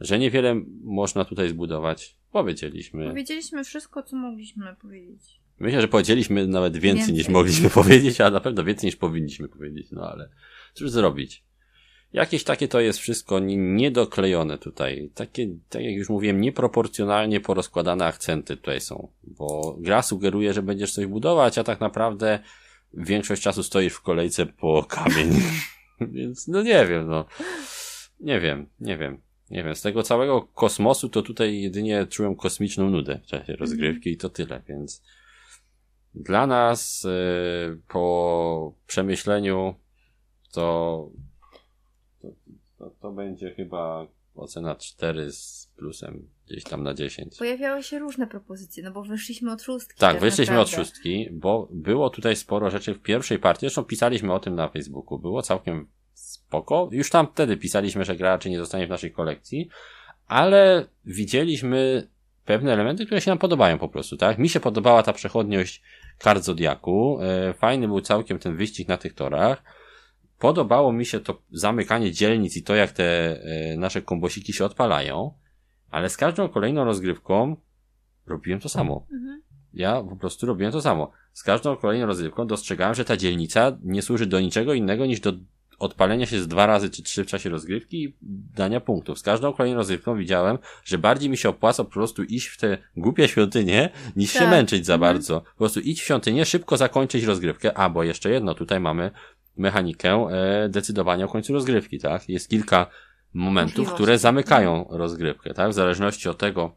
Że 0.00 0.18
niewiele 0.18 0.54
można 0.82 1.24
tutaj 1.24 1.48
zbudować, 1.48 2.16
powiedzieliśmy. 2.32 3.08
Powiedzieliśmy 3.08 3.64
wszystko, 3.64 4.02
co 4.02 4.16
mogliśmy 4.16 4.76
powiedzieć. 4.82 5.40
Myślę, 5.58 5.80
że 5.80 5.88
powiedzieliśmy 5.88 6.46
nawet 6.46 6.76
więcej, 6.76 6.98
Więcej. 6.98 7.14
niż 7.14 7.28
mogliśmy 7.28 7.70
powiedzieć, 7.80 8.20
a 8.20 8.30
na 8.30 8.40
pewno 8.40 8.64
więcej 8.64 8.88
niż 8.88 8.96
powinniśmy 8.96 9.48
powiedzieć, 9.48 9.90
no 9.90 10.10
ale 10.10 10.28
cóż 10.74 10.90
zrobić. 10.90 11.44
Jakieś 12.12 12.44
takie 12.44 12.68
to 12.68 12.80
jest 12.80 12.98
wszystko 12.98 13.38
nie- 13.38 13.56
niedoklejone 13.56 14.58
tutaj. 14.58 15.10
Takie, 15.14 15.48
tak 15.68 15.82
jak 15.82 15.94
już 15.94 16.08
mówiłem, 16.08 16.40
nieproporcjonalnie 16.40 17.40
porozkładane 17.40 18.04
akcenty 18.04 18.56
tutaj 18.56 18.80
są. 18.80 19.08
Bo 19.22 19.76
gra 19.80 20.02
sugeruje, 20.02 20.52
że 20.52 20.62
będziesz 20.62 20.92
coś 20.92 21.06
budować, 21.06 21.58
a 21.58 21.64
tak 21.64 21.80
naprawdę 21.80 22.38
większość 22.94 23.42
czasu 23.42 23.62
stoisz 23.62 23.92
w 23.92 24.00
kolejce 24.00 24.46
po 24.46 24.84
kamień. 24.88 25.30
Więc 26.00 26.48
no 26.48 26.62
nie 26.62 26.86
wiem, 26.86 27.08
no. 27.08 27.24
Nie 28.20 28.40
wiem, 28.40 28.66
nie 28.80 28.98
wiem. 28.98 29.20
Nie 29.50 29.64
wiem, 29.64 29.74
z 29.74 29.82
tego 29.82 30.02
całego 30.02 30.42
kosmosu 30.42 31.08
to 31.08 31.22
tutaj 31.22 31.60
jedynie 31.60 32.06
czułem 32.06 32.36
kosmiczną 32.36 32.90
nudę 32.90 33.20
w 33.24 33.26
czasie 33.26 33.56
rozgrywki 33.56 34.10
i 34.10 34.16
to 34.16 34.28
tyle, 34.28 34.62
więc 34.68 35.02
dla 36.14 36.46
nas 36.46 37.04
y, 37.04 37.78
po 37.88 38.74
przemyśleniu 38.86 39.74
to, 40.52 41.10
to, 42.82 42.90
to 43.00 43.12
będzie 43.12 43.54
chyba 43.54 44.06
ocena 44.34 44.74
4 44.74 45.32
z 45.32 45.72
plusem 45.76 46.28
gdzieś 46.46 46.64
tam 46.64 46.82
na 46.82 46.94
10. 46.94 47.38
Pojawiały 47.38 47.82
się 47.82 47.98
różne 47.98 48.26
propozycje, 48.26 48.82
no 48.82 48.90
bo 48.90 49.02
wyszliśmy 49.02 49.52
od 49.52 49.62
szóstki. 49.62 50.00
Tak, 50.00 50.20
wyszliśmy 50.20 50.60
od 50.60 50.68
naprawdę. 50.68 50.90
szóstki, 50.90 51.28
bo 51.32 51.68
było 51.70 52.10
tutaj 52.10 52.36
sporo 52.36 52.70
rzeczy 52.70 52.94
w 52.94 53.02
pierwszej 53.02 53.38
partii, 53.38 53.60
zresztą 53.60 53.84
pisaliśmy 53.84 54.32
o 54.32 54.40
tym 54.40 54.54
na 54.54 54.68
Facebooku, 54.68 55.18
było 55.18 55.42
całkiem 55.42 55.88
spoko. 56.14 56.88
Już 56.92 57.10
tam 57.10 57.26
wtedy 57.32 57.56
pisaliśmy, 57.56 58.04
że 58.04 58.16
gra 58.16 58.30
raczej 58.30 58.52
nie 58.52 58.58
zostanie 58.58 58.86
w 58.86 58.90
naszej 58.90 59.12
kolekcji, 59.12 59.68
ale 60.26 60.86
widzieliśmy 61.04 62.08
pewne 62.44 62.72
elementy, 62.72 63.06
które 63.06 63.20
się 63.20 63.30
nam 63.30 63.38
podobają 63.38 63.78
po 63.78 63.88
prostu, 63.88 64.16
tak? 64.16 64.38
Mi 64.38 64.48
się 64.48 64.60
podobała 64.60 65.02
ta 65.02 65.12
przechodniość 65.12 65.82
kart 66.18 66.44
Zodiaku, 66.44 67.18
e, 67.20 67.54
fajny 67.54 67.88
był 67.88 68.00
całkiem 68.00 68.38
ten 68.38 68.56
wyścig 68.56 68.88
na 68.88 68.96
tych 68.96 69.14
torach, 69.14 69.62
podobało 70.42 70.92
mi 70.92 71.06
się 71.06 71.20
to 71.20 71.42
zamykanie 71.52 72.12
dzielnic 72.12 72.56
i 72.56 72.62
to, 72.62 72.74
jak 72.74 72.92
te 72.92 73.04
e, 73.42 73.76
nasze 73.76 74.02
kombosiki 74.02 74.52
się 74.52 74.64
odpalają, 74.64 75.32
ale 75.90 76.10
z 76.10 76.16
każdą 76.16 76.48
kolejną 76.48 76.84
rozgrywką 76.84 77.56
robiłem 78.26 78.60
to 78.60 78.68
samo 78.68 79.06
Mhm. 79.12 79.42
ja 79.74 80.02
po 80.10 80.16
prostu 80.16 80.46
robiłem 80.46 80.72
to 80.72 80.82
samo. 80.82 81.10
Z 81.32 81.42
każdą 81.42 81.76
kolejną 81.76 82.06
rozrywką 82.06 82.46
dostrzegałem, 82.46 82.94
że 82.94 83.04
ta 83.04 83.16
dzielnica 83.16 83.78
nie 83.82 84.02
służy 84.02 84.26
do 84.26 84.40
niczego 84.40 84.74
innego 84.74 85.06
niż 85.06 85.20
do 85.20 85.32
odpalenia 85.78 86.26
się 86.26 86.40
z 86.40 86.48
dwa 86.48 86.66
razy 86.66 86.90
czy 86.90 87.02
trzy 87.02 87.24
w 87.24 87.26
czasie 87.26 87.50
rozgrywki 87.50 88.04
i 88.04 88.14
dania 88.56 88.80
punktów. 88.80 89.18
Z 89.18 89.22
każdą 89.22 89.52
kolejną 89.52 89.76
rozrywką 89.78 90.16
widziałem, 90.16 90.58
że 90.84 90.98
bardziej 90.98 91.30
mi 91.30 91.36
się 91.36 91.48
opłaca 91.48 91.84
po 91.84 91.90
prostu 91.90 92.22
iść 92.22 92.46
w 92.48 92.56
te 92.58 92.78
głupie 92.96 93.28
świątynie, 93.28 93.90
niż 94.16 94.32
się 94.32 94.38
Tak. 94.38 94.50
męczyć 94.50 94.86
za 94.86 94.94
Mhm. 94.94 95.14
bardzo. 95.14 95.40
Po 95.40 95.58
prostu 95.58 95.80
idź 95.80 96.00
w 96.00 96.04
świątynię, 96.04 96.44
szybko 96.44 96.76
zakończyć 96.76 97.24
rozgrywkę, 97.24 97.78
a 97.78 97.90
bo 97.90 98.02
jeszcze 98.02 98.30
jedno, 98.30 98.54
tutaj 98.54 98.80
mamy 98.80 99.10
mechanikę 99.56 100.10
e, 100.30 100.68
decydowania 100.68 101.24
o 101.24 101.28
końcu 101.28 101.52
rozgrywki, 101.52 101.98
tak? 101.98 102.28
Jest 102.28 102.48
kilka 102.48 102.86
momentów, 103.34 103.76
Możliwości. 103.78 103.94
które 103.94 104.18
zamykają 104.18 104.86
rozgrywkę, 104.90 105.54
tak? 105.54 105.70
W 105.70 105.74
zależności 105.74 106.28
od 106.28 106.38
tego, 106.38 106.76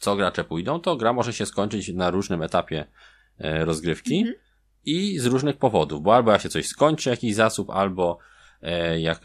co 0.00 0.16
gracze 0.16 0.44
pójdą, 0.44 0.80
to 0.80 0.96
gra 0.96 1.12
może 1.12 1.32
się 1.32 1.46
skończyć 1.46 1.88
na 1.88 2.10
różnym 2.10 2.42
etapie 2.42 2.84
e, 3.38 3.64
rozgrywki 3.64 4.18
Mhm. 4.18 4.36
i 4.84 5.18
z 5.18 5.26
różnych 5.26 5.56
powodów, 5.56 6.02
bo 6.02 6.14
albo 6.14 6.32
jak 6.32 6.40
się 6.40 6.48
coś 6.48 6.66
skończy, 6.66 7.10
jakiś 7.10 7.34
zasób, 7.34 7.70
albo 7.70 8.18
e, 8.62 9.00
jak 9.00 9.20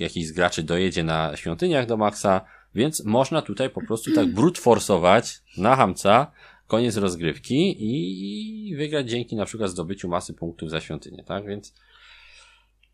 jakiś 0.00 0.26
z 0.26 0.32
graczy 0.32 0.62
dojedzie 0.62 1.04
na 1.04 1.36
świątyniach 1.36 1.86
do 1.86 1.96
maksa, 1.96 2.40
więc 2.74 3.04
można 3.04 3.42
tutaj 3.42 3.70
po 3.70 3.82
prostu 3.86 4.12
tak 4.12 4.32
brute 4.36 4.60
forsować 4.60 5.42
na 5.56 5.76
hamca 5.76 6.32
koniec 6.66 6.96
rozgrywki 6.96 7.76
i 7.78 8.76
wygrać 8.76 9.10
dzięki 9.10 9.36
na 9.36 9.44
przykład 9.44 9.70
zdobyciu 9.70 10.08
masy 10.08 10.34
punktów 10.34 10.70
za 10.70 10.80
świątynię, 10.80 11.24
tak? 11.24 11.46
Więc 11.46 11.74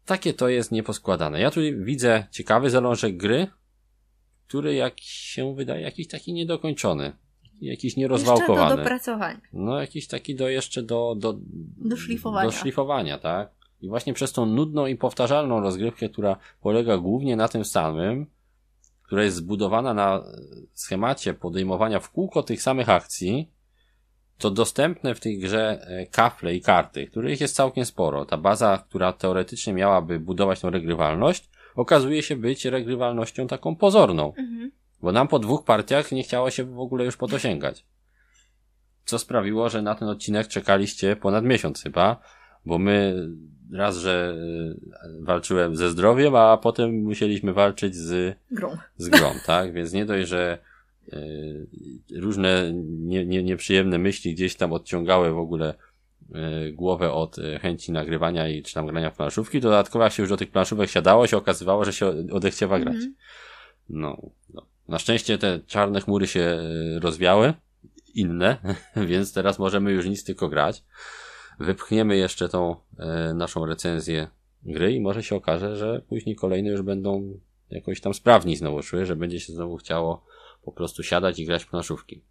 takie 0.06 0.34
to 0.34 0.48
jest 0.48 0.72
nieposkładane. 0.72 1.40
Ja 1.40 1.50
tu 1.50 1.60
widzę 1.78 2.26
ciekawy 2.30 2.70
zalążek 2.70 3.16
gry, 3.16 3.46
który 4.46 4.74
jak 4.74 5.00
się 5.00 5.54
wydaje 5.54 5.82
jakiś 5.82 6.08
taki 6.08 6.32
niedokończony. 6.32 7.12
Jakiś 7.60 7.84
Jeszcze 7.84 7.96
do 7.96 8.00
nierozwałkowany. 8.00 8.76
dopracowania. 8.76 9.40
No, 9.52 9.80
jakiś 9.80 10.06
taki 10.06 10.34
do 10.34 10.48
jeszcze 10.48 10.82
do, 10.82 11.14
do, 11.18 11.38
Do 11.76 11.96
szlifowania. 11.96 12.46
Do 12.46 12.52
szlifowania, 12.52 13.18
tak? 13.18 13.50
I 13.80 13.88
właśnie 13.88 14.14
przez 14.14 14.32
tą 14.32 14.46
nudną 14.46 14.86
i 14.86 14.96
powtarzalną 14.96 15.60
rozgrywkę, 15.60 16.08
która 16.08 16.36
polega 16.60 16.98
głównie 16.98 17.36
na 17.36 17.48
tym 17.48 17.64
samym, 17.64 18.26
która 19.02 19.24
jest 19.24 19.36
zbudowana 19.36 19.94
na 19.94 20.24
schemacie 20.74 21.34
podejmowania 21.34 22.00
w 22.00 22.10
kółko 22.10 22.42
tych 22.42 22.62
samych 22.62 22.88
akcji, 22.88 23.50
to 24.38 24.50
dostępne 24.50 25.14
w 25.14 25.20
tej 25.20 25.38
grze 25.38 25.86
e, 25.86 26.06
kafle 26.06 26.54
i 26.54 26.60
karty, 26.60 27.06
których 27.06 27.40
jest 27.40 27.56
całkiem 27.56 27.84
sporo. 27.84 28.24
Ta 28.24 28.36
baza, 28.36 28.84
która 28.88 29.12
teoretycznie 29.12 29.72
miałaby 29.72 30.20
budować 30.20 30.60
tą 30.60 30.70
regrywalność, 30.70 31.50
okazuje 31.74 32.22
się 32.22 32.36
być 32.36 32.64
regrywalnością 32.64 33.46
taką 33.46 33.76
pozorną. 33.76 34.34
Mhm. 34.36 34.70
Bo 35.02 35.12
nam 35.12 35.28
po 35.28 35.38
dwóch 35.38 35.64
partiach 35.64 36.12
nie 36.12 36.22
chciało 36.22 36.50
się 36.50 36.64
w 36.64 36.80
ogóle 36.80 37.04
już 37.04 37.16
po 37.16 37.28
to 37.28 37.38
sięgać. 37.38 37.84
Co 39.04 39.18
sprawiło, 39.18 39.68
że 39.68 39.82
na 39.82 39.94
ten 39.94 40.08
odcinek 40.08 40.48
czekaliście 40.48 41.16
ponad 41.16 41.44
miesiąc 41.44 41.82
chyba, 41.82 42.20
bo 42.66 42.78
my 42.78 43.28
raz, 43.72 43.96
że 43.96 44.34
y, 45.20 45.24
walczyłem 45.24 45.76
ze 45.76 45.90
zdrowiem, 45.90 46.34
a 46.34 46.56
potem 46.56 47.02
musieliśmy 47.02 47.52
walczyć 47.52 47.94
z, 47.94 48.36
Grą. 48.50 48.76
z 48.96 49.08
grą, 49.08 49.30
tak? 49.46 49.72
Więc 49.72 49.92
nie 49.92 50.04
dość, 50.04 50.28
że 50.28 50.58
różne 52.14 52.72
nie, 52.84 53.26
nie, 53.26 53.42
nieprzyjemne 53.42 53.98
myśli 53.98 54.34
gdzieś 54.34 54.56
tam 54.56 54.72
odciągały 54.72 55.32
w 55.32 55.38
ogóle 55.38 55.74
e, 56.34 56.72
głowę 56.72 57.12
od 57.12 57.38
e, 57.38 57.58
chęci 57.58 57.92
nagrywania 57.92 58.48
i 58.48 58.62
czy 58.62 58.74
tam 58.74 58.86
grania 58.86 59.10
w 59.10 59.16
planszówki. 59.16 59.60
Dodatkowo 59.60 60.04
jak 60.04 60.12
się 60.12 60.22
już 60.22 60.30
do 60.30 60.36
tych 60.36 60.50
planszówek 60.50 60.90
siadało, 60.90 61.26
się 61.26 61.36
okazywało, 61.36 61.84
że 61.84 61.92
się 61.92 62.06
odechciewa 62.32 62.78
grać. 62.78 62.94
Mhm. 62.94 63.14
No, 63.88 64.22
no. 64.54 64.66
Na 64.88 64.98
szczęście 64.98 65.38
te 65.38 65.60
czarne 65.66 66.00
chmury 66.00 66.26
się 66.26 66.40
e, 66.40 66.98
rozwiały, 67.00 67.54
inne, 68.14 68.76
więc 69.08 69.32
teraz 69.32 69.58
możemy 69.58 69.92
już 69.92 70.06
nic 70.06 70.24
tylko 70.24 70.48
grać. 70.48 70.84
Wypchniemy 71.60 72.16
jeszcze 72.16 72.48
tą 72.48 72.76
e, 72.98 73.34
naszą 73.34 73.66
recenzję 73.66 74.28
gry 74.62 74.92
i 74.92 75.00
może 75.00 75.22
się 75.22 75.36
okaże, 75.36 75.76
że 75.76 76.02
później 76.08 76.36
kolejne 76.36 76.70
już 76.70 76.82
będą 76.82 77.38
jakoś 77.70 78.00
tam 78.00 78.14
sprawni 78.14 78.56
znowu 78.56 78.82
szły, 78.82 79.06
że 79.06 79.16
będzie 79.16 79.40
się 79.40 79.52
znowu 79.52 79.76
chciało 79.76 80.24
po 80.64 80.72
prostu 80.72 81.02
siadać 81.02 81.38
i 81.38 81.46
grać 81.46 81.64
w 81.64 81.68
planszówki. 81.68 82.24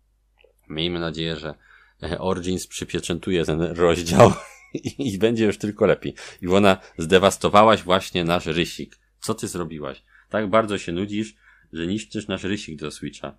Miejmy 0.69 0.99
nadzieję, 0.99 1.36
że 1.36 1.55
e, 2.03 2.19
Origins 2.19 2.67
przypieczętuje 2.67 3.45
ten 3.45 3.61
rozdział 3.61 4.34
i, 4.73 4.95
i 5.13 5.17
będzie 5.17 5.45
już 5.45 5.57
tylko 5.57 5.86
lepiej. 5.86 6.15
Iwona, 6.41 6.77
zdewastowałaś 6.97 7.84
właśnie 7.84 8.23
nasz 8.23 8.45
rysik. 8.45 8.99
Co 9.19 9.34
ty 9.34 9.47
zrobiłaś? 9.47 10.03
Tak 10.29 10.49
bardzo 10.49 10.77
się 10.77 10.91
nudzisz, 10.91 11.36
że 11.73 11.88
niszczysz 11.88 12.27
nasz 12.27 12.43
rysik 12.43 12.79
do 12.79 12.91
Switcha, 12.91 13.38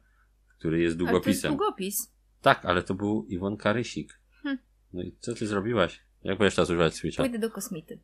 który 0.58 0.80
jest 0.80 0.92
Ale 0.92 0.98
to 0.98 1.02
jest 1.04 1.12
długopisem. 1.12 1.56
długopis. 1.56 2.12
Tak, 2.40 2.64
ale 2.64 2.82
to 2.82 2.94
był 2.94 3.26
Iwonka 3.28 3.72
Rysik. 3.72 4.20
Hm. 4.42 4.58
No 4.92 5.02
i 5.02 5.16
co 5.20 5.34
ty 5.34 5.46
zrobiłaś? 5.46 6.00
Jak 6.24 6.38
będziesz 6.38 6.54
teraz 6.54 6.70
używać 6.70 6.94
Switcha? 6.94 7.22
Pójdę 7.22 7.38
do 7.38 7.50
kosmity. 7.50 7.98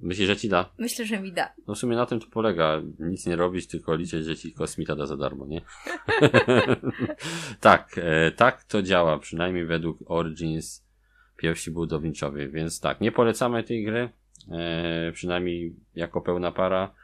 Myślisz, 0.00 0.26
że 0.26 0.36
ci 0.36 0.48
da? 0.48 0.72
Myślę, 0.78 1.04
że 1.04 1.20
mi 1.20 1.32
da. 1.32 1.52
No 1.66 1.74
w 1.74 1.78
sumie 1.78 1.96
na 1.96 2.06
tym 2.06 2.20
to 2.20 2.26
polega. 2.30 2.82
Nic 2.98 3.26
nie 3.26 3.36
robić, 3.36 3.66
tylko 3.66 3.94
liczyć, 3.94 4.24
że 4.24 4.36
ci 4.36 4.52
kosmita 4.52 4.96
da 4.96 5.06
za 5.06 5.16
darmo, 5.16 5.46
nie? 5.46 5.60
tak, 7.60 8.00
e, 8.02 8.30
tak 8.30 8.64
to 8.64 8.82
działa, 8.82 9.18
przynajmniej 9.18 9.66
według 9.66 9.98
Origins 10.06 10.86
pierwsi 11.36 11.70
budowniczowie, 11.70 12.48
więc 12.48 12.80
tak, 12.80 13.00
nie 13.00 13.12
polecamy 13.12 13.64
tej 13.64 13.84
gry, 13.84 14.08
e, 14.50 15.12
przynajmniej 15.12 15.76
jako 15.94 16.20
pełna 16.20 16.52
para. 16.52 16.94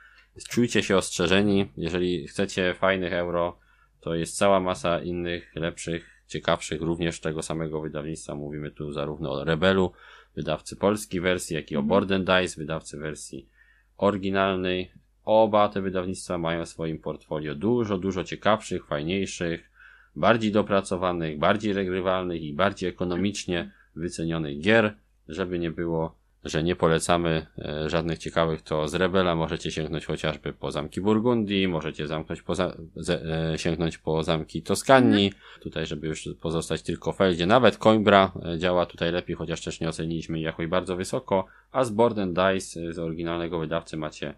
Czujcie 0.49 0.83
się 0.83 0.97
ostrzeżeni, 0.97 1.69
jeżeli 1.77 2.29
chcecie 2.29 2.75
fajnych 2.75 3.13
euro, 3.13 3.59
to 4.01 4.15
jest 4.15 4.37
cała 4.37 4.61
masa 4.61 5.01
innych, 5.01 5.53
lepszych, 5.55 6.25
ciekawszych, 6.27 6.81
również 6.81 7.21
tego 7.21 7.43
samego 7.43 7.81
wydawnictwa. 7.81 8.35
Mówimy 8.35 8.71
tu 8.71 8.93
zarówno 8.93 9.33
o 9.33 9.45
Rebelu, 9.45 9.93
wydawcy 10.37 10.77
polskiej 10.77 11.21
wersji, 11.21 11.57
jak 11.57 11.73
i 11.73 11.77
o 11.77 11.79
Mhm. 11.79 11.89
Board 11.89 12.13
and 12.13 12.27
Dice, 12.27 12.61
wydawcy 12.61 12.99
wersji 12.99 13.49
oryginalnej. 13.97 14.93
Oba 15.25 15.69
te 15.69 15.83
wydawnictwa 15.83 16.39
mają 16.39 16.65
w 16.65 16.69
swoim 16.69 16.99
portfolio 16.99 17.55
dużo, 17.55 17.99
dużo 17.99 18.25
ciekawszych, 18.25 18.87
fajniejszych, 18.87 19.71
bardziej 20.17 20.53
dopracowanych, 20.53 21.39
bardziej 21.39 21.73
regrywalnych 21.73 22.43
i 22.43 22.55
bardziej 22.55 22.91
ekonomicznie 22.91 23.71
wycenionych 23.97 24.61
gier, 24.61 24.97
żeby 25.29 25.59
nie 25.59 25.71
było, 25.71 26.19
że 26.45 26.63
nie 26.63 26.77
polecamy 26.77 27.47
e, 27.59 27.91
żadnych 27.91 28.19
ciekawych, 28.19 28.63
to 28.63 28.89
z 28.89 28.95
Rebela 28.95 29.35
możecie 29.35 29.71
sięgnąć 29.71 30.07
chociażby 30.07 30.53
po 30.53 30.71
zamki 30.71 31.01
Burgundii, 31.01 31.69
możecie 31.69 32.07
zamknąć 32.07 32.43
po 32.43 32.55
za, 32.55 32.75
e, 33.09 33.59
sięgnąć 33.59 33.99
po 33.99 34.23
zamki 34.23 34.63
Toskanii, 34.63 35.33
tutaj 35.61 35.87
żeby 35.87 36.07
już 36.07 36.29
pozostać 36.41 36.83
tylko 36.83 37.13
w 37.13 37.17
Feldzie, 37.17 37.47
nawet 37.47 37.77
Coimbra 37.77 38.33
e, 38.45 38.59
działa 38.59 38.87
tutaj 38.87 39.13
lepiej, 39.13 39.37
chociaż 39.37 39.65
też 39.65 39.81
nie 39.81 39.89
oceniliśmy 39.89 40.39
jej 40.39 40.45
jakoś 40.45 40.67
bardzo 40.67 40.97
wysoko, 40.97 41.47
a 41.73 41.85
z 41.85 41.91
Board 41.91 42.19
and 42.19 42.33
Dice 42.33 42.93
z 42.93 42.99
oryginalnego 42.99 43.59
wydawcy 43.59 43.97
macie 43.97 44.35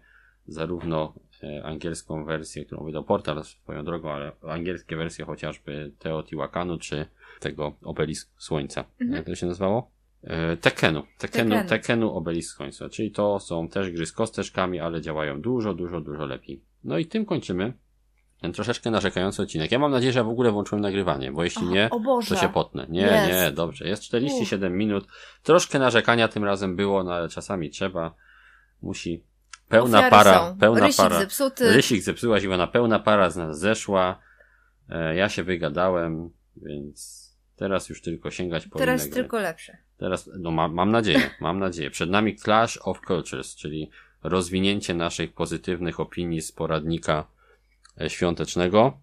zarówno 0.47 1.13
angielską 1.63 2.25
wersję, 2.25 2.65
którą 2.65 2.85
wydał 2.85 3.03
portal 3.03 3.43
swoją 3.43 3.85
drogą, 3.85 4.11
ale 4.11 4.31
angielskie 4.41 4.95
wersje 4.95 5.25
chociażby 5.25 5.91
Teotihuacanu 5.99 6.77
czy 6.77 7.05
tego 7.39 7.73
Obelisk 7.83 8.29
Słońca. 8.37 8.83
Mhm. 9.01 9.17
Jak 9.17 9.25
to 9.25 9.35
się 9.35 9.45
nazywało? 9.45 9.94
E, 10.25 10.57
Tekenu. 10.57 11.03
Tekenu, 11.17 11.49
Tekenu. 11.49 11.69
Tekenu 11.69 12.11
Obelisk 12.11 12.55
Słońca. 12.55 12.89
Czyli 12.89 13.11
to 13.11 13.39
są 13.39 13.69
też 13.69 13.91
gry 13.91 14.05
z 14.05 14.11
kosteczkami, 14.11 14.79
ale 14.79 15.01
działają 15.01 15.41
dużo, 15.41 15.73
dużo, 15.73 16.01
dużo 16.01 16.25
lepiej. 16.25 16.61
No 16.83 16.97
i 16.97 17.05
tym 17.05 17.25
kończymy 17.25 17.73
ten 18.41 18.53
troszeczkę 18.53 18.91
narzekający 18.91 19.41
odcinek. 19.41 19.71
Ja 19.71 19.79
mam 19.79 19.91
nadzieję, 19.91 20.13
że 20.13 20.19
ja 20.19 20.23
w 20.23 20.29
ogóle 20.29 20.51
włączyłem 20.51 20.81
nagrywanie, 20.81 21.31
bo 21.31 21.43
jeśli 21.43 21.67
O, 21.67 21.69
nie, 21.71 21.89
to 22.29 22.35
się 22.35 22.49
potnę. 22.49 22.85
Nie, 22.89 23.01
Jest. 23.01 23.27
nie, 23.27 23.51
dobrze. 23.51 23.87
Jest 23.87 24.03
47 24.03 24.77
minut. 24.77 25.07
Troszkę 25.43 25.79
narzekania 25.79 26.27
tym 26.27 26.43
razem 26.43 26.75
było, 26.75 27.03
no 27.03 27.13
ale 27.13 27.29
czasami 27.29 27.69
trzeba. 27.69 28.15
Musi. 28.81 29.23
Pełna 29.69 29.97
Ofiary 29.97 30.11
para, 30.11 30.33
są. 30.39 30.57
pełna 30.57 30.85
Rysik 30.87 30.97
para. 30.97 31.19
zepsuty. 31.19 31.73
Rysik 31.73 32.01
zepsułaś, 32.01 32.43
Iwona, 32.43 32.67
pełna 32.67 32.99
para 32.99 33.29
z 33.29 33.35
nas 33.37 33.59
zeszła. 33.59 34.19
E, 34.89 35.15
ja 35.15 35.29
się 35.29 35.43
wygadałem, 35.43 36.29
więc 36.55 37.25
teraz 37.55 37.89
już 37.89 38.01
tylko 38.01 38.31
sięgać 38.31 38.67
po 38.67 38.79
Teraz 38.79 39.01
inne 39.01 39.11
gry. 39.11 39.21
tylko 39.23 39.39
lepsze. 39.39 39.77
Teraz, 39.97 40.29
no 40.39 40.51
mam, 40.51 40.73
mam 40.73 40.91
nadzieję, 40.91 41.29
mam 41.41 41.59
nadzieję. 41.59 41.89
Przed 41.89 42.09
nami 42.09 42.35
Clash 42.35 42.79
of 42.81 43.01
Cultures, 43.07 43.55
czyli 43.55 43.89
rozwinięcie 44.23 44.93
naszych 44.93 45.33
pozytywnych 45.33 45.99
opinii 45.99 46.41
z 46.41 46.51
poradnika 46.51 47.27
e, 48.01 48.09
świątecznego. 48.09 48.97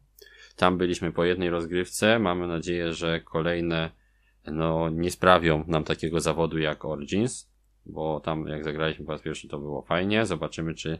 Tam 0.56 0.78
byliśmy 0.78 1.12
po 1.12 1.24
jednej 1.24 1.50
rozgrywce. 1.50 2.18
Mamy 2.18 2.46
nadzieję, 2.46 2.92
że 2.92 3.20
kolejne 3.20 3.90
no, 4.46 4.88
nie 4.88 5.10
sprawią 5.10 5.64
nam 5.66 5.84
takiego 5.84 6.20
zawodu 6.20 6.58
jak 6.58 6.84
Origins, 6.84 7.50
bo 7.86 8.20
tam 8.20 8.46
jak 8.46 8.64
zagraliśmy 8.64 9.04
po 9.04 9.12
raz 9.12 9.22
pierwszy 9.22 9.48
to 9.48 9.58
było 9.58 9.82
fajnie. 9.82 10.26
Zobaczymy, 10.26 10.74
czy, 10.74 10.98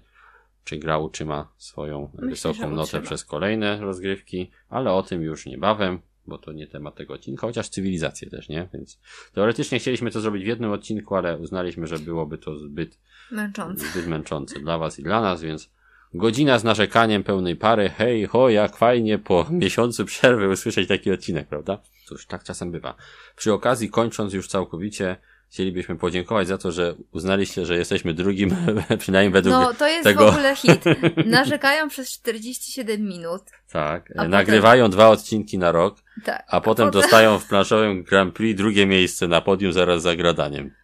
czy 0.64 0.76
gra 0.76 0.98
utrzyma 0.98 1.52
swoją 1.56 2.10
Myślę, 2.14 2.28
wysoką 2.28 2.70
notę 2.70 2.82
utrzyma. 2.82 3.02
przez 3.02 3.24
kolejne 3.24 3.80
rozgrywki, 3.80 4.50
ale 4.68 4.92
o 4.92 5.02
tym 5.02 5.22
już 5.22 5.46
niebawem, 5.46 6.00
bo 6.26 6.38
to 6.38 6.52
nie 6.52 6.66
temat 6.66 6.94
tego 6.94 7.14
odcinka, 7.14 7.46
chociaż 7.46 7.68
cywilizację 7.68 8.30
też, 8.30 8.48
nie? 8.48 8.68
Więc 8.74 8.98
teoretycznie 9.34 9.78
chcieliśmy 9.78 10.10
to 10.10 10.20
zrobić 10.20 10.44
w 10.44 10.46
jednym 10.46 10.70
odcinku, 10.70 11.14
ale 11.16 11.38
uznaliśmy, 11.38 11.86
że 11.86 11.98
byłoby 11.98 12.38
to 12.38 12.58
zbyt 12.58 12.98
Męczące. 13.30 13.86
zbyt 13.86 14.06
męczące 14.06 14.60
dla 14.60 14.78
was 14.78 14.98
i 14.98 15.02
dla 15.02 15.20
nas, 15.20 15.42
więc 15.42 15.70
godzina 16.14 16.58
z 16.58 16.64
narzekaniem 16.64 17.24
pełnej 17.24 17.56
pary, 17.56 17.88
hej, 17.88 18.26
ho, 18.26 18.48
jak 18.48 18.76
fajnie 18.76 19.18
po 19.18 19.46
miesiącu 19.50 20.04
przerwy 20.04 20.48
usłyszeć 20.48 20.88
taki 20.88 21.10
odcinek, 21.12 21.48
prawda? 21.48 21.78
Cóż, 22.04 22.26
tak 22.26 22.44
czasem 22.44 22.72
bywa. 22.72 22.94
Przy 23.36 23.52
okazji, 23.52 23.90
kończąc 23.90 24.32
już 24.32 24.48
całkowicie, 24.48 25.16
chcielibyśmy 25.52 25.96
podziękować 25.96 26.48
za 26.48 26.58
to, 26.58 26.72
że 26.72 26.94
uznaliście, 27.10 27.66
że 27.66 27.76
jesteśmy 27.76 28.14
drugim, 28.14 28.56
przynajmniej 28.98 29.32
według... 29.32 29.54
No, 29.54 29.74
to 29.74 29.88
jest 29.88 30.04
tego- 30.04 30.26
w 30.26 30.34
ogóle 30.34 30.56
hit. 30.56 30.84
Narzekają 31.26 31.88
przez 31.88 32.10
47 32.12 33.02
minut. 33.02 33.42
tak, 33.70 34.08
potem- 34.08 34.30
nagrywają 34.30 34.90
dwa 34.90 35.08
odcinki 35.08 35.58
na 35.58 35.72
rok, 35.72 36.02
Tak. 36.24 36.44
a 36.48 36.60
potem 36.60 36.90
dostają 36.90 37.38
w 37.38 37.48
planszowym 37.48 38.02
Grand 38.02 38.34
Prix 38.34 38.56
drugie 38.58 38.86
miejsce 38.86 39.28
na 39.28 39.40
podium 39.40 39.72
zaraz 39.72 40.02
za 40.02 40.16
gradaniem. 40.16 40.74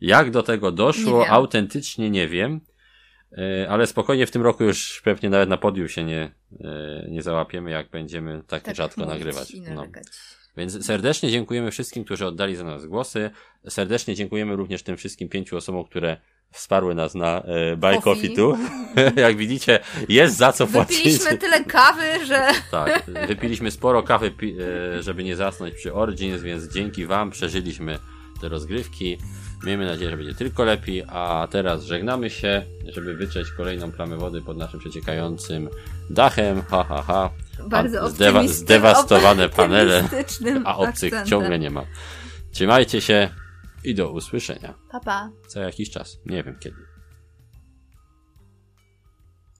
Jak 0.00 0.30
do 0.30 0.42
tego 0.42 0.70
Nie 0.70 0.76
doszło, 0.76 1.22
wiem. 1.24 1.32
autentycznie 1.32 2.10
nie 2.10 2.28
wiem, 2.28 2.60
e, 3.38 3.66
ale 3.70 3.86
spokojnie 3.86 4.26
w 4.26 4.30
tym 4.30 4.42
roku 4.42 4.64
już 4.64 5.00
pewnie 5.04 5.30
nawet 5.30 5.48
na 5.48 5.56
podium 5.56 5.88
się 5.88 6.04
nie, 6.04 6.30
e, 6.60 7.06
nie 7.10 7.22
załapiemy, 7.22 7.70
jak 7.70 7.90
będziemy 7.90 8.42
tak, 8.46 8.62
tak 8.62 8.76
rzadko 8.76 9.06
nagrywać. 9.06 9.50
I 9.50 9.60
No. 9.60 9.86
Więc 10.60 10.86
serdecznie 10.86 11.30
dziękujemy 11.30 11.70
wszystkim, 11.70 12.04
którzy 12.04 12.26
oddali 12.26 12.56
za 12.56 12.64
nas 12.64 12.86
głosy. 12.86 13.30
Serdecznie 13.68 14.14
dziękujemy 14.14 14.56
również 14.56 14.82
tym 14.82 14.96
wszystkim 14.96 15.28
pięciu 15.28 15.56
osobom, 15.56 15.84
które 15.84 16.16
wsparły 16.52 16.94
nas 16.94 17.14
na 17.14 17.42
e, 17.42 17.76
Buy 17.76 18.00
Coffee. 18.02 18.34
Tu. 18.34 18.56
Jak 19.16 19.36
widzicie, 19.36 19.78
jest 20.08 20.36
za 20.36 20.52
co 20.52 20.66
płacić. 20.66 20.96
Wypiliśmy 20.96 21.38
tyle 21.38 21.64
kawy, 21.64 22.26
że 22.26 22.48
Tak, 22.70 23.02
wypiliśmy 23.28 23.70
sporo 23.70 24.02
kawy, 24.02 24.32
e, 24.98 25.02
żeby 25.02 25.24
nie 25.24 25.36
zasnąć 25.36 25.74
przy 25.74 25.94
Origins, 25.94 26.42
więc 26.42 26.72
dzięki 26.74 27.06
Wam 27.06 27.30
przeżyliśmy 27.30 27.98
te 28.40 28.48
rozgrywki. 28.48 29.18
Miejmy 29.64 29.84
nadzieję, 29.86 30.10
że 30.10 30.16
będzie 30.16 30.34
tylko 30.34 30.64
lepiej, 30.64 31.02
a 31.08 31.48
teraz 31.50 31.84
żegnamy 31.84 32.30
się, 32.30 32.62
żeby 32.88 33.14
wyczeć 33.14 33.50
kolejną 33.50 33.92
plamę 33.92 34.16
wody 34.16 34.42
pod 34.42 34.56
naszym 34.56 34.80
przeciekającym 34.80 35.68
dachem. 36.10 36.62
Ha, 36.62 36.84
ha, 36.88 37.02
ha. 37.02 37.30
Bardzo 37.68 38.08
zdewa- 38.08 38.48
zdewastowane 38.48 39.48
panele, 39.48 40.08
a 40.64 40.76
obcych 40.76 40.92
akcentem. 41.12 41.26
ciągle 41.26 41.58
nie 41.58 41.70
ma. 41.70 41.84
Trzymajcie 42.52 43.00
się 43.00 43.30
i 43.84 43.94
do 43.94 44.10
usłyszenia 44.10 44.74
Pa, 44.90 45.00
pa. 45.00 45.30
za 45.48 45.60
jakiś 45.60 45.90
czas. 45.90 46.18
Nie 46.26 46.42
wiem 46.42 46.56
kiedy. 46.60 46.89